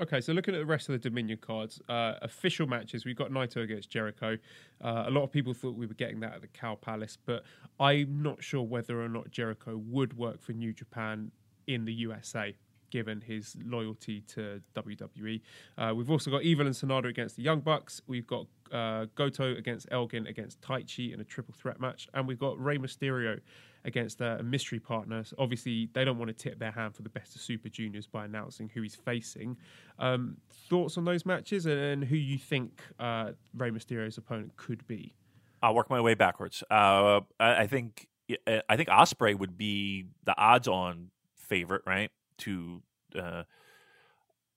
[0.00, 3.32] Okay, so looking at the rest of the Dominion cards, uh, official matches, we've got
[3.32, 4.38] Naito against Jericho.
[4.80, 7.42] Uh, a lot of people thought we were getting that at the Cow Palace, but
[7.80, 11.32] I'm not sure whether or not Jericho would work for New Japan
[11.66, 12.56] in the USA
[12.90, 15.40] given his loyalty to WWE.
[15.76, 18.00] Uh, we've also got Evil and Sanada against the Young Bucks.
[18.06, 22.08] We've got uh, Goto against Elgin against Taichi in a triple threat match.
[22.14, 23.40] And we've got Rey Mysterio
[23.84, 25.24] against uh, a mystery partner.
[25.24, 28.06] So obviously, they don't want to tip their hand for the best of Super Juniors
[28.06, 29.56] by announcing who he's facing.
[29.98, 30.38] Um,
[30.68, 35.14] thoughts on those matches and who you think uh, Rey Mysterio's opponent could be?
[35.62, 36.62] I'll work my way backwards.
[36.70, 38.08] Uh, I, think
[38.46, 42.10] I think Ospreay would be the odds-on favorite, right?
[42.38, 42.82] To
[43.18, 43.42] uh,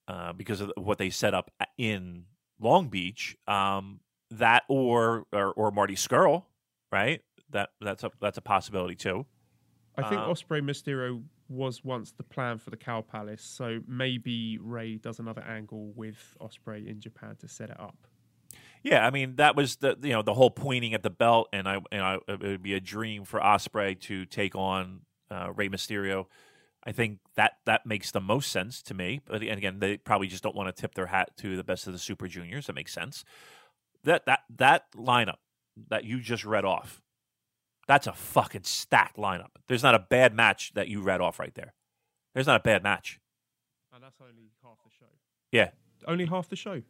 [0.07, 2.25] uh, because of what they set up in
[2.59, 3.37] Long Beach.
[3.47, 4.01] Um,
[4.31, 6.43] that or, or, or Marty Scurll,
[6.91, 7.21] right?
[7.49, 9.25] That that's a that's a possibility too.
[9.97, 14.57] I think uh, Ospreay Mysterio was once the plan for the Cow Palace, so maybe
[14.57, 18.07] Rey does another angle with Ospreay in Japan to set it up.
[18.83, 21.67] Yeah, I mean that was the you know the whole pointing at the belt, and
[21.67, 25.67] I and I, it would be a dream for Ospreay to take on uh, Rey
[25.67, 26.27] Mysterio.
[26.83, 29.21] I think that that makes the most sense to me.
[29.25, 31.93] But again, they probably just don't want to tip their hat to the best of
[31.93, 32.67] the Super Juniors.
[32.67, 33.23] That makes sense.
[34.03, 35.37] That that that lineup
[35.89, 37.01] that you just read off,
[37.87, 39.51] that's a fucking stacked lineup.
[39.67, 41.73] There's not a bad match that you read off right there.
[42.33, 43.19] There's not a bad match.
[43.93, 45.05] And that's only half the show.
[45.51, 45.69] Yeah,
[46.07, 46.81] only half the show.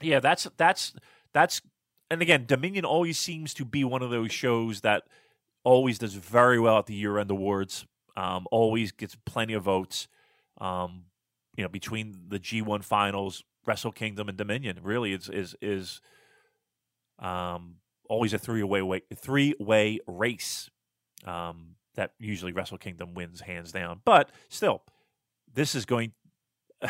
[0.00, 0.94] Yeah, that's that's
[1.34, 1.60] that's.
[2.10, 5.02] And again, Dominion always seems to be one of those shows that
[5.62, 7.84] always does very well at the year-end awards
[8.18, 10.08] um, always gets plenty of votes.
[10.60, 11.04] Um,
[11.56, 16.00] you know, between the G1 finals, Wrestle Kingdom, and Dominion, really is is is
[17.20, 17.76] um,
[18.08, 20.68] always a three way three way race.
[21.24, 24.82] Um, that usually Wrestle Kingdom wins hands down, but still,
[25.52, 26.12] this is going.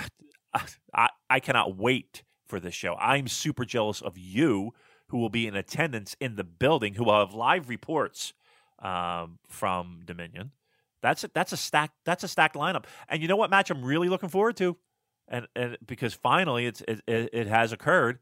[0.94, 2.94] I I cannot wait for this show.
[2.96, 4.72] I'm super jealous of you,
[5.08, 8.32] who will be in attendance in the building, who will have live reports
[8.78, 10.52] um, from Dominion.
[11.02, 12.84] That's a, that's a stack that's a stacked lineup.
[13.08, 14.76] And you know what match I'm really looking forward to,
[15.28, 18.18] and and because finally it's it, it, has occurred,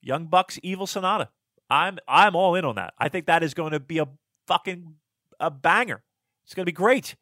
[0.00, 1.28] Young Bucks Evil Sanada.
[1.68, 2.94] I'm I'm all in on that.
[2.98, 4.08] I think that is going to be a
[4.46, 4.94] fucking
[5.40, 6.02] a banger.
[6.44, 7.16] It's going to be great.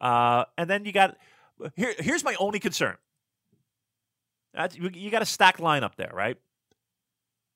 [0.00, 1.16] Uh, and then you got
[1.76, 1.94] here.
[1.98, 2.96] Here's my only concern.
[4.54, 6.36] That's, you got a stacked lineup there, right?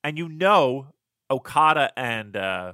[0.03, 0.93] And you know
[1.29, 2.73] Okada and uh,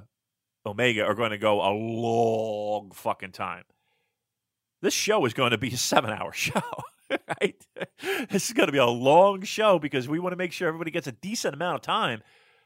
[0.64, 3.64] Omega are going to go a long fucking time.
[4.82, 6.60] This show is going to be a seven-hour show,
[7.10, 7.66] right?
[8.30, 10.90] This is going to be a long show because we want to make sure everybody
[10.90, 12.22] gets a decent amount of time.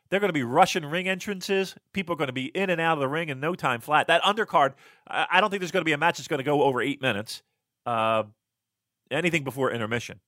[0.09, 1.74] They're going to be rushing ring entrances.
[1.93, 4.06] People are going to be in and out of the ring in no time flat.
[4.06, 4.74] That undercard,
[5.06, 7.02] I don't think there's going to be a match that's going to go over eight
[7.02, 7.43] minutes.
[7.84, 8.24] Uh,
[9.10, 10.20] anything before intermission.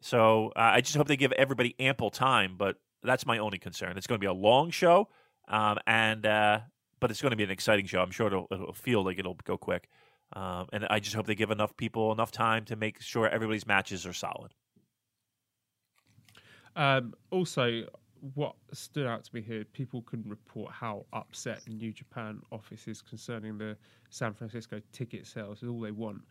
[0.00, 2.56] So uh, I just hope they give everybody ample time.
[2.56, 3.96] But that's my only concern.
[3.96, 5.08] It's going to be a long show,
[5.48, 6.60] um, and uh,
[7.00, 8.00] but it's going to be an exciting show.
[8.00, 9.88] I'm sure it'll, it'll feel like it'll go quick.
[10.34, 13.66] Um, and I just hope they give enough people enough time to make sure everybody's
[13.66, 14.52] matches are solid.
[16.76, 17.84] Um, also,
[18.34, 23.00] what stood out to me here, people can report how upset New Japan office is
[23.00, 23.76] concerning the
[24.10, 26.22] San Francisco ticket sales is all they want.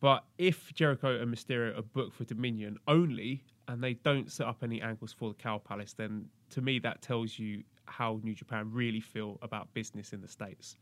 [0.00, 4.64] But if Jericho and Mysterio are booked for Dominion only, and they don't set up
[4.64, 8.68] any angles for the Cow Palace, then to me that tells you how New Japan
[8.72, 10.76] really feel about business in the states.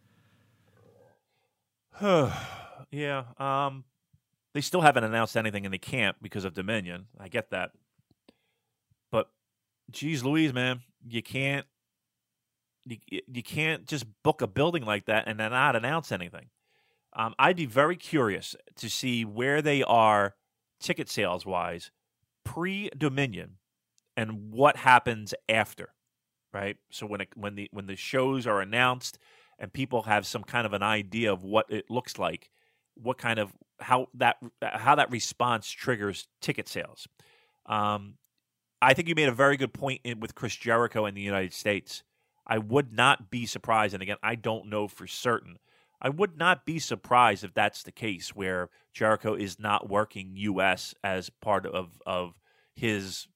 [2.91, 3.85] yeah, um,
[4.55, 7.07] they still haven't announced anything in the camp because of Dominion.
[7.19, 7.73] I get that,
[9.11, 9.31] but
[9.91, 11.67] geez, Louise, man, you can't
[12.85, 12.99] you,
[13.33, 16.47] you can't just book a building like that and then not announce anything.
[17.13, 20.37] Um, I'd be very curious to see where they are
[20.81, 21.91] ticket sales wise
[22.45, 23.57] pre Dominion
[24.17, 25.93] and what happens after,
[26.53, 26.77] right?
[26.91, 29.19] So when it, when the when the shows are announced
[29.61, 32.51] and people have some kind of an idea of what it looks like,
[32.95, 37.07] what kind of how that how that response triggers ticket sales.
[37.67, 38.15] Um,
[38.83, 41.53] I think you made a very good point in, with Chris Jericho in the United
[41.53, 42.03] States.
[42.47, 45.59] I would not be surprised, and again, I don't know for certain
[46.03, 50.95] I would not be surprised if that's the case, where Jericho is not working U.S.
[51.05, 52.41] as part of of
[52.75, 53.29] his.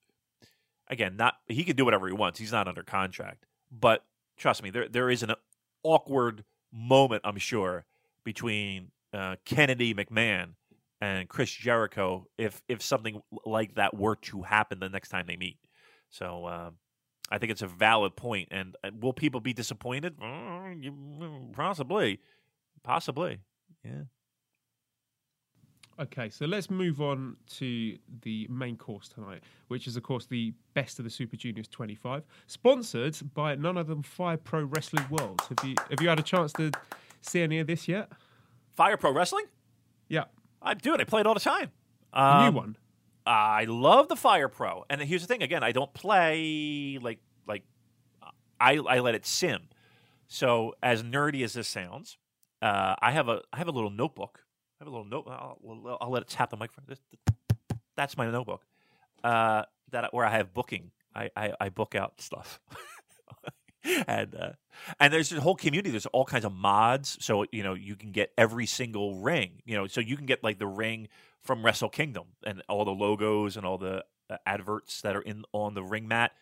[0.89, 2.39] Again, not he can do whatever he wants.
[2.39, 4.05] He's not under contract, but
[4.37, 5.35] trust me, there there is an
[5.85, 7.85] awkward moment, I'm sure,
[8.24, 10.55] between uh, Kennedy McMahon
[11.01, 15.36] and Chris Jericho if if something like that were to happen the next time they
[15.36, 15.59] meet.
[16.11, 16.70] So uh,
[17.31, 18.48] I think it's a valid point.
[18.51, 20.16] And uh, will people be disappointed?
[20.19, 22.20] Mm, possibly.
[22.82, 23.40] Possibly.
[23.85, 24.02] Yeah.
[26.01, 30.53] Okay, so let's move on to the main course tonight, which is, of course, the
[30.75, 35.41] best of the Super Juniors 25, sponsored by none other than Fire Pro Wrestling World.
[35.49, 36.73] Have you have you had a chance to
[37.21, 38.11] see any of this yet?
[38.75, 39.45] Fire Pro Wrestling?
[40.09, 40.25] Yeah,
[40.61, 41.01] I do it.
[41.01, 41.71] I play it all the time.
[42.12, 42.77] Um, new one.
[43.25, 45.43] I love the Fire Pro, and here's the thing.
[45.43, 47.62] Again, I don't play like like
[48.61, 49.69] I I let it sim.
[50.27, 52.19] So as nerdy as this sounds,
[52.61, 54.44] uh, I have a I have a little notebook.
[54.85, 55.27] Have a little note.
[55.27, 56.94] I'll, I'll let it tap the microphone.
[57.97, 58.66] That's my notebook.
[59.23, 59.62] Uh,
[59.93, 60.90] that where I have booking.
[61.15, 62.61] I I, I book out stuff.
[64.06, 64.51] and uh,
[65.01, 65.90] and there's a whole community.
[65.90, 69.62] There's all kinds of mods, so you know you can get every single ring.
[69.65, 71.09] You know, so you can get like the ring
[71.40, 75.44] from Wrestle Kingdom and all the logos and all the uh, adverts that are in
[75.55, 76.32] on the ring mat,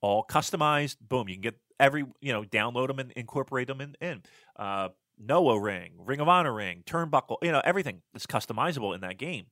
[0.00, 0.98] all customized.
[1.00, 3.96] Boom, you can get every you know download them and incorporate them in.
[4.00, 4.22] in.
[4.54, 9.18] Uh, Noah ring, Ring of Honor ring, turnbuckle, you know, everything is customizable in that
[9.18, 9.46] game,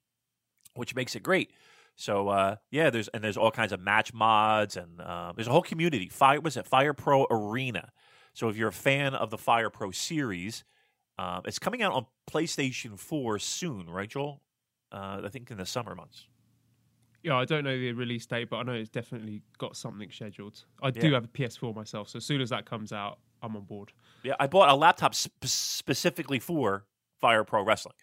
[0.74, 1.52] which makes it great.
[1.96, 5.52] So uh, yeah, there's and there's all kinds of match mods and uh, there's a
[5.52, 6.08] whole community.
[6.08, 7.92] Fire was it Fire Pro Arena.
[8.32, 10.64] So if you're a fan of the Fire Pro series,
[11.18, 14.42] uh, it's coming out on PlayStation 4 soon, right, Joel?
[14.90, 16.26] Uh, I think in the summer months.
[17.22, 20.64] Yeah, I don't know the release date, but I know it's definitely got something scheduled.
[20.82, 23.64] I do have a PS4 myself, so as soon as that comes out, I'm on
[23.64, 23.92] board.
[24.22, 26.86] Yeah, I bought a laptop sp- specifically for
[27.20, 27.94] Fire Pro Wrestling.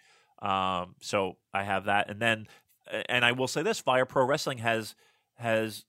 [0.41, 2.47] Um, so I have that, and then,
[3.09, 4.95] and I will say this: Fire Pro Wrestling has
[5.35, 5.85] has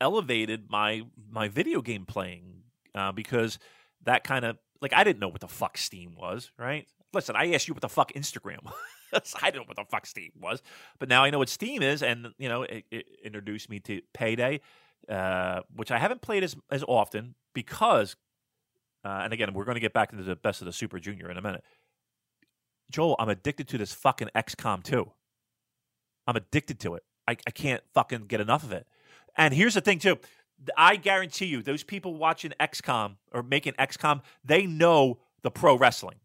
[0.00, 2.62] elevated my my video game playing
[2.94, 3.58] uh, because
[4.04, 6.86] that kind of like I didn't know what the fuck Steam was, right?
[7.12, 8.64] Listen, I asked you what the fuck Instagram
[9.12, 9.34] was.
[9.40, 10.62] I didn't know what the fuck Steam was,
[10.98, 14.00] but now I know what Steam is, and you know it, it introduced me to
[14.12, 14.60] Payday,
[15.08, 18.16] uh, which I haven't played as as often because
[19.04, 21.30] uh, and again, we're going to get back into the best of the Super Junior
[21.30, 21.64] in a minute.
[22.90, 25.10] Joel, I'm addicted to this fucking XCOM 2.
[26.26, 27.04] I'm addicted to it.
[27.26, 28.86] I, I can't fucking get enough of it.
[29.36, 30.18] And here's the thing too.
[30.76, 36.16] I guarantee you, those people watching XCOM or making XCOM, they know the pro wrestling.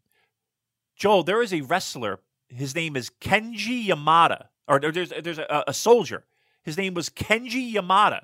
[0.96, 2.20] Joel, there is a wrestler.
[2.48, 6.24] His name is Kenji Yamada, or there's there's a, a soldier.
[6.62, 8.22] His name was Kenji Yamada.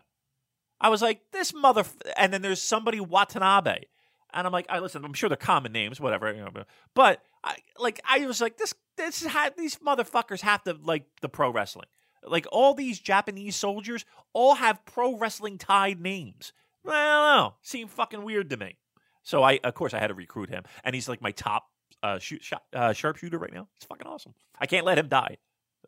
[0.81, 1.85] I was like, this mother.
[2.16, 3.85] And then there's somebody Watanabe,
[4.33, 5.05] and I'm like, I listen.
[5.05, 6.33] I'm sure they're common names, whatever.
[6.33, 6.51] You know,
[6.95, 11.05] but I like I was like, this this is how these motherfuckers have to like
[11.21, 11.89] the pro wrestling.
[12.25, 16.53] Like all these Japanese soldiers all have pro wrestling tied names.
[16.87, 17.55] I don't know.
[17.63, 18.77] Seemed fucking weird to me.
[19.23, 21.65] So I, of course, I had to recruit him, and he's like my top
[22.03, 23.69] uh, shoot, shot, uh, sharpshooter right now.
[23.77, 24.35] It's fucking awesome.
[24.59, 25.39] I can't let him die.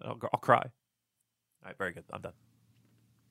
[0.02, 0.58] I'll, I'll cry.
[0.58, 2.04] All right, very good.
[2.12, 2.32] I'm done.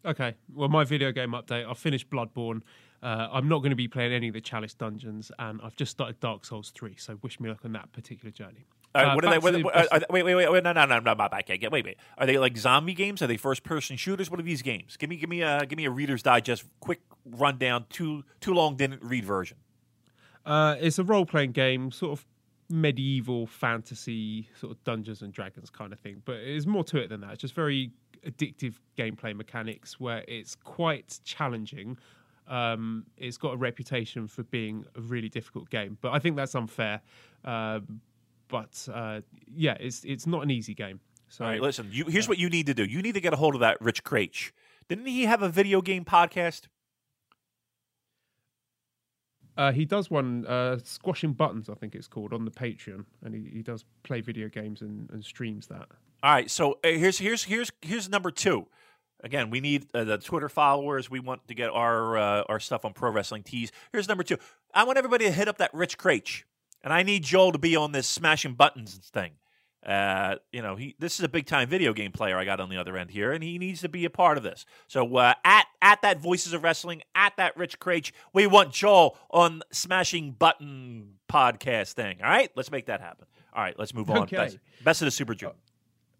[0.05, 0.35] Okay.
[0.53, 1.69] Well, my video game update.
[1.69, 2.61] I've finished Bloodborne.
[3.03, 5.91] Uh, I'm not going to be playing any of the Chalice dungeons, and I've just
[5.91, 6.95] started Dark Souls 3.
[6.97, 8.65] So wish me luck on that particular journey.
[8.95, 9.39] Uh, what are they?
[9.39, 11.15] What, the, what, are, wait, wait, wait, no, no, no, no,
[11.45, 11.71] can't get.
[11.71, 11.97] Wait, wait.
[12.17, 13.21] Are they like zombie games?
[13.21, 14.31] Are they first-person shooters?
[14.31, 14.95] What are these games?
[14.95, 17.85] Give me, give me a, give me a Reader's Digest quick rundown.
[17.89, 19.57] Too, too long didn't read version.
[20.45, 22.25] Uh, it's a role-playing game, sort of
[22.69, 26.21] medieval fantasy, sort of Dungeons and Dragons kind of thing.
[26.23, 27.33] But there's more to it than that.
[27.33, 27.91] It's just very
[28.25, 31.97] addictive gameplay mechanics where it's quite challenging.
[32.47, 36.55] Um, it's got a reputation for being a really difficult game, but I think that's
[36.55, 37.01] unfair.
[37.45, 38.01] Um,
[38.47, 39.21] but uh,
[39.55, 40.99] yeah, it's it's not an easy game.
[41.29, 41.89] So All right, listen.
[41.91, 42.83] You, here's uh, what you need to do.
[42.83, 44.51] You need to get a hold of that Rich Kraetsch.
[44.87, 46.67] Didn't he have a video game podcast?
[49.55, 53.35] Uh, he does one, uh, Squashing Buttons, I think it's called, on the Patreon, and
[53.35, 55.87] he, he does play video games and, and streams that.
[56.23, 58.67] All right, so uh, here's here's here's here's number two.
[59.23, 61.09] Again, we need uh, the Twitter followers.
[61.09, 63.71] We want to get our uh, our stuff on Pro Wrestling Tees.
[63.91, 64.37] Here's number two.
[64.73, 66.43] I want everybody to hit up that Rich Kraetsch,
[66.83, 69.31] and I need Joel to be on this smashing buttons thing.
[69.85, 72.69] Uh, you know, he this is a big time video game player I got on
[72.69, 74.65] the other end here, and he needs to be a part of this.
[74.87, 79.17] So uh, at at that Voices of Wrestling, at that Rich Kraetsch, we want Joel
[79.29, 82.17] on Smashing Button podcast thing.
[82.21, 83.25] All right, let's make that happen.
[83.53, 84.23] All right, let's move on.
[84.23, 84.35] Okay.
[84.35, 85.55] Best, best of the Super Junior.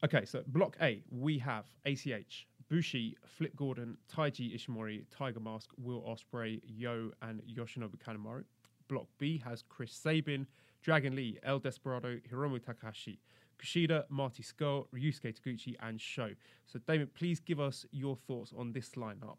[0.03, 6.01] Okay, so block A, we have ACH, Bushi, Flip Gordon, Taiji Ishimori, Tiger Mask, Will
[6.01, 8.45] Ospreay, Yo, and Yoshinobu Kanemaru.
[8.87, 10.47] Block B has Chris Sabin,
[10.81, 13.19] Dragon Lee, El Desperado, Hiromu Takahashi,
[13.61, 16.31] Kushida, Marty Scurll, Ryusuke Taguchi, and Sho.
[16.65, 19.37] So, David, please give us your thoughts on this lineup.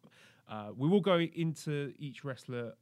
[0.48, 2.74] Uh, we will go into each wrestler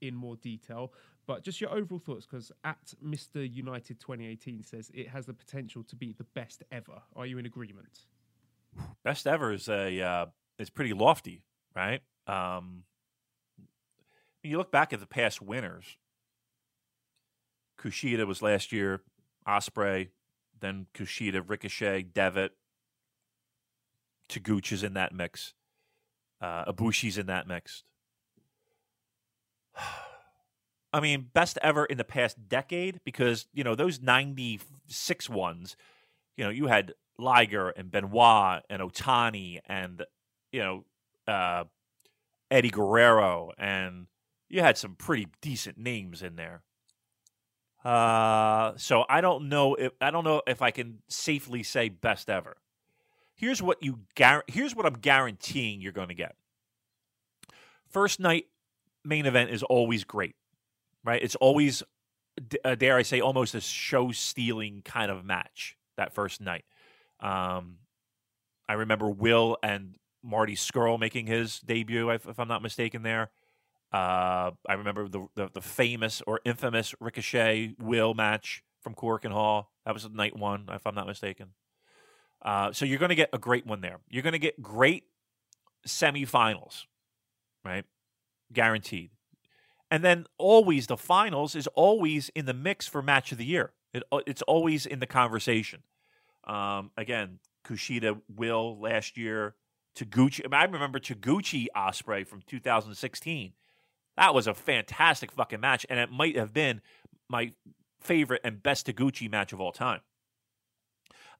[0.00, 0.90] in more detail,
[1.26, 3.46] but just your overall thoughts, because at Mr.
[3.46, 7.02] United 2018 says it has the potential to be the best ever.
[7.14, 8.06] Are you in agreement?
[9.04, 10.26] Best ever is a uh,
[10.58, 11.42] it's pretty lofty,
[11.74, 12.00] right?
[12.26, 12.84] Um,
[14.42, 15.96] you look back at the past winners.
[17.80, 19.02] Kushida was last year,
[19.46, 20.08] Ospreay,
[20.60, 22.52] then Kushida, Ricochet, Devitt,
[24.28, 25.54] Taguchi's in that mix,
[26.40, 27.84] uh, Ibushi's in that mix.
[30.92, 35.76] I mean, best ever in the past decade because, you know, those 96 ones,
[36.36, 40.04] you know, you had Liger and Benoit and Otani and,
[40.52, 40.84] you know,
[41.26, 41.64] uh,
[42.50, 44.06] Eddie Guerrero and
[44.48, 46.62] you had some pretty decent names in there.
[47.84, 52.28] Uh, so I don't know if I don't know if I can safely say best
[52.28, 52.56] ever.
[53.34, 54.00] Here's what you
[54.48, 56.34] here's what I'm guaranteeing you're going to get.
[57.88, 58.46] First night
[59.04, 60.34] main event is always great
[61.08, 61.22] right?
[61.22, 61.82] It's always,
[62.64, 66.64] uh, dare I say, almost a show stealing kind of match that first night.
[67.20, 67.78] Um,
[68.68, 73.02] I remember Will and Marty Scurll making his debut, if, if I'm not mistaken.
[73.02, 73.30] There,
[73.92, 79.70] uh, I remember the, the, the famous or infamous Ricochet Will match from Korakuen Hall.
[79.86, 81.48] That was night one, if I'm not mistaken.
[82.42, 83.98] Uh, so you're going to get a great one there.
[84.08, 85.04] You're going to get great
[85.86, 86.84] semifinals,
[87.64, 87.84] right?
[88.52, 89.10] Guaranteed.
[89.90, 93.72] And then always the finals is always in the mix for match of the year.
[93.92, 95.82] It, uh, it's always in the conversation.
[96.48, 99.54] Um, again, Kushida will last year.
[99.96, 100.52] Taguchi.
[100.52, 103.52] I, remember Taguchi Ospreay from 2016.
[104.16, 106.80] That was a fantastic fucking match, and it might have been
[107.28, 107.52] my
[108.00, 110.00] favorite and best Taguchi match of all time.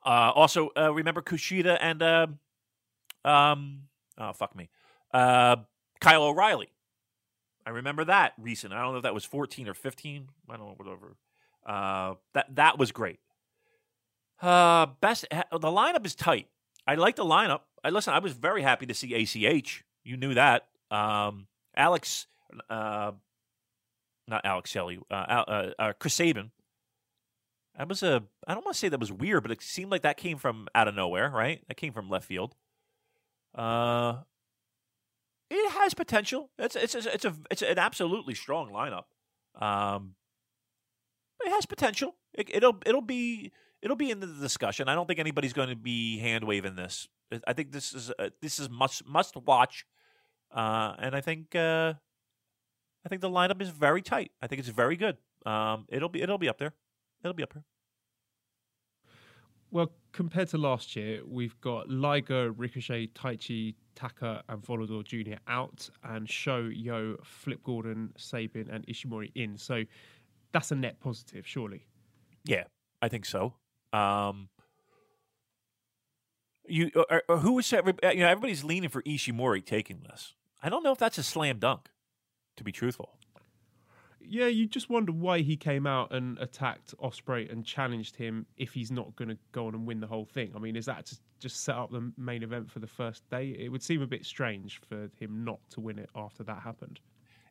[0.04, 2.26] Uh, also, uh, remember Kushida and uh,
[3.24, 3.82] um,
[4.16, 4.70] oh fuck me,
[5.12, 5.56] uh,
[6.00, 6.68] Kyle O'Reilly
[7.68, 8.72] I remember that recent.
[8.72, 10.28] I don't know if that was 14 or 15.
[10.48, 11.16] I don't know, whatever.
[11.66, 13.20] Uh, that that was great.
[14.40, 16.48] Uh, best the lineup is tight.
[16.86, 17.60] I like the lineup.
[17.82, 18.14] I listen.
[18.14, 19.84] I was very happy to see ACH.
[20.04, 20.68] You knew that.
[20.90, 21.46] Um,
[21.76, 22.26] Alex,
[22.70, 23.12] uh,
[24.26, 26.50] not Alex Shelley, uh, uh, uh, Chris Sabin.
[27.76, 28.22] That was a.
[28.46, 30.68] I don't want to say that was weird, but it seemed like that came from
[30.74, 31.62] out of nowhere, right?
[31.68, 32.54] That came from left field.
[33.54, 34.18] Uh,
[35.50, 36.50] it has potential.
[36.58, 39.04] It's it's it's, it's a it's an absolutely strong lineup.
[39.60, 40.14] Um,
[41.44, 42.16] it has potential.
[42.34, 43.52] It, it'll it'll be
[43.82, 44.88] it'll be in the discussion.
[44.88, 47.08] I don't think anybody's going to be hand waving this.
[47.46, 48.10] I think this is
[48.40, 49.84] this is must must watch,
[50.50, 51.94] uh, and I think uh,
[53.04, 54.32] I think the lineup is very tight.
[54.40, 55.18] I think it's very good.
[55.44, 56.72] Um, it'll be it'll be up there.
[57.22, 57.64] It'll be up there.
[59.70, 65.36] Well, compared to last year, we've got Liger, Ricochet, Taichi, Taka, and Volador Jr.
[65.46, 69.58] out, and Sho, Yo, Flip Gordon, Sabin, and Ishimori in.
[69.58, 69.84] So
[70.52, 71.84] that's a net positive, surely.
[72.44, 72.64] Yeah,
[73.02, 73.54] I think so.
[73.92, 74.48] Um,
[76.66, 80.00] you or, uh, or uh, who is uh, you know everybody's leaning for Ishimori taking
[80.08, 80.34] this.
[80.62, 81.88] I don't know if that's a slam dunk.
[82.56, 83.18] To be truthful,
[84.28, 88.72] yeah, you just wonder why he came out and attacked Ospreay and challenged him if
[88.72, 90.52] he's not going to go on and win the whole thing.
[90.54, 93.56] I mean, is that to just set up the main event for the first day?
[93.58, 97.00] It would seem a bit strange for him not to win it after that happened.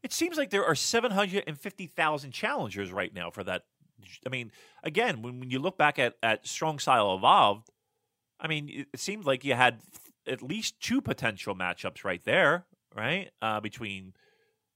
[0.04, 3.64] It seems like there are 750,000 challengers right now for that.
[4.26, 4.52] I mean,
[4.84, 7.70] again, when, when you look back at, at Strong Style Evolved,
[8.40, 9.80] I mean, it, seemed like you had
[10.28, 12.66] at least two potential matchups right there,
[12.96, 13.32] right?
[13.42, 14.14] Uh, between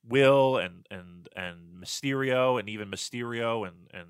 [0.07, 4.07] Will and and and Mysterio and even Mysterio and and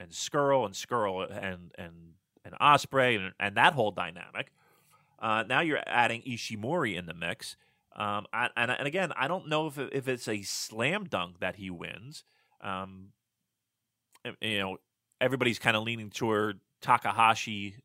[0.00, 2.14] and Scurll and Scurll and and
[2.44, 4.52] and Ospreay and, and that whole dynamic.
[5.18, 7.56] Uh, now you're adding Ishimori in the mix.
[7.94, 11.70] Um, and, and again, I don't know if if it's a slam dunk that he
[11.70, 12.24] wins.
[12.60, 13.08] Um,
[14.40, 14.76] you know,
[15.20, 17.76] everybody's kind of leaning toward Takahashi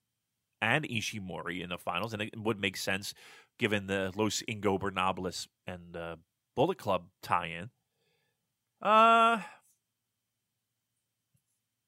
[0.61, 3.13] and Ishimori in the finals, and it would make sense
[3.57, 6.15] given the Los Ingobernables and uh,
[6.55, 7.69] Bullet Club tie-in.
[8.81, 9.41] Uh,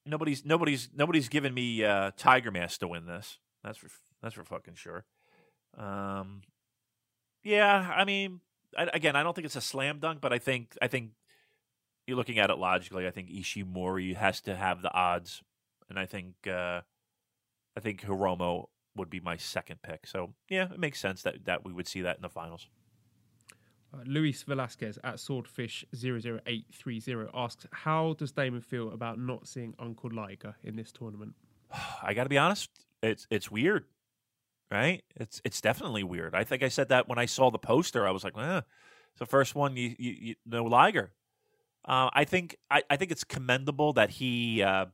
[0.06, 3.40] nobody's nobody's nobody's given me uh, Tiger Mask to win this.
[3.64, 3.88] That's for
[4.22, 5.06] that's for fucking sure.
[5.78, 6.42] Um,
[7.44, 8.42] yeah, I mean,
[8.78, 11.12] I, again, I don't think it's a slam dunk, but I think I think
[12.08, 13.08] you're looking at it logically.
[13.08, 15.42] I think Ishimori has to have the odds,
[15.90, 16.82] and I think uh,
[17.78, 18.66] I think Hiromu
[18.96, 20.08] would be my second pick.
[20.08, 22.68] So yeah, it makes sense that that we would see that in the finals.
[23.94, 30.56] Uh, Luis Velasquez at Swordfish00830 asks, How does Damon feel about not seeing Uncle Liger
[30.64, 31.36] in this tournament?
[32.04, 32.70] I got to be honest,
[33.02, 33.86] it's it's weird,
[34.72, 35.04] right?
[35.16, 36.36] It's it's definitely weird.
[36.36, 38.08] I think I said that when I saw the poster.
[38.08, 38.62] I was like, eh,
[39.12, 41.12] it's the first one you, you, you no Liger.
[41.85, 44.85] Uh, I think I, I think it's commendable that he uh,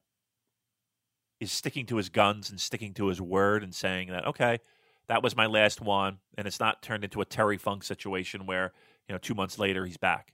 [1.39, 4.59] is sticking to his guns and sticking to his word and saying that okay,
[5.07, 8.73] that was my last one, and it's not turned into a Terry Funk situation where
[9.09, 10.33] you know, two months later he's back,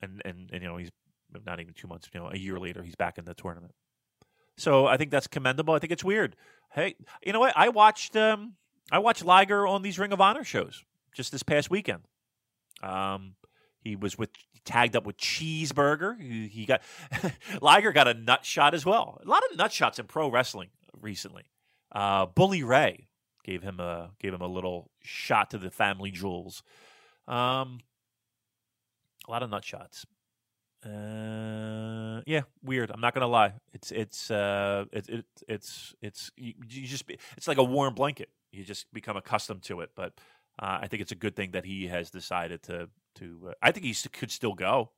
[0.00, 0.90] and and, and you know he's
[1.44, 3.74] not even two months, you know, a year later he's back in the tournament.
[4.56, 5.74] So I think that's commendable.
[5.74, 6.36] I think it's weird.
[6.72, 6.94] Hey,
[7.24, 7.52] you know what?
[7.56, 8.54] I watched um,
[8.90, 12.04] I watched Liger on these Ring of Honor shows just this past weekend.
[12.82, 13.34] Um,
[13.80, 14.30] he was with
[14.64, 16.20] tagged up with Cheeseburger.
[16.20, 16.82] He, he got
[17.60, 19.20] Liger got a nut shot as well.
[19.24, 20.68] A lot of nut shots in pro wrestling
[21.00, 21.44] recently.
[21.90, 23.08] Uh, Bully Ray
[23.44, 26.62] gave him a gave him a little shot to the family jewels.
[27.28, 27.80] Um,
[29.26, 30.06] a lot of nut shots.
[30.84, 32.90] Uh, yeah, weird.
[32.90, 33.54] I'm not gonna lie.
[33.72, 37.04] It's it's uh it, it it's it's you, you just
[37.36, 38.30] it's like a warm blanket.
[38.50, 39.90] You just become accustomed to it.
[39.94, 40.14] But
[40.58, 43.48] uh, I think it's a good thing that he has decided to to.
[43.48, 44.90] Uh, I think he could still go.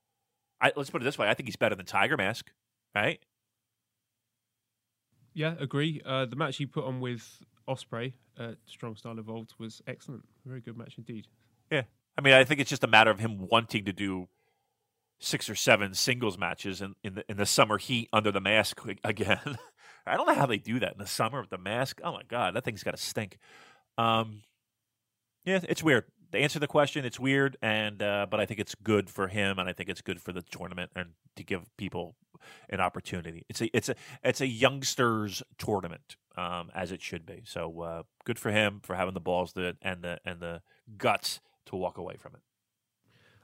[0.60, 1.28] I, let's put it this way.
[1.28, 2.50] I think he's better than Tiger Mask,
[2.94, 3.20] right?
[5.34, 6.00] Yeah, agree.
[6.04, 10.24] Uh, the match he put on with Ospreay uh, Strong Style Evolved, was excellent.
[10.44, 11.26] Very good match indeed.
[11.70, 11.82] Yeah,
[12.16, 14.28] I mean, I think it's just a matter of him wanting to do
[15.20, 18.80] six or seven singles matches in, in the in the summer heat under the mask
[19.04, 19.38] again.
[20.06, 22.00] I don't know how they do that in the summer with the mask.
[22.04, 23.38] Oh my god, that thing's got to stink.
[23.96, 24.42] Um,
[25.44, 26.04] yeah, it's weird.
[26.34, 29.60] To answer the question, it's weird, and uh, but I think it's good for him,
[29.60, 32.16] and I think it's good for the tournament, and to give people
[32.68, 33.46] an opportunity.
[33.48, 33.94] It's a it's a
[34.24, 37.42] it's a youngsters tournament, um, as it should be.
[37.46, 40.62] So uh, good for him for having the balls to, and the and the
[40.98, 42.40] guts to walk away from it.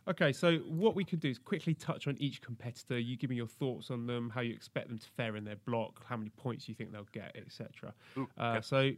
[0.08, 2.98] Okay, so what we could do is quickly touch on each competitor.
[2.98, 5.58] You give me your thoughts on them, how you expect them to fare in their
[5.64, 7.94] block, how many points you think they'll get, etc.
[8.36, 8.90] Uh, so,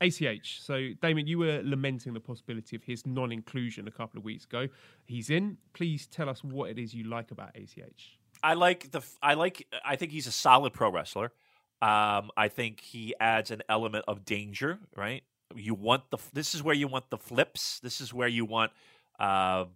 [0.00, 0.60] ACH.
[0.60, 4.68] So, Damon, you were lamenting the possibility of his non-inclusion a couple of weeks ago.
[5.04, 5.58] He's in.
[5.72, 8.18] Please tell us what it is you like about ACH.
[8.42, 9.02] I like the.
[9.22, 9.66] I like.
[9.84, 11.32] I think he's a solid pro wrestler.
[11.80, 14.78] Um, I think he adds an element of danger.
[14.96, 15.22] Right
[15.56, 17.80] you want the this is where you want the flips.
[17.80, 18.72] This is where you want
[19.18, 19.66] uh,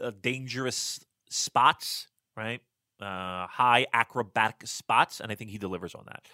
[0.00, 2.60] uh dangerous spots, right?
[3.00, 6.24] Uh, high acrobatic spots, and I think he delivers on that.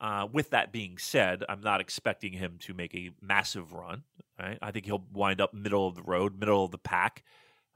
[0.00, 4.02] Uh, with that being said, I'm not expecting him to make a massive run.
[4.38, 4.58] Right?
[4.60, 7.24] I think he'll wind up middle of the road, middle of the pack.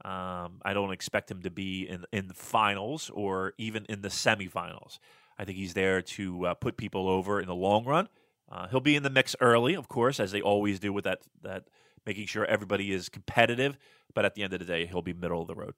[0.05, 4.09] Um, I don't expect him to be in in the finals or even in the
[4.09, 4.99] semifinals.
[5.39, 8.09] I think he's there to uh, put people over in the long run.
[8.51, 11.23] Uh, he'll be in the mix early, of course, as they always do with that
[11.43, 11.65] that
[12.07, 13.79] making sure everybody is competitive.
[14.15, 15.75] But at the end of the day, he'll be middle of the road.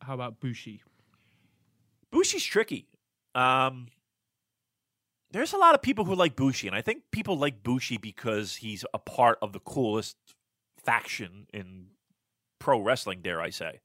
[0.00, 0.82] How about Bushi?
[2.10, 2.88] Bushi's tricky.
[3.34, 3.88] Um,
[5.30, 8.56] there's a lot of people who like Bushi, and I think people like Bushi because
[8.56, 10.16] he's a part of the coolest
[10.82, 11.88] faction in
[12.58, 13.80] pro wrestling, dare I say.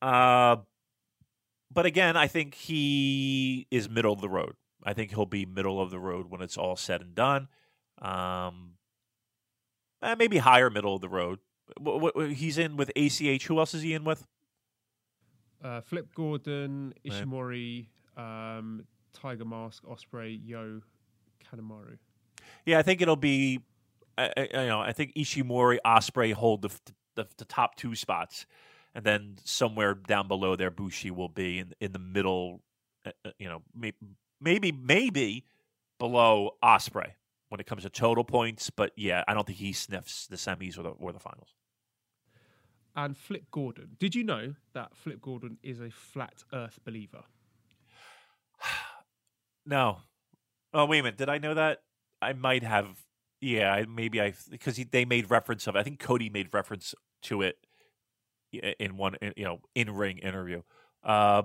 [0.00, 0.56] Uh,
[1.72, 4.54] but again, I think he is middle of the road.
[4.84, 7.48] I think he'll be middle of the road when it's all said and done.
[8.00, 8.74] Um,
[10.02, 11.40] eh, maybe higher middle of the road.
[12.34, 13.46] He's in with ACH.
[13.46, 14.26] Who else is he in with?
[15.62, 20.82] Uh, Flip Gordon, Ishimori, um, Tiger Mask, Ospreay, Yo,
[21.44, 21.98] Kanemaru.
[22.66, 23.60] Yeah, I think it'll be.
[24.18, 26.70] I, I, you know, I think Ishimori, Ospreay hold the,
[27.14, 28.46] the, the top two spots,
[28.94, 32.60] and then somewhere down below there, Bushi will be in in the middle.
[33.04, 33.96] Uh, uh you know, maybe
[34.40, 35.44] maybe maybe
[35.98, 37.12] below Ospreay
[37.48, 38.70] when it comes to total points.
[38.70, 41.54] But yeah, I don't think he sniffs the semis or the or the finals.
[42.96, 43.96] And Flip Gordon.
[43.98, 47.22] Did you know that Flip Gordon is a flat Earth believer?
[49.66, 49.98] No.
[50.72, 51.18] Oh wait a minute.
[51.18, 51.82] Did I know that?
[52.22, 53.04] I might have.
[53.40, 55.76] Yeah, maybe I because they made reference of.
[55.76, 55.78] It.
[55.78, 57.58] I think Cody made reference to it
[58.52, 60.62] in one you know in ring interview.
[61.02, 61.42] Uh,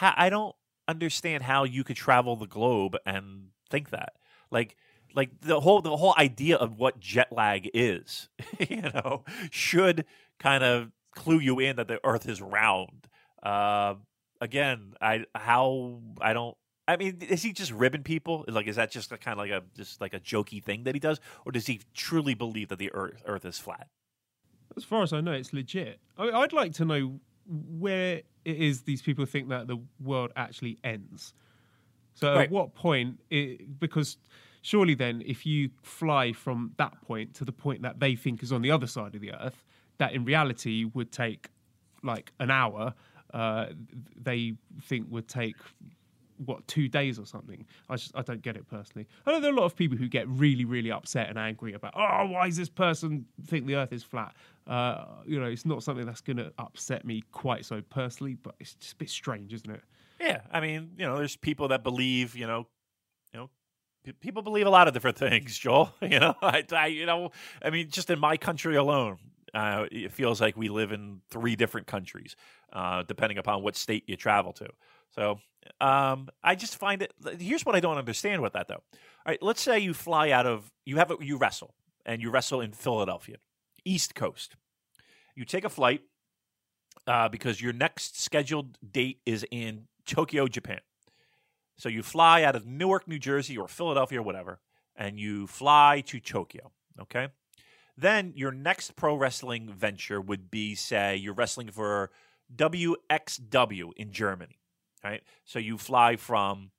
[0.00, 0.54] I don't
[0.86, 4.14] understand how you could travel the globe and think that.
[4.50, 4.76] Like
[5.14, 8.28] like the whole the whole idea of what jet lag is,
[8.58, 10.04] you know, should
[10.38, 13.08] kind of clue you in that the earth is round.
[13.42, 13.94] Uh,
[14.40, 16.56] again, I how I don't
[16.88, 18.46] I mean, is he just ribbing people?
[18.48, 20.98] Like, is that just kind of like a just like a jokey thing that he
[20.98, 23.88] does, or does he truly believe that the Earth Earth is flat?
[24.74, 26.00] As far as I know, it's legit.
[26.16, 30.78] I, I'd like to know where it is these people think that the world actually
[30.82, 31.34] ends.
[32.14, 32.44] So right.
[32.44, 33.20] at what point?
[33.28, 34.16] It, because
[34.62, 38.50] surely then, if you fly from that point to the point that they think is
[38.50, 39.62] on the other side of the Earth,
[39.98, 41.48] that in reality would take
[42.02, 42.94] like an hour.
[43.34, 43.66] Uh,
[44.16, 45.56] they think would take
[46.44, 47.66] what two days or something.
[47.88, 49.06] I just I don't get it personally.
[49.26, 51.72] I know there are a lot of people who get really really upset and angry
[51.72, 54.34] about oh why does this person think the Earth is flat?
[54.66, 58.54] Uh, you know, it's not something that's going to upset me quite so personally, but
[58.60, 59.82] it's just a bit strange, isn't it?
[60.20, 62.66] Yeah, I mean, you know, there's people that believe, you know,
[63.32, 63.50] you know,
[64.20, 65.94] people believe a lot of different things, Joel.
[66.02, 67.30] You know, I, I you know,
[67.62, 69.18] I mean, just in my country alone,
[69.54, 72.36] uh, it feels like we live in three different countries,
[72.72, 74.68] uh, depending upon what state you travel to.
[75.10, 75.40] So
[75.80, 77.12] um, I just find it.
[77.38, 78.74] Here's what I don't understand with that, though.
[78.74, 81.74] All right, let's say you fly out of you have a, you wrestle
[82.06, 83.36] and you wrestle in Philadelphia,
[83.84, 84.56] East Coast.
[85.34, 86.02] You take a flight
[87.06, 90.80] uh, because your next scheduled date is in Tokyo, Japan.
[91.76, 94.58] So you fly out of Newark, New Jersey, or Philadelphia, or whatever,
[94.96, 96.72] and you fly to Tokyo.
[97.00, 97.28] Okay.
[97.96, 102.10] Then your next pro wrestling venture would be, say, you're wrestling for
[102.54, 104.57] WXW in Germany
[105.04, 105.22] right?
[105.44, 106.70] So you fly from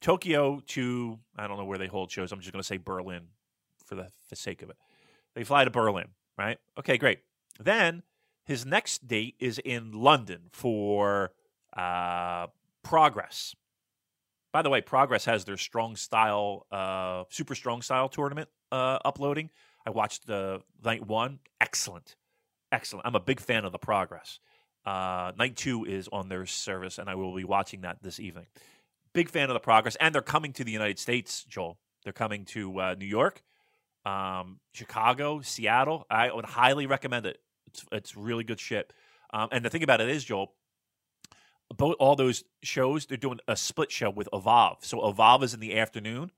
[0.00, 2.32] Tokyo to I don't know where they hold shows.
[2.32, 3.28] I'm just going to say Berlin
[3.84, 4.76] for the, the sake of it.
[5.34, 6.58] They fly to Berlin, right?
[6.78, 7.20] Okay, great.
[7.58, 8.02] Then
[8.44, 11.32] his next date is in London for
[11.76, 12.46] uh,
[12.82, 13.54] Progress.
[14.52, 19.50] By the way, Progress has their strong style, uh, super strong style tournament uh, uploading.
[19.86, 21.40] I watched the night one.
[21.60, 22.16] Excellent,
[22.72, 23.06] excellent.
[23.06, 24.40] I'm a big fan of the Progress.
[24.88, 28.46] Uh, night two is on their service, and I will be watching that this evening.
[29.12, 31.78] Big fan of the progress, and they're coming to the United States, Joel.
[32.04, 33.42] They're coming to uh, New York,
[34.06, 36.06] um, Chicago, Seattle.
[36.08, 37.38] I would highly recommend it.
[37.66, 38.94] It's it's really good shit.
[39.30, 40.54] Um, and the thing about it is, Joel,
[41.76, 44.78] both all those shows they're doing a split show with Evolve.
[44.86, 46.30] So Evolve is in the afternoon,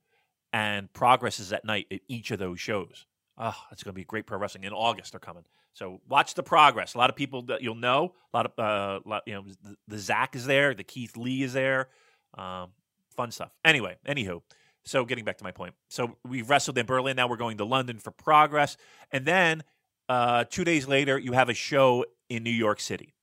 [0.52, 3.06] and Progress is at night at each of those shows.
[3.38, 5.12] Oh, it's going to be great pro wrestling in August.
[5.12, 5.44] They're coming.
[5.72, 6.94] So watch the progress.
[6.94, 8.14] A lot of people that you'll know.
[8.32, 10.74] A lot of uh, lot, you know, the, the Zach is there.
[10.74, 11.88] The Keith Lee is there.
[12.36, 12.70] Um,
[13.16, 13.52] fun stuff.
[13.64, 14.42] Anyway, anywho.
[14.84, 15.74] So getting back to my point.
[15.88, 17.16] So we wrestled in Berlin.
[17.16, 18.76] Now we're going to London for progress,
[19.12, 19.62] and then
[20.08, 23.14] uh, two days later you have a show in New York City.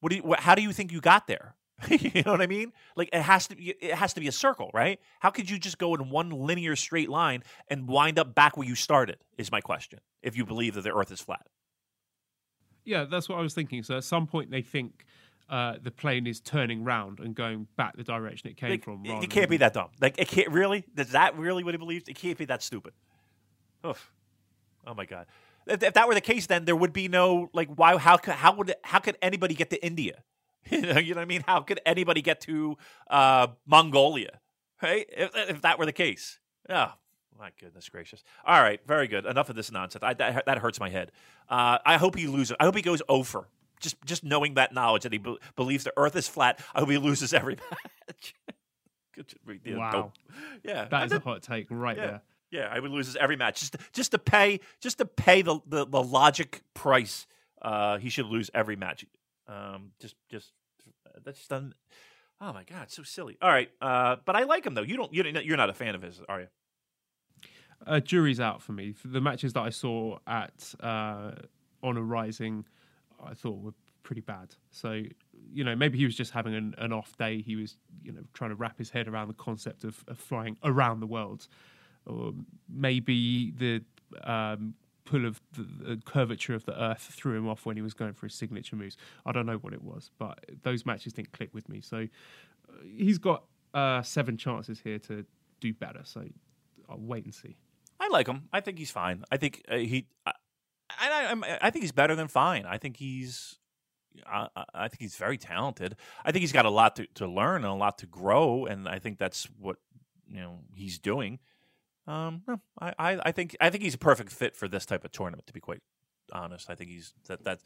[0.00, 0.22] What do you?
[0.22, 1.54] What, how do you think you got there?
[1.88, 2.72] you know what I mean?
[2.96, 4.98] Like it has to be it has to be a circle, right?
[5.20, 8.66] How could you just go in one linear straight line and wind up back where
[8.66, 9.18] you started?
[9.36, 10.00] Is my question.
[10.22, 11.46] If you believe that the earth is flat.
[12.84, 13.82] Yeah, that's what I was thinking.
[13.82, 15.04] So at some point they think
[15.48, 19.04] uh, the plane is turning round and going back the direction it came Like, from.
[19.04, 19.88] it rather can't be that dumb.
[20.00, 20.84] Like it can't really.
[20.96, 22.08] Is that really what he believes?
[22.08, 22.92] It can't be that stupid.
[23.86, 24.10] Oof.
[24.86, 25.26] Oh my god.
[25.66, 27.68] If, if that were the case, then there would be no like.
[27.68, 27.96] Why?
[27.98, 28.34] How could?
[28.34, 28.74] How would?
[28.82, 30.22] How could anybody get to India?
[30.70, 31.44] you know, what I mean?
[31.46, 32.76] How could anybody get to
[33.10, 34.40] uh, Mongolia?
[34.82, 35.06] Right?
[35.10, 36.38] If, if that were the case.
[36.68, 36.92] Oh
[37.38, 38.22] my goodness gracious!
[38.44, 39.24] All right, very good.
[39.26, 40.02] Enough of this nonsense.
[40.02, 41.12] I, that, that hurts my head.
[41.48, 42.56] Uh, I hope he loses.
[42.60, 43.48] I hope he goes over.
[43.80, 46.60] Just just knowing that knowledge that he be- believes the Earth is flat.
[46.74, 47.56] I hope he loses every
[48.08, 48.34] match.
[49.64, 49.90] Know, Wow.
[49.90, 50.12] dope.
[50.64, 52.06] Yeah, That is a hot take right yeah.
[52.06, 52.20] there.
[52.50, 55.58] yeah, I would lose every match just to, just to pay just to pay the
[55.66, 57.26] the, the logic price.
[57.60, 59.04] Uh, he should lose every match.
[59.48, 60.52] Um, just just
[61.24, 61.74] that's just done.
[62.40, 63.36] Oh my god, so silly.
[63.42, 64.82] All right, uh, but I like him though.
[64.82, 66.46] You don't you don't- you're not a fan of his, are you?
[68.04, 68.92] Jury's out for me.
[68.92, 71.32] For the matches that I saw at uh,
[71.82, 72.64] Honor Rising,
[73.24, 74.54] I thought were pretty bad.
[74.70, 75.02] So,
[75.52, 77.42] you know, maybe he was just having an, an off day.
[77.42, 80.56] He was, you know, trying to wrap his head around the concept of, of flying
[80.64, 81.46] around the world.
[82.06, 82.32] Or
[82.68, 83.82] maybe the
[84.24, 84.74] um,
[85.04, 88.14] pull of the, the curvature of the earth threw him off when he was going
[88.14, 88.96] for his signature moves.
[89.26, 91.80] I don't know what it was, but those matches didn't click with me.
[91.80, 92.06] So
[92.68, 93.44] uh, he's got
[93.74, 95.24] uh, seven chances here to
[95.60, 96.00] do better.
[96.04, 96.24] So
[96.88, 97.56] I'll wait and see.
[98.08, 98.48] I like him.
[98.52, 99.24] I think he's fine.
[99.30, 100.06] I think uh, he.
[100.26, 100.32] I,
[101.00, 102.64] I, I'm- I think he's better than fine.
[102.66, 103.58] I think he's.
[104.26, 105.96] I, I- I think he's very talented.
[106.24, 108.88] I think he's got a lot to, to learn and a lot to grow, and
[108.88, 109.76] I think that's what
[110.26, 111.38] you know he's doing.
[112.06, 115.04] Um, no, I, I, I think I think he's a perfect fit for this type
[115.04, 115.46] of tournament.
[115.48, 115.82] To be quite
[116.32, 117.60] honest, I think he's that that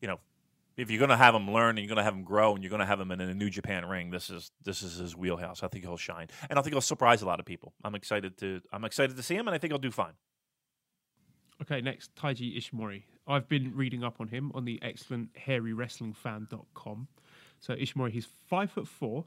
[0.00, 0.18] you know
[0.76, 2.62] if you're going to have him learn and you're going to have him grow and
[2.62, 5.16] you're going to have him in a New Japan ring, this is this is his
[5.16, 5.62] wheelhouse.
[5.62, 7.74] I think he'll shine, and I think he'll surprise a lot of people.
[7.84, 10.14] I'm excited to I'm excited to see him, and I think he'll do fine.
[11.62, 13.04] Okay, next, Taiji Ishimori.
[13.26, 17.08] I've been reading up on him on the excellent hairywrestlingfan.com.
[17.60, 19.24] So Ishimori, he's five foot four.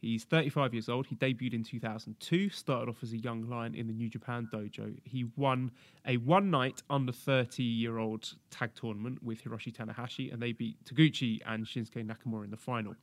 [0.00, 1.06] He's 35 years old.
[1.06, 4.96] He debuted in 2002, started off as a young lion in the New Japan dojo.
[5.02, 5.72] He won
[6.06, 10.76] a one night under 30 year old tag tournament with Hiroshi Tanahashi, and they beat
[10.84, 12.94] Taguchi and Shinsuke Nakamura in the final.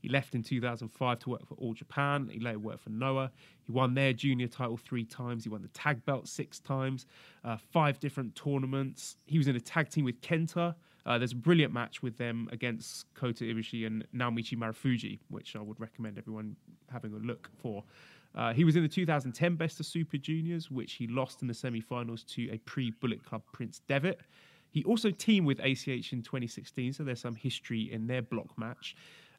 [0.00, 2.30] He left in 2005 to work for All Japan.
[2.32, 3.30] He later worked for Noah.
[3.66, 5.44] He won their junior title three times.
[5.44, 7.04] He won the tag belt six times,
[7.44, 9.16] uh, five different tournaments.
[9.26, 10.76] He was in a tag team with Kenta.
[11.08, 15.60] Uh, there's a brilliant match with them against Kota Ibushi and Naomichi Marufuji, which I
[15.60, 16.54] would recommend everyone
[16.92, 17.82] having a look for.
[18.34, 21.54] Uh, he was in the 2010 Best of Super Juniors, which he lost in the
[21.54, 24.20] semi-finals to a pre-Bullet Club Prince Devitt.
[24.68, 28.94] He also teamed with ACH in 2016, so there's some history in their block match.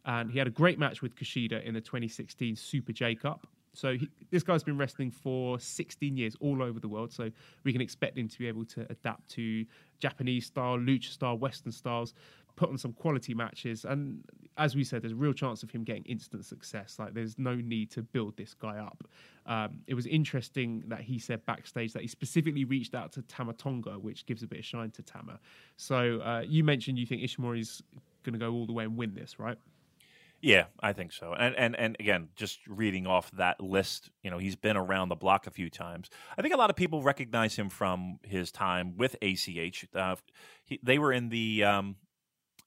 [0.06, 3.46] And he had a great match with Kushida in the 2016 Super J Cup.
[3.74, 7.12] So he, this guy's been wrestling for 16 years all over the world.
[7.12, 7.30] So
[7.64, 9.66] we can expect him to be able to adapt to
[10.00, 12.14] Japanese style, lucha style, Western styles,
[12.56, 13.86] put on some quality matches.
[13.86, 14.24] And
[14.58, 16.98] as we said, there's a real chance of him getting instant success.
[17.00, 19.08] Like there's no need to build this guy up.
[19.46, 23.54] Um, it was interesting that he said backstage that he specifically reached out to Tama
[23.54, 25.40] Tonga, which gives a bit of shine to Tama.
[25.78, 27.82] So uh, you mentioned you think Ishimori's
[28.24, 29.58] going to go all the way and win this, right?
[30.42, 31.34] Yeah, I think so.
[31.34, 35.16] And and and again, just reading off that list, you know, he's been around the
[35.16, 36.10] block a few times.
[36.38, 39.86] I think a lot of people recognize him from his time with ACH.
[39.94, 40.16] Uh,
[40.64, 41.96] he, they were in the um,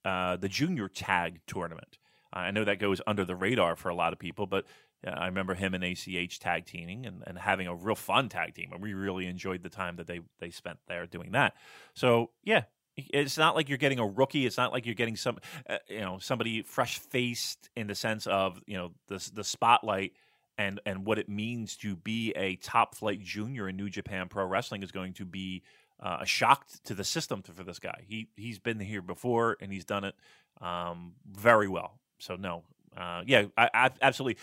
[0.04, 1.98] uh, the junior tag tournament.
[2.32, 4.66] I know that goes under the radar for a lot of people, but
[5.06, 8.54] uh, I remember him and ACH tag teaming and, and having a real fun tag
[8.54, 11.54] team, and we really enjoyed the time that they they spent there doing that.
[11.94, 12.64] So yeah,
[12.96, 14.46] it's not like you're getting a rookie.
[14.46, 15.38] It's not like you're getting some,
[15.68, 20.12] uh, you know, somebody fresh faced in the sense of you know the the spotlight
[20.58, 24.44] and and what it means to be a top flight junior in New Japan Pro
[24.44, 25.62] Wrestling is going to be
[26.00, 28.02] uh, a shock to the system for this guy.
[28.06, 30.14] He he's been here before and he's done it
[30.60, 31.98] um, very well.
[32.18, 32.64] So no,
[32.96, 34.40] uh, yeah, I, I absolutely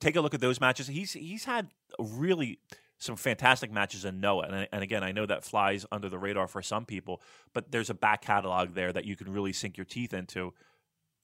[0.00, 0.86] take a look at those matches.
[0.86, 1.68] He's he's had
[1.98, 2.58] really
[3.02, 6.46] some fantastic matches in Noah, and, and again, I know that flies under the radar
[6.46, 7.20] for some people,
[7.52, 10.54] but there's a back catalog there that you can really sink your teeth into.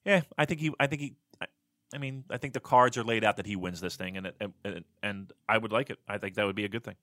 [0.03, 1.45] Yeah, I think he, I think he, I,
[1.95, 4.27] I mean, I think the cards are laid out that he wins this thing, and
[4.27, 4.35] it,
[4.65, 5.99] and, and I would like it.
[6.05, 6.95] I think that would be a good thing.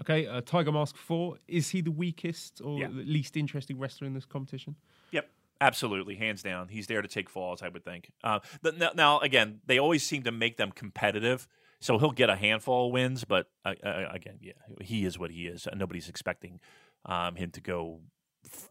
[0.00, 1.36] Okay, uh, Tiger Mask 4.
[1.46, 2.88] Is he the weakest or Yeah.
[2.88, 4.74] the least interesting wrestler in this competition?
[5.12, 5.28] Yep.
[5.60, 6.68] Absolutely, hands down.
[6.68, 8.10] He's there to take falls, I would think.
[8.24, 8.40] Uh,
[8.76, 11.46] now, now, again, they always seem to make them competitive,
[11.80, 13.24] so he'll get a handful of wins.
[13.24, 15.66] But uh, uh, again, yeah, he is what he is.
[15.66, 16.60] and Nobody's expecting
[17.06, 18.00] um, him to go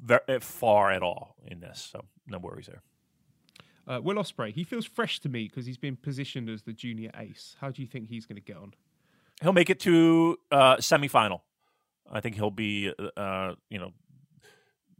[0.09, 2.81] f- far at all in this, so no worries there.
[3.85, 4.53] Uh, Will Ospreay.
[4.53, 7.55] He feels fresh to me because he's been positioned as the junior ace.
[7.59, 8.73] How do you think he's going to get on?
[9.41, 11.41] He'll make it to uh, semifinal.
[12.09, 13.91] I think he'll be, uh, you know,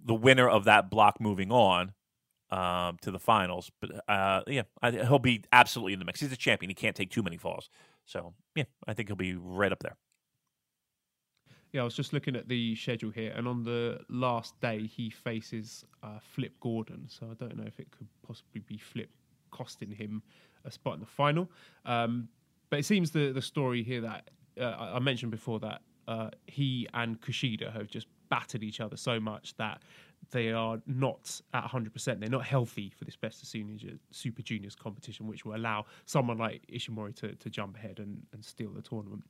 [0.03, 1.93] the winner of that block moving on.
[2.51, 3.71] uh, to the finals.
[3.81, 6.19] But uh, yeah, I, he'll be absolutely in the mix.
[6.19, 6.69] He's a champion.
[6.69, 7.67] He can't take too many falls.
[8.05, 9.95] So yeah, I think he'll be right up there.
[11.71, 15.09] Yeah, I was just looking at the schedule here, and on the last day he
[15.09, 17.07] faces uh, Flip Gordon.
[17.07, 19.09] So I don't know if it could possibly be Flip
[19.49, 20.21] costing him
[20.65, 21.49] a spot in the final.
[21.85, 22.29] Um,
[22.69, 26.87] but it seems the the story here that uh, I mentioned before that uh, he
[26.93, 29.81] and Kushida have just battered each other so much that
[30.31, 32.19] they are not at 100%.
[32.19, 36.37] They're not healthy for this best of senior, Super Juniors competition, which will allow someone
[36.37, 39.23] like Ishimori to, to jump ahead and, and steal the tournament.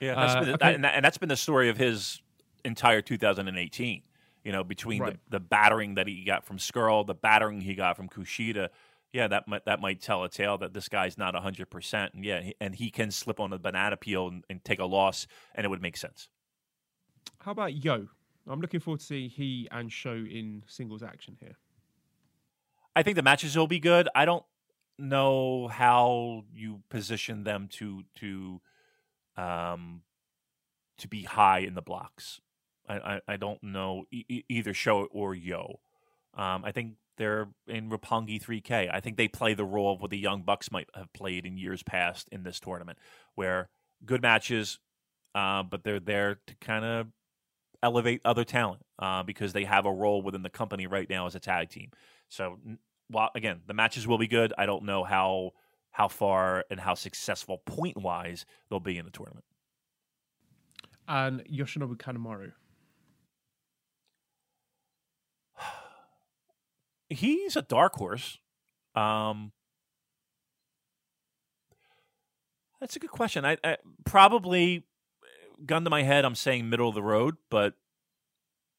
[0.00, 0.58] Yeah, that's uh, been, okay.
[0.60, 2.20] that, and, that, and that's been the story of his
[2.64, 4.02] entire 2018.
[4.44, 5.12] You know, between right.
[5.28, 8.68] the, the battering that he got from Scurll, the battering he got from Kushida,
[9.12, 12.24] yeah, that might that might tell a tale that this guy's not hundred percent, and
[12.24, 15.64] yeah, and he can slip on a banana peel and, and, take a loss, and
[15.64, 16.28] it would make sense.
[17.38, 18.08] How about Yo?
[18.48, 21.56] I'm looking forward to see he and Sho in singles action here.
[22.94, 24.08] I think the matches will be good.
[24.14, 24.44] I don't
[24.98, 28.60] know how you position them to to
[29.36, 30.02] um
[30.98, 32.40] to be high in the blocks.
[32.88, 35.80] I I, I don't know e- either Sho or Yo.
[36.34, 38.90] Um, I think they're in Roppongi 3K.
[38.92, 41.56] I think they play the role of what the Young Bucks might have played in
[41.56, 42.98] years past in this tournament,
[43.34, 43.70] where
[44.04, 44.78] good matches,
[45.34, 47.06] uh, but they're there to kind of
[47.86, 51.36] elevate other talent uh, because they have a role within the company right now as
[51.36, 51.90] a tag team.
[52.28, 52.58] So,
[53.06, 54.52] while again, the matches will be good.
[54.58, 55.52] I don't know how
[55.92, 59.44] how far and how successful point wise they'll be in the tournament.
[61.06, 62.52] And Yoshinobu Kanemaru.
[67.08, 68.38] He's a dark horse.
[68.96, 69.52] Um,
[72.80, 73.44] that's a good question.
[73.44, 74.82] I, I probably
[75.64, 77.74] gun to my head, I'm saying middle of the road, but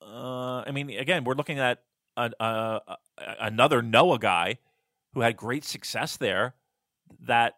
[0.02, 1.80] uh, I mean, again, we're looking at
[2.16, 2.45] a, a,
[2.88, 2.98] a,
[3.40, 4.60] another Noah guy
[5.14, 6.56] who had great success there.
[7.22, 7.56] That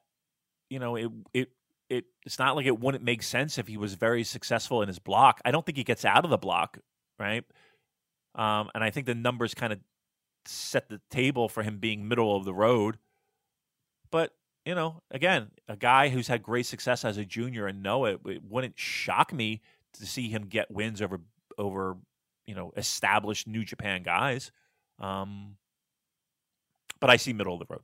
[0.70, 1.50] you know, it it
[1.90, 5.00] it it's not like it wouldn't make sense if he was very successful in his
[5.00, 5.42] block.
[5.44, 6.80] I don't think he gets out of the block,
[7.18, 7.44] right?
[8.36, 9.80] Um, and I think the numbers kind of
[10.46, 12.98] set the table for him being middle of the road.
[14.12, 14.34] But
[14.70, 18.20] you know, again, a guy who's had great success as a junior and know it,
[18.28, 19.64] it wouldn't shock me
[19.94, 21.22] to see him get wins over
[21.58, 21.98] over
[22.46, 24.52] you know established New Japan guys.
[25.00, 25.56] Um,
[27.00, 27.82] but I see middle of the road.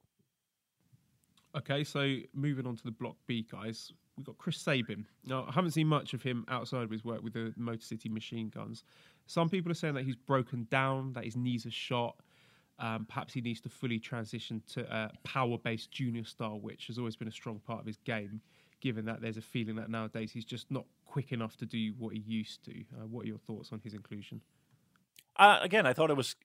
[1.58, 5.08] Okay, so moving on to the Block B guys, we've got Chris Sabin.
[5.26, 8.10] Now, I haven't seen much of him outside of his work with the Motor City
[8.10, 8.84] Machine Guns.
[9.26, 12.16] Some people are saying that he's broken down, that his knees are shot,
[12.80, 16.98] um, perhaps he needs to fully transition to a power based junior style, which has
[16.98, 18.42] always been a strong part of his game,
[18.82, 22.14] given that there's a feeling that nowadays he's just not quick enough to do what
[22.14, 22.72] he used to.
[22.72, 24.42] Uh, what are your thoughts on his inclusion?
[25.38, 26.36] Uh, again, I thought it was,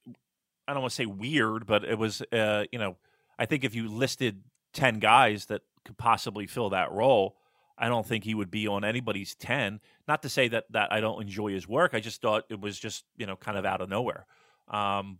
[0.68, 2.96] I don't want to say weird, but it was, uh, you know,
[3.38, 4.42] I think if you listed
[4.74, 7.36] 10 guys that could possibly fill that role,
[7.78, 9.80] I don't think he would be on anybody's 10.
[10.06, 11.94] Not to say that, that I don't enjoy his work.
[11.94, 14.26] I just thought it was just, you know, kind of out of nowhere.
[14.68, 15.18] Um,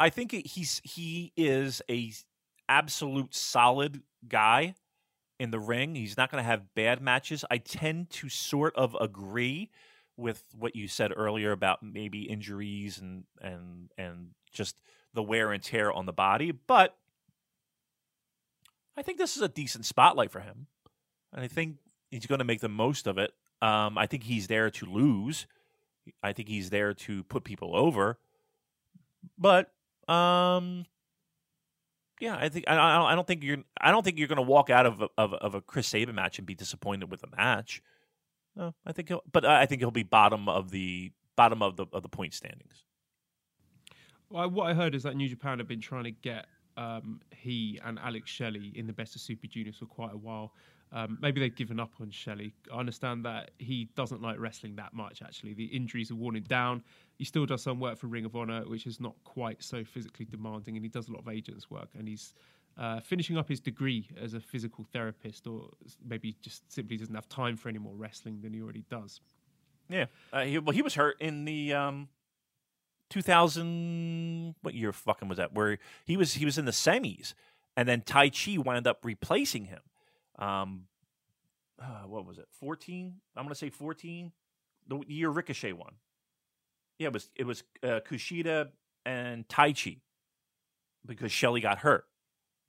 [0.00, 2.10] I think he's he is a
[2.68, 4.74] absolute solid guy
[5.38, 5.94] in the ring.
[5.94, 7.44] He's not going to have bad matches.
[7.50, 9.70] I tend to sort of agree
[10.16, 14.80] with what you said earlier about maybe injuries and and and just
[15.12, 16.96] the wear and tear on the body, but
[18.96, 20.66] I think this is a decent spotlight for him.
[21.32, 21.76] And I think
[22.10, 23.32] he's going to make the most of it.
[23.60, 25.46] Um, I think he's there to lose.
[26.22, 28.18] I think he's there to put people over.
[29.38, 29.72] But
[30.10, 30.86] um,
[32.20, 34.70] yeah, I think I, I don't think you're I don't think you're going to walk
[34.70, 37.82] out of a, of, of a Chris Sabin match and be disappointed with the match.
[38.56, 41.86] No, I think he'll, but I think he'll be bottom of the bottom of the
[41.92, 42.84] of the point standings.
[44.28, 46.46] Well, what I heard is that New Japan have been trying to get
[46.76, 50.52] um, he and Alex Shelley in the best of Super Juniors for quite a while.
[50.92, 52.52] Um, maybe they've given up on Shelley.
[52.72, 55.22] I understand that he doesn't like wrestling that much.
[55.22, 56.82] Actually, the injuries have worn him down.
[57.20, 60.24] He still does some work for Ring of Honor, which is not quite so physically
[60.24, 61.90] demanding, and he does a lot of agents work.
[61.98, 62.32] And he's
[62.78, 65.68] uh, finishing up his degree as a physical therapist, or
[66.02, 69.20] maybe just simply doesn't have time for any more wrestling than he already does.
[69.90, 72.08] Yeah, uh, he, well, he was hurt in the um,
[73.10, 75.52] 2000 what year fucking was that?
[75.52, 75.76] Where
[76.06, 77.34] he was he was in the semis,
[77.76, 79.82] and then Taichi wound up replacing him.
[80.38, 80.84] Um,
[81.78, 82.46] uh, what was it?
[82.52, 83.12] 14?
[83.36, 84.32] I'm going to say 14.
[84.88, 85.92] The year Ricochet won.
[87.00, 88.68] Yeah, it was it was uh, Kushida
[89.04, 89.98] and Taichi
[91.04, 92.04] because Shelley got hurt.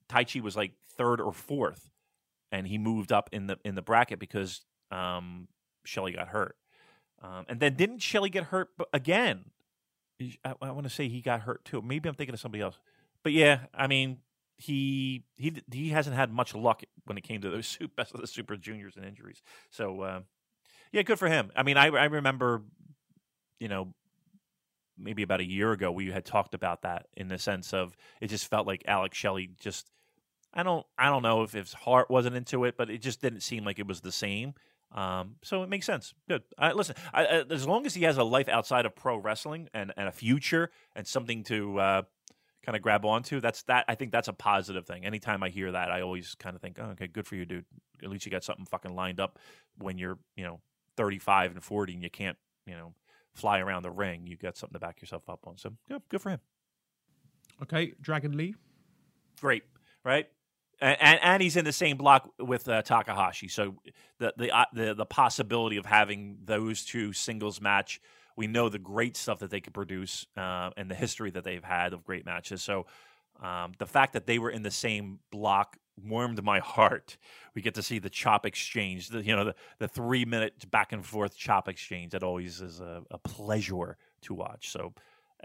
[0.08, 1.88] Taichi was like third or fourth,
[2.50, 5.46] and he moved up in the in the bracket because um,
[5.84, 6.56] Shelley got hurt.
[7.22, 9.44] Um, and then didn't Shelley get hurt again
[10.44, 11.82] I, I want to say he got hurt too.
[11.82, 12.78] Maybe I'm thinking of somebody else.
[13.22, 14.18] But yeah, I mean,
[14.58, 18.26] he he he hasn't had much luck when it came to those best of the
[18.26, 19.42] super juniors and injuries.
[19.70, 20.20] So uh,
[20.92, 21.50] yeah, good for him.
[21.56, 22.62] I mean, I I remember,
[23.58, 23.94] you know,
[25.02, 28.28] maybe about a year ago we had talked about that in the sense of it
[28.28, 29.90] just felt like Alex Shelley just
[30.54, 33.40] I don't I don't know if his heart wasn't into it, but it just didn't
[33.40, 34.54] seem like it was the same.
[34.94, 36.12] Um, so it makes sense.
[36.28, 36.42] Good.
[36.58, 39.70] I, listen, I, I, as long as he has a life outside of pro wrestling
[39.72, 42.02] and, and a future and something to uh,
[42.62, 43.86] kind of grab onto, that's that.
[43.88, 45.06] I think that's a positive thing.
[45.06, 47.64] Anytime I hear that, I always kind of think, oh, okay, good for you, dude.
[48.02, 49.38] At least you got something fucking lined up
[49.78, 50.60] when you're, you know,
[50.98, 52.92] 35 and 40 and you can't, you know,
[53.34, 54.26] fly around the ring.
[54.26, 55.58] You got something to back yourself up on.
[55.58, 56.40] So good, good for him.
[57.62, 58.54] Okay, Dragon Lee.
[59.40, 59.64] Great,
[60.04, 60.26] right?
[60.80, 63.76] And, and, and he's in the same block with uh, Takahashi, so
[64.18, 68.00] the the, uh, the the possibility of having those two singles match,
[68.36, 71.62] we know the great stuff that they could produce uh, and the history that they've
[71.62, 72.62] had of great matches.
[72.62, 72.86] So
[73.40, 77.16] um, the fact that they were in the same block warmed my heart.
[77.54, 80.92] We get to see the chop exchange, the, you know, the, the three minute back
[80.92, 82.12] and forth chop exchange.
[82.12, 84.70] That always is a, a pleasure to watch.
[84.70, 84.94] So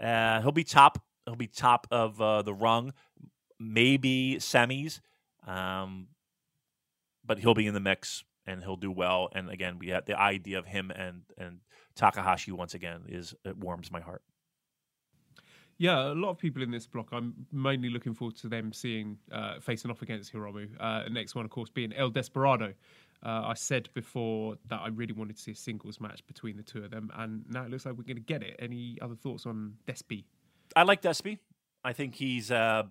[0.00, 1.02] uh, he'll be top.
[1.26, 2.94] He'll be top of uh, the rung,
[3.58, 5.00] maybe semis,
[5.46, 6.08] um,
[7.24, 9.28] but he'll be in the mix and he'll do well.
[9.34, 11.60] And again, we had the idea of him and and
[11.94, 14.22] Takahashi once again is it warms my heart.
[15.78, 17.10] Yeah, a lot of people in this block.
[17.12, 20.68] I'm mainly looking forward to them seeing uh, facing off against Hiromu.
[20.80, 22.74] Uh, next one, of course, being El Desperado.
[23.24, 26.62] Uh, I said before that I really wanted to see a singles match between the
[26.64, 28.56] two of them, and now it looks like we're going to get it.
[28.58, 30.24] Any other thoughts on Despy?
[30.74, 31.38] I like Despy.
[31.84, 32.84] I think he's uh,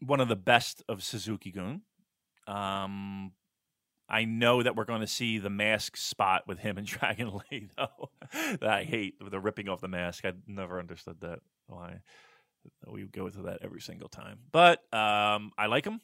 [0.00, 1.80] one of the best of Suzuki Gun.
[2.46, 3.32] Um,
[4.06, 7.68] I know that we're going to see the mask spot with him and Dragon Lee,
[7.76, 8.10] though.
[8.60, 10.26] that I hate the ripping off the mask.
[10.26, 12.00] I never understood that why
[12.86, 14.38] we go through that every single time.
[14.52, 16.00] But um, I like him.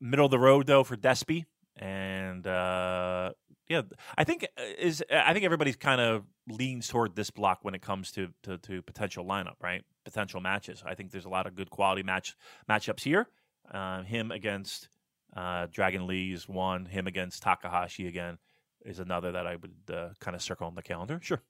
[0.00, 1.44] Middle of the road though for Despy,
[1.76, 3.32] and uh,
[3.68, 3.82] yeah,
[4.16, 7.82] I think uh, is I think everybody's kind of leans toward this block when it
[7.82, 9.82] comes to, to, to potential lineup, right?
[10.04, 10.82] Potential matches.
[10.84, 12.36] I think there's a lot of good quality match
[12.68, 13.26] matchups here.
[13.72, 14.88] Uh, him against
[15.34, 16.84] uh, Dragon Lee's one.
[16.84, 18.38] Him against Takahashi again
[18.84, 21.18] is another that I would uh, kind of circle on the calendar.
[21.22, 21.42] Sure.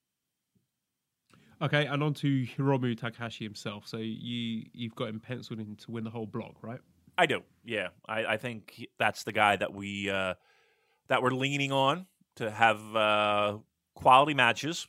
[1.64, 3.88] Okay, and on to Hiromu Takahashi himself.
[3.88, 6.80] So you you've got him penciled in to win the whole block, right?
[7.16, 7.42] I do.
[7.64, 10.34] Yeah, I, I think that's the guy that we uh,
[11.08, 13.58] that we're leaning on to have uh,
[13.94, 14.86] quality matches,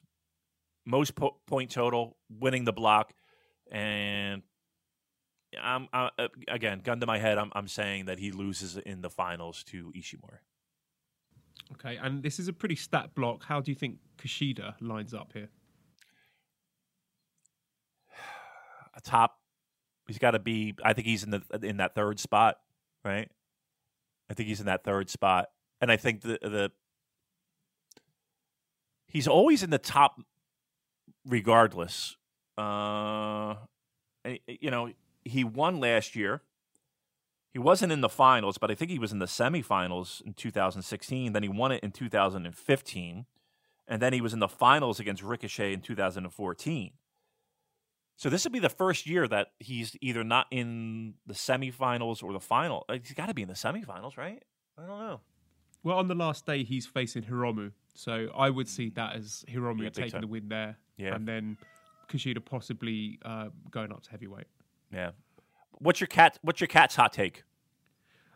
[0.85, 3.14] most po- point total, winning the block,
[3.72, 4.41] and
[5.61, 6.10] I'm uh,
[6.49, 7.38] again gun to my head.
[7.38, 10.39] I'm I'm saying that he loses in the finals to Ishimori.
[11.73, 13.45] Okay, and this is a pretty stat block.
[13.45, 15.49] How do you think Kushida lines up here?
[18.85, 19.38] A top.
[20.08, 20.76] He's got to be.
[20.84, 22.58] I think he's in the in that third spot,
[23.04, 23.30] right?
[24.30, 25.50] I think he's in that third spot,
[25.82, 26.72] and I think the the
[29.08, 30.22] he's always in the top,
[31.26, 32.18] regardless.
[32.58, 33.56] Uh,
[34.48, 34.92] you know,
[35.24, 36.42] he won last year.
[37.52, 41.32] He wasn't in the finals, but I think he was in the semifinals in 2016.
[41.32, 43.26] Then he won it in 2015.
[43.88, 46.92] And then he was in the finals against Ricochet in 2014.
[48.18, 52.32] So this would be the first year that he's either not in the semifinals or
[52.32, 52.86] the final.
[52.90, 54.42] He's got to be in the semifinals, right?
[54.78, 55.20] I don't know.
[55.84, 57.72] Well, on the last day, he's facing Hiromu.
[57.94, 60.78] So I would see that as Hiromu yeah, taking the win there.
[60.98, 61.14] Yeah.
[61.14, 61.58] And then
[62.10, 64.48] Kushida possibly uh, going up to heavyweight.
[64.92, 65.12] Yeah.
[65.80, 66.40] What's your cat?
[66.42, 67.44] What's your cat's hot take?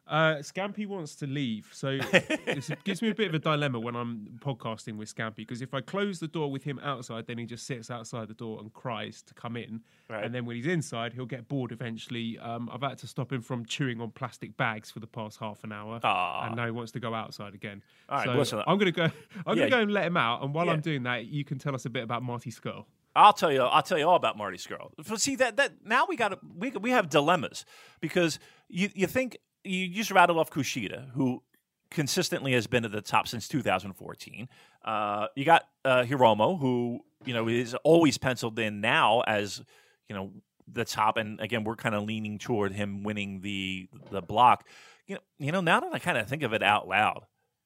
[0.10, 3.96] Uh, Scampy wants to leave, so it gives me a bit of a dilemma when
[3.96, 7.46] I'm podcasting with Scampy because if I close the door with him outside, then he
[7.46, 10.24] just sits outside the door and cries to come in, right.
[10.24, 12.40] and then when he's inside, he'll get bored eventually.
[12.40, 15.64] Um, I've had to stop him from chewing on plastic bags for the past half
[15.64, 16.48] an hour, Aww.
[16.48, 17.84] and now he wants to go outside again.
[18.10, 19.04] All right, so listen, I'm gonna go.
[19.46, 19.70] I'm yeah.
[19.70, 20.72] gonna go and let him out, and while yeah.
[20.72, 22.86] I'm doing that, you can tell us a bit about Marty Scurll.
[23.16, 23.62] I'll tell you.
[23.62, 24.90] I'll tell you all about Marty Scurll.
[25.20, 27.66] See that that now we got we we have dilemmas
[28.02, 31.44] because you you think you just rattle off Kushida who
[31.92, 34.48] consistently has been at the top since 2014.
[34.86, 39.62] Uh, you got uh, Hiromu who you know is always penciled in now as
[40.08, 40.32] you know
[40.72, 44.68] the top, and again we're kind of leaning toward him winning the the block.
[45.08, 47.26] You know, you know now that I kind of think of it out loud,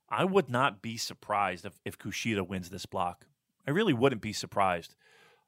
[0.09, 3.25] I would not be surprised if if Kushida wins this block.
[3.67, 4.95] I really wouldn't be surprised.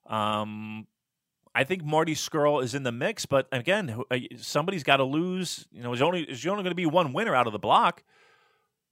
[0.07, 0.87] Um,
[1.55, 5.65] I think Marty Scurll is in the mix, but again, uh, somebody's got to lose.
[5.71, 8.03] You know, there's only only going to be one winner out of the block.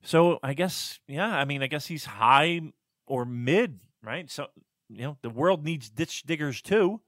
[0.01, 2.61] So I guess, yeah, I mean, I guess he's high
[3.05, 4.31] or mid, right?
[4.31, 4.47] So
[4.89, 7.01] you know the world needs ditch diggers too.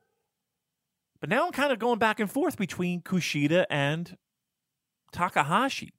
[1.21, 4.17] But now I'm kind of going back and forth between Kushida and
[5.13, 5.93] Takahashi.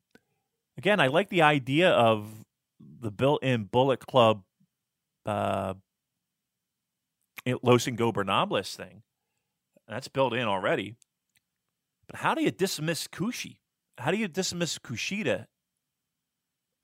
[0.77, 2.45] Again, I like the idea of
[2.79, 4.43] the built-in Bullet Club
[5.25, 5.73] uh,
[7.63, 9.03] Los Ingobernables thing.
[9.89, 10.97] That's built in already.
[12.07, 13.59] But how do you dismiss Kushi?
[13.99, 15.47] How do you dismiss Kushida?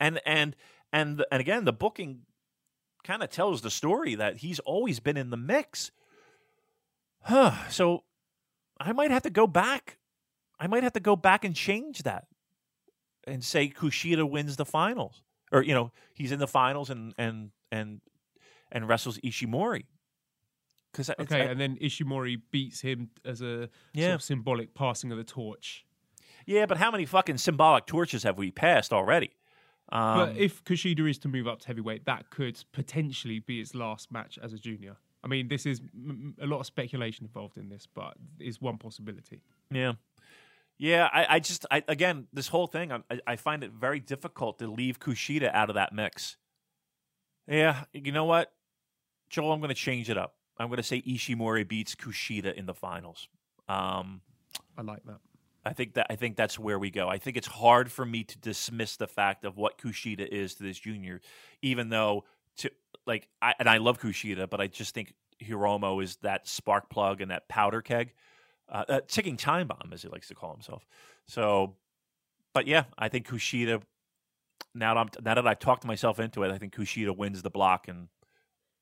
[0.00, 0.56] And and
[0.92, 2.22] and and again, the booking
[3.04, 5.90] kind of tells the story that he's always been in the mix.
[7.22, 7.68] Huh.
[7.68, 8.04] So
[8.80, 9.98] I might have to go back.
[10.58, 12.26] I might have to go back and change that
[13.26, 15.22] and say Kushida wins the finals.
[15.52, 18.00] Or, you know, he's in the finals and and and
[18.70, 19.84] and wrestles Ishimori.
[20.92, 24.08] Cause okay, I, and then Ishimori beats him as a yeah.
[24.08, 25.86] sort of symbolic passing of the torch.
[26.44, 29.30] Yeah, but how many fucking symbolic torches have we passed already?
[29.90, 33.74] Um, but if Kushida is to move up to heavyweight, that could potentially be its
[33.74, 34.96] last match as a junior.
[35.24, 38.78] I mean, this is m- a lot of speculation involved in this, but is one
[38.78, 39.40] possibility.
[39.70, 39.92] Yeah,
[40.78, 41.08] yeah.
[41.12, 44.66] I, I just, I, again, this whole thing, I, I find it very difficult to
[44.66, 46.36] leave Kushida out of that mix.
[47.46, 48.52] Yeah, you know what,
[49.30, 49.52] Joel?
[49.52, 50.34] I'm going to change it up.
[50.58, 53.28] I'm going to say Ishimori beats Kushida in the finals.
[53.68, 54.20] Um,
[54.76, 55.18] I like that.
[55.64, 57.08] I think that I think that's where we go.
[57.08, 60.64] I think it's hard for me to dismiss the fact of what Kushida is to
[60.64, 61.20] this junior,
[61.62, 62.24] even though
[62.58, 62.70] to
[63.06, 67.20] like I and I love Kushida, but I just think Hiromu is that spark plug
[67.20, 68.12] and that powder keg,
[68.68, 70.84] uh, uh, ticking time bomb as he likes to call himself.
[71.26, 71.76] So,
[72.52, 73.82] but yeah, I think Kushida.
[74.74, 77.50] Now that, I'm, now that I've talked myself into it, I think Kushida wins the
[77.50, 78.08] block and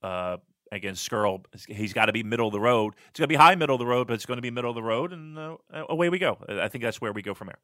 [0.02, 0.36] uh,
[0.72, 2.94] against Scurll, he's got to be middle of the road.
[3.08, 4.70] It's going to be high middle of the road, but it's going to be middle
[4.70, 6.38] of the road, and uh, away we go.
[6.48, 7.58] I think that's where we go from here.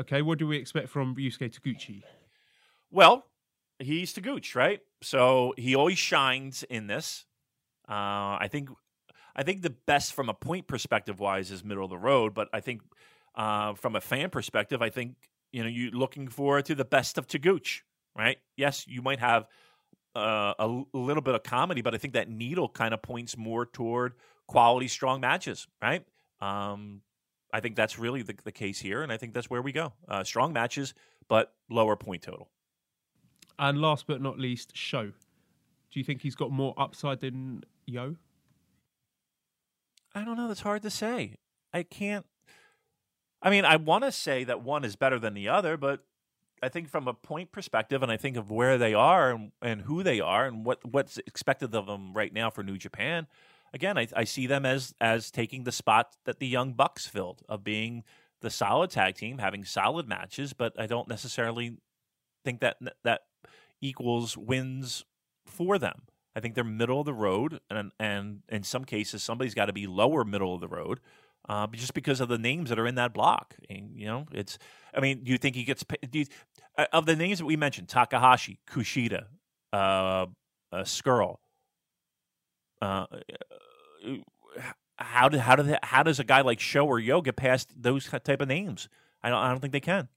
[0.00, 2.02] Okay, what do we expect from Ryusuke Taguchi?
[2.90, 3.26] Well,
[3.78, 4.80] he's Taguchi, right?
[5.02, 7.26] So he always shines in this.
[7.88, 8.70] Uh, I think,
[9.36, 12.48] I think the best from a point perspective wise is middle of the road, but
[12.52, 12.82] I think
[13.34, 15.16] uh, from a fan perspective, I think
[15.52, 17.80] you know you're looking forward to the best of Taguchi,
[18.16, 18.38] right?
[18.56, 19.46] Yes, you might have
[20.14, 23.66] uh, a, little bit of comedy, but I think that needle kind of points more
[23.66, 24.14] toward
[24.46, 26.04] quality, strong matches, right?
[26.40, 27.02] Um,
[27.52, 29.92] I think that's really the, the, case here, and I think that's where we go.
[30.08, 30.94] Uh, strong matches,
[31.28, 32.48] but lower point total.
[33.58, 35.04] And last but not least, Sho.
[35.04, 38.16] Do you think he's got more upside than Yo?
[40.14, 40.48] I don't know.
[40.48, 41.34] That's hard to say.
[41.72, 42.26] I can't.
[43.42, 46.04] I mean, I want to say that one is better than the other, but
[46.64, 49.82] I think from a point perspective, and I think of where they are and, and
[49.82, 53.26] who they are and what what's expected of them right now for New Japan.
[53.74, 57.42] Again, I, I see them as as taking the spot that the Young Bucks filled
[57.48, 58.02] of being
[58.40, 61.76] the solid tag team, having solid matches, but I don't necessarily
[62.44, 63.22] think that that
[63.82, 65.04] equals wins
[65.44, 66.04] for them.
[66.34, 69.74] I think they're middle of the road, and and in some cases, somebody's got to
[69.74, 71.00] be lower middle of the road
[71.48, 73.54] uh, just because of the names that are in that block.
[73.68, 74.58] And, you know, it's.
[74.94, 75.84] I mean, do you think he gets?
[76.10, 76.26] Do you,
[76.78, 79.26] uh, of the names that we mentioned, Takahashi, Kushida,
[79.72, 80.26] uh,
[80.72, 81.36] uh, Scurll.
[82.80, 83.06] Uh,
[84.06, 84.66] uh,
[84.96, 88.08] how did how did how does a guy like Sho or Yo get past those
[88.08, 88.88] type of names?
[89.22, 90.08] I don't I don't think they can.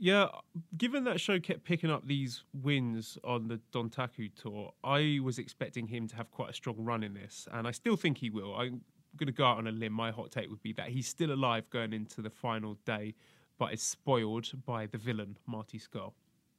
[0.00, 0.28] Yeah,
[0.76, 5.88] given that Sho kept picking up these wins on the Dontaku tour, I was expecting
[5.88, 8.54] him to have quite a strong run in this, and I still think he will.
[8.54, 8.82] I'm
[9.16, 9.92] going to go out on a limb.
[9.92, 13.14] My hot take would be that he's still alive going into the final day,
[13.58, 16.12] but is spoiled by the villain Marty Scurll.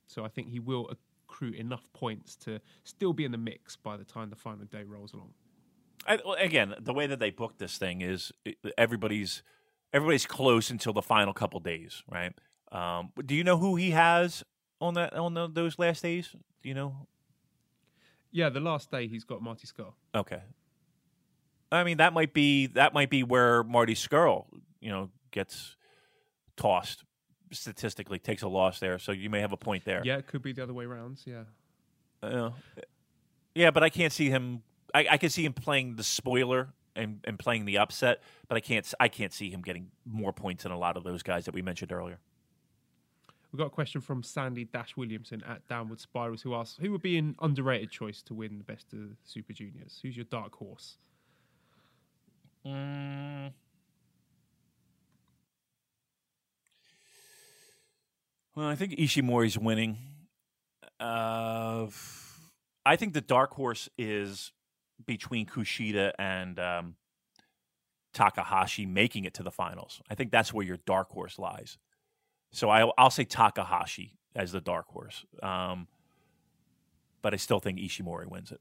[0.07, 0.91] So I think he will
[1.29, 4.83] accrue enough points to still be in the mix by the time the final day
[4.83, 5.33] rolls along.
[6.07, 8.31] I, again, the way that they booked this thing is
[8.77, 9.43] everybody's
[9.93, 12.33] everybody's close until the final couple days, right?
[12.71, 14.43] Um, do you know who he has
[14.79, 16.29] on that on the, those last days?
[16.61, 17.07] Do you know?
[18.31, 19.93] Yeah, the last day he's got Marty Scurll.
[20.15, 20.41] Okay,
[21.71, 24.45] I mean that might be that might be where Marty Scurll,
[24.79, 25.75] you know, gets
[26.55, 27.03] tossed
[27.51, 28.99] statistically, takes a loss there.
[28.99, 30.01] So you may have a point there.
[30.03, 31.21] Yeah, it could be the other way around.
[31.25, 31.43] Yeah.
[32.21, 32.51] Uh,
[33.55, 34.63] yeah, but I can't see him.
[34.93, 38.59] I, I can see him playing the spoiler and, and playing the upset, but I
[38.59, 38.91] can't.
[38.99, 41.61] I can't see him getting more points than a lot of those guys that we
[41.61, 42.19] mentioned earlier.
[43.51, 47.01] We've got a question from Sandy Dash Williamson at Downward Spirals who asks, Who would
[47.01, 49.99] be an underrated choice to win the best of Super Juniors?
[50.03, 50.97] Who's your dark horse?
[52.65, 53.53] Mm.
[58.55, 59.97] Well, I think Ishimori's winning.
[60.99, 61.87] Uh,
[62.85, 64.51] I think the dark horse is
[65.05, 66.95] between Kushida and um,
[68.13, 70.01] Takahashi making it to the finals.
[70.09, 71.77] I think that's where your dark horse lies.
[72.51, 75.25] So I, will say Takahashi as the dark horse.
[75.41, 75.87] Um,
[77.21, 78.59] but I still think Ishimori wins it.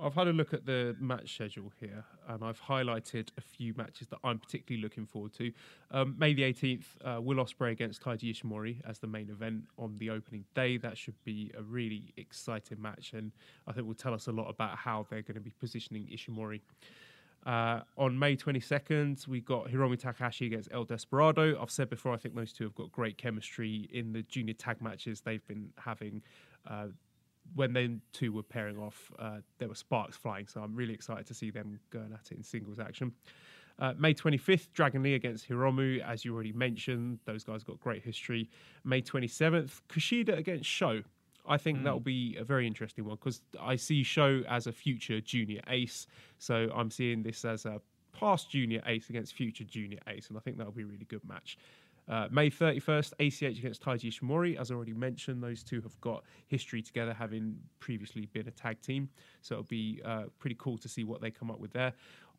[0.00, 4.08] I've had a look at the match schedule here, and I've highlighted a few matches
[4.08, 5.52] that I'm particularly looking forward to.
[5.90, 9.98] Um, May the 18th, uh, Will Ospreay against Taiji Ishimori as the main event on
[9.98, 10.78] the opening day.
[10.78, 13.32] That should be a really exciting match, and
[13.66, 16.60] I think will tell us a lot about how they're going to be positioning Ishimori.
[17.44, 21.60] Uh, on May 22nd, we got Hiromu Takahashi against El Desperado.
[21.60, 24.80] I've said before, I think those two have got great chemistry in the junior tag
[24.80, 26.22] matches they've been having.
[26.66, 26.86] Uh,
[27.54, 30.46] when they two were pairing off, uh, there were sparks flying.
[30.46, 33.12] So I'm really excited to see them going at it in singles action.
[33.78, 37.18] Uh, May 25th, Dragon Lee against Hiromu, as you already mentioned.
[37.24, 38.50] Those guys got great history.
[38.84, 41.02] May 27th, Kushida against Sho.
[41.46, 41.84] I think mm.
[41.84, 45.60] that will be a very interesting one because I see Sho as a future junior
[45.68, 46.06] ace.
[46.38, 47.80] So I'm seeing this as a
[48.12, 51.26] past junior ace against future junior ace, and I think that'll be a really good
[51.26, 51.58] match.
[52.08, 54.58] Uh, May 31st, ACH against Taiji Ishimori.
[54.58, 59.08] As already mentioned, those two have got history together, having previously been a tag team.
[59.40, 61.92] So it'll be uh, pretty cool to see what they come up with there.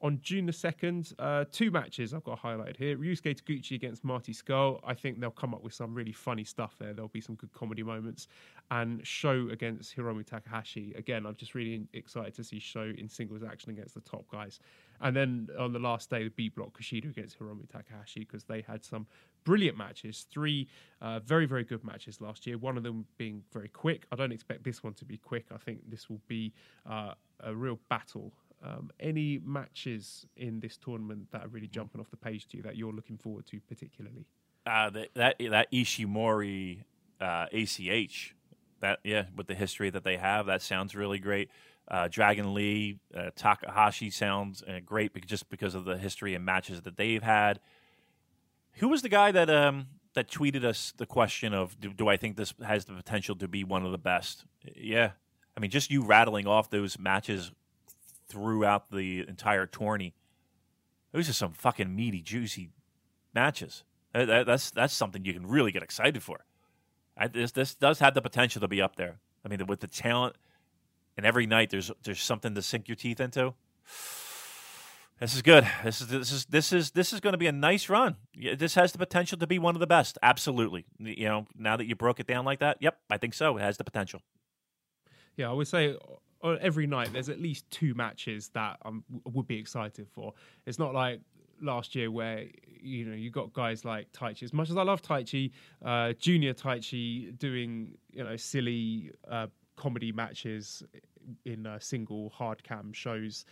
[0.03, 2.98] On June the 2nd, uh, two matches I've got highlighted here.
[2.98, 4.81] Ryusuke Taguchi against Marty Scurll.
[4.85, 6.91] I think they'll come up with some really funny stuff there.
[6.91, 8.27] There'll be some good comedy moments.
[8.69, 10.94] And Sho against Hiromu Takahashi.
[10.98, 14.60] Again, I'm just really excited to see Sho in singles action against the top guys.
[14.99, 18.60] And then on the last day, the B block, Kushida against Hiromu Takahashi, because they
[18.60, 19.07] had some
[19.44, 20.26] brilliant matches.
[20.32, 20.68] Three
[21.02, 22.57] uh, very, very good matches last year.
[22.57, 24.06] One of them being very quick.
[24.11, 25.45] I don't expect this one to be quick.
[25.53, 26.53] I think this will be
[26.90, 28.34] uh, a real battle
[28.64, 32.64] um, any matches in this tournament that are really jumping off the page to you
[32.64, 34.26] that you're looking forward to particularly?
[34.65, 36.84] Uh, that that, that Ishimori
[37.20, 38.36] uh, ACH,
[38.80, 41.49] that yeah, with the history that they have, that sounds really great.
[41.90, 46.45] Uh, Dragon Lee, uh, Takahashi sounds uh, great because, just because of the history and
[46.45, 47.60] matches that they've had.
[48.77, 52.17] Who was the guy that um, that tweeted us the question of do, do I
[52.17, 54.45] think this has the potential to be one of the best?
[54.75, 55.11] Yeah,
[55.55, 57.51] I mean, just you rattling off those matches
[58.27, 60.13] throughout the entire tourney.
[61.11, 62.69] Those are some fucking meaty, juicy
[63.33, 63.83] matches.
[64.13, 66.45] That, that's that's something you can really get excited for.
[67.15, 69.19] I, this this does have the potential to be up there.
[69.45, 70.35] I mean, with the talent,
[71.15, 73.53] and every night there's there's something to sink your teeth into.
[75.23, 75.65] This is good.
[75.85, 78.17] This is this is this is this is going to be a nice run.
[78.35, 80.17] This has the potential to be one of the best.
[80.21, 80.83] Absolutely.
[80.99, 83.55] You know, now that you broke it down like that, yep, I think so.
[83.55, 84.19] It has the potential.
[85.37, 85.95] Yeah, I would say
[86.43, 88.91] every night there's at least two matches that I
[89.23, 90.33] would be excited for.
[90.65, 91.21] It's not like
[91.61, 92.43] last year where
[92.81, 94.43] you know you got guys like Taichi.
[94.43, 95.51] As much as I love Taichi,
[95.85, 99.47] uh, Junior Taichi doing you know silly uh,
[99.77, 100.83] comedy matches
[101.45, 103.45] in uh, single hard cam shows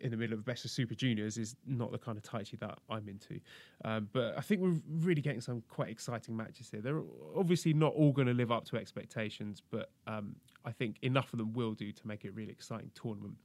[0.00, 2.58] in the middle of the Best of Super Juniors is not the kind of Taichi
[2.58, 3.40] that I'm into.
[3.84, 6.80] Um, but I think we're really getting some quite exciting matches here.
[6.80, 7.02] They're
[7.36, 11.38] obviously not all going to live up to expectations, but um, I think enough of
[11.38, 13.36] them will do to make it a really exciting tournament.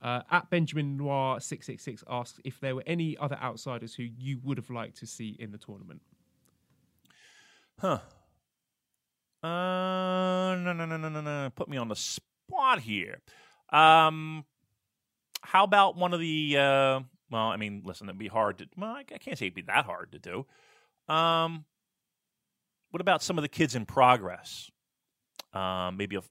[0.00, 4.04] Uh, at Benjamin Noir six six six asks if there were any other outsiders who
[4.04, 6.00] you would have liked to see in the tournament.
[7.80, 7.98] Huh.
[9.42, 11.50] Uh, no, no, no, no, no, no.
[11.54, 13.20] Put me on the spot here.
[13.70, 14.44] Um,
[15.42, 16.56] how about one of the?
[16.56, 17.00] Uh,
[17.30, 18.66] well, I mean, listen, it'd be hard to.
[18.76, 20.46] Well, I can't say it'd be that hard to do.
[21.12, 21.64] Um,
[22.90, 24.70] what about some of the kids in progress?
[25.52, 26.22] Um, maybe a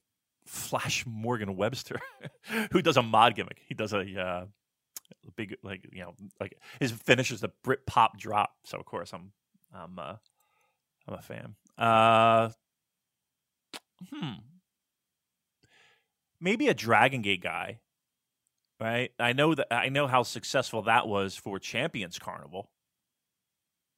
[0.45, 1.99] Flash Morgan Webster,
[2.71, 3.61] who does a mod gimmick.
[3.67, 4.45] He does a uh,
[5.35, 8.51] big, like you know, like his finish is the Brit pop drop.
[8.65, 9.31] So of course I'm,
[9.73, 10.15] I'm, uh,
[11.07, 11.55] I'm a fan.
[11.77, 12.49] Uh,
[14.11, 14.33] hmm,
[16.39, 17.79] maybe a Dragon Gate guy
[18.79, 19.11] right?
[19.19, 22.69] I know that I know how successful that was for Champions Carnival.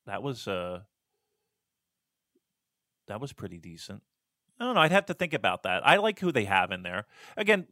[0.06, 0.82] That was uh
[3.08, 4.04] that was pretty decent.
[4.60, 4.82] I don't know.
[4.82, 5.86] I'd have to think about that.
[5.88, 7.06] I like who they have in there.
[7.38, 7.66] Again,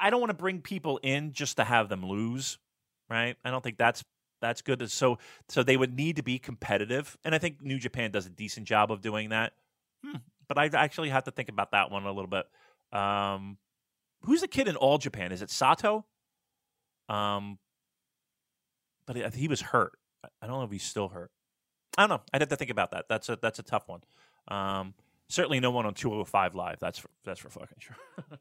[0.00, 2.58] I don't want to bring people in just to have them lose,
[3.08, 3.36] right?
[3.44, 4.04] I don't think that's
[4.40, 4.90] that's good.
[4.90, 5.18] So
[5.48, 8.66] so they would need to be competitive, and I think New Japan does a decent
[8.66, 9.52] job of doing that.
[10.04, 10.18] Hmm.
[10.48, 12.46] But I actually have to think about that one a little bit.
[12.92, 13.56] Um,
[14.24, 15.32] who's the kid in All Japan?
[15.32, 16.04] Is it Sato?
[17.08, 17.58] Um,
[19.06, 19.92] but he was hurt.
[20.40, 21.30] I don't know if he's still hurt.
[21.96, 22.22] I don't know.
[22.32, 23.06] I'd have to think about that.
[23.08, 24.00] That's a that's a tough one.
[24.48, 24.94] Um,
[25.28, 26.78] certainly no one on 205 live.
[26.80, 27.96] That's for, that's for fucking sure.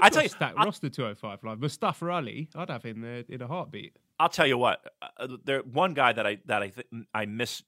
[0.00, 1.60] I tell you, that roster 205 live.
[1.60, 3.96] Mustafa Ali, I'd have in there in a heartbeat.
[4.20, 4.92] I'll tell you what.
[5.00, 7.62] Uh, uh there one guy that I that I th- I miss,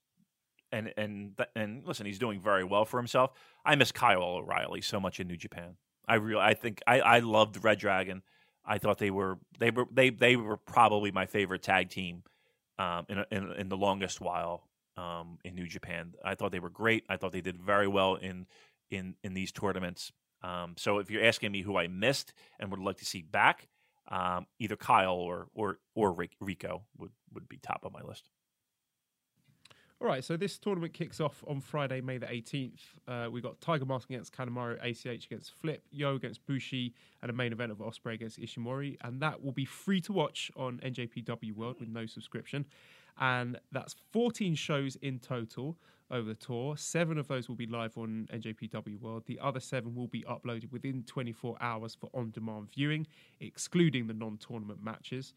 [0.71, 3.31] and and and listen, he's doing very well for himself.
[3.65, 5.75] I miss Kyle O'Reilly so much in New Japan.
[6.07, 8.21] I really, I think I, I loved Red Dragon.
[8.65, 12.23] I thought they were they were they they were probably my favorite tag team
[12.79, 14.67] um, in, in, in the longest while
[14.97, 16.13] um, in New Japan.
[16.23, 17.03] I thought they were great.
[17.09, 18.47] I thought they did very well in
[18.89, 20.11] in in these tournaments.
[20.41, 23.67] Um, so if you're asking me who I missed and would like to see back,
[24.09, 28.29] um, either Kyle or or or Rico would would be top of my list.
[30.01, 32.81] All right, so this tournament kicks off on Friday, May the 18th.
[33.07, 37.33] Uh, we got Tiger Mask against Kanemaru, ACH against Flip, Yo against Bushi, and a
[37.33, 38.97] main event of Ospreay against Ishimori.
[39.01, 42.65] And that will be free to watch on NJPW World with no subscription.
[43.21, 45.77] And that's 14 shows in total
[46.11, 46.75] over the tour.
[46.75, 49.23] Seven of those will be live on NJPW World.
[49.27, 53.07] The other seven will be uploaded within 24 hours for on demand viewing,
[53.39, 55.33] excluding the non tournament matches.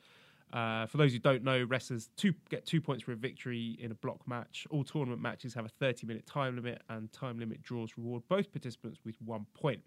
[0.52, 3.90] Uh, for those who don't know, wrestlers two, get two points for a victory in
[3.90, 4.66] a block match.
[4.70, 8.50] All tournament matches have a 30 minute time limit, and time limit draws reward both
[8.50, 9.80] participants with one point.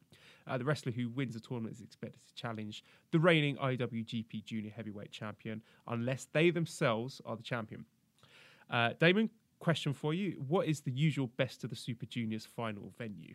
[0.47, 4.71] Uh, the wrestler who wins the tournament is expected to challenge the reigning IWGP Junior
[4.75, 7.85] Heavyweight Champion, unless they themselves are the champion.
[8.69, 9.29] Uh, Damon,
[9.59, 13.33] question for you: What is the usual Best of the Super Juniors final venue?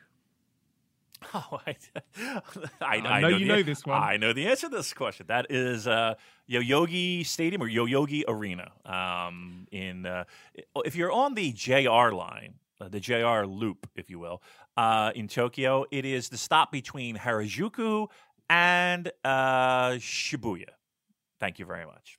[1.34, 1.76] Oh, I,
[2.80, 4.02] I, I, know, know, you the, know this one.
[4.02, 5.26] I know the answer to this question.
[5.28, 6.14] That is uh,
[6.50, 8.72] Yoyogi Stadium or Yoyogi Arena.
[8.84, 10.24] Um, in uh,
[10.84, 14.42] if you're on the JR line, uh, the JR loop, if you will,
[14.76, 18.08] uh, in Tokyo, it is the stop between Harajuku
[18.48, 20.70] and uh, Shibuya.
[21.40, 22.18] Thank you very much.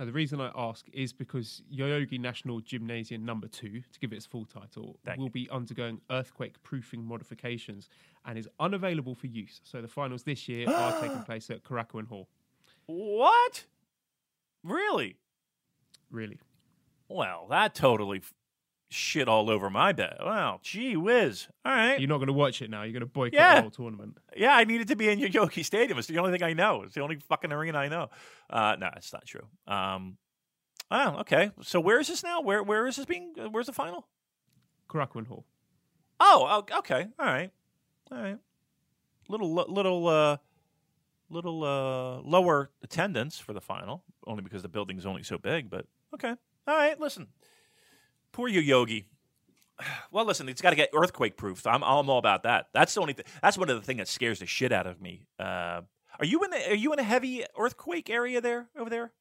[0.00, 4.16] Now, the reason I ask is because Yoyogi National Gymnasium number two, to give it
[4.16, 5.30] its full title, Thank will you.
[5.30, 7.90] be undergoing earthquake proofing modifications
[8.24, 9.60] and is unavailable for use.
[9.62, 12.28] So the finals this year are taking place at Korakuen Hall.
[12.86, 13.66] What?
[14.64, 15.16] Really?
[16.10, 16.40] Really?
[17.10, 18.22] Well, that totally
[18.90, 20.16] shit all over my bed.
[20.20, 21.46] Wow, gee whiz.
[21.64, 21.98] All right.
[21.98, 22.82] You're not going to watch it now.
[22.82, 23.54] You're going to boycott yeah.
[23.56, 24.18] the whole tournament.
[24.36, 25.98] Yeah, I needed to be in Yoyogi Stadium.
[25.98, 26.82] It's the only thing I know.
[26.82, 28.10] It's the only fucking arena I know.
[28.50, 29.46] Uh, no, it's not true.
[29.66, 30.18] Um,
[30.90, 31.52] oh, okay.
[31.62, 32.40] So where is this now?
[32.40, 33.32] Where where is this being?
[33.40, 34.06] Uh, where's the final?
[34.88, 35.46] Korakuen Hall.
[36.18, 37.06] Oh, okay.
[37.18, 37.50] All right.
[38.10, 38.38] All right.
[39.28, 40.36] Little little uh
[41.30, 45.86] little uh lower attendance for the final, only because the building's only so big, but
[46.12, 46.34] okay.
[46.66, 47.28] All right, listen.
[48.32, 49.06] Poor Yoyogi.
[50.12, 51.66] Well, listen, it's got to get earthquake proof.
[51.66, 52.66] I'm, I'm all about that.
[52.74, 53.24] That's the only thing.
[53.40, 55.26] That's one of the things that scares the shit out of me.
[55.38, 55.80] Uh,
[56.18, 59.12] are you in the, Are you in a heavy earthquake area there over there?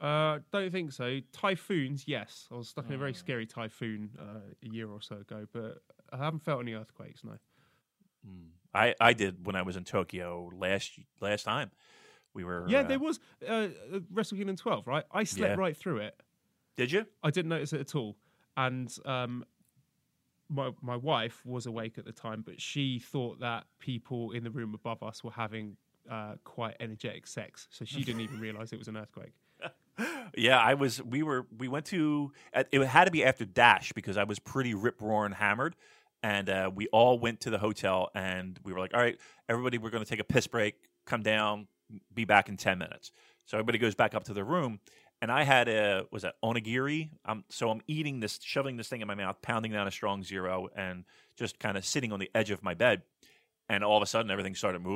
[0.00, 1.20] Uh, don't think so.
[1.32, 2.48] Typhoons, yes.
[2.50, 3.18] I was stuck in a very hmm.
[3.18, 5.82] scary typhoon uh, a year or so ago, but
[6.12, 7.22] I haven't felt any earthquakes.
[7.24, 7.32] No.
[8.26, 8.48] Mm.
[8.74, 11.70] I I did when I was in Tokyo last last time.
[12.34, 12.80] We were yeah.
[12.80, 13.68] Uh, there was uh,
[14.12, 15.04] Wrestle Kingdom 12, right?
[15.10, 15.60] I slept yeah.
[15.60, 16.20] right through it.
[16.76, 17.06] Did you?
[17.22, 18.16] I didn't notice it at all.
[18.56, 19.44] And um,
[20.48, 24.50] my my wife was awake at the time, but she thought that people in the
[24.50, 25.76] room above us were having
[26.10, 29.32] uh, quite energetic sex, so she didn't even realize it was an earthquake.
[30.36, 31.02] yeah, I was.
[31.02, 31.46] We were.
[31.58, 32.32] We went to.
[32.54, 35.74] It had to be after Dash because I was pretty rip roaring hammered,
[36.22, 39.78] and uh, we all went to the hotel and we were like, "All right, everybody,
[39.78, 40.74] we're going to take a piss break.
[41.06, 41.66] Come down.
[42.14, 43.10] Be back in ten minutes."
[43.46, 44.80] So everybody goes back up to their room,
[45.22, 47.10] and I had a was it onigiri.
[47.24, 50.22] Um, so I'm eating this, shoving this thing in my mouth, pounding down a strong
[50.22, 51.04] zero, and
[51.36, 53.02] just kind of sitting on the edge of my bed.
[53.68, 54.94] And all of a sudden, everything started moving.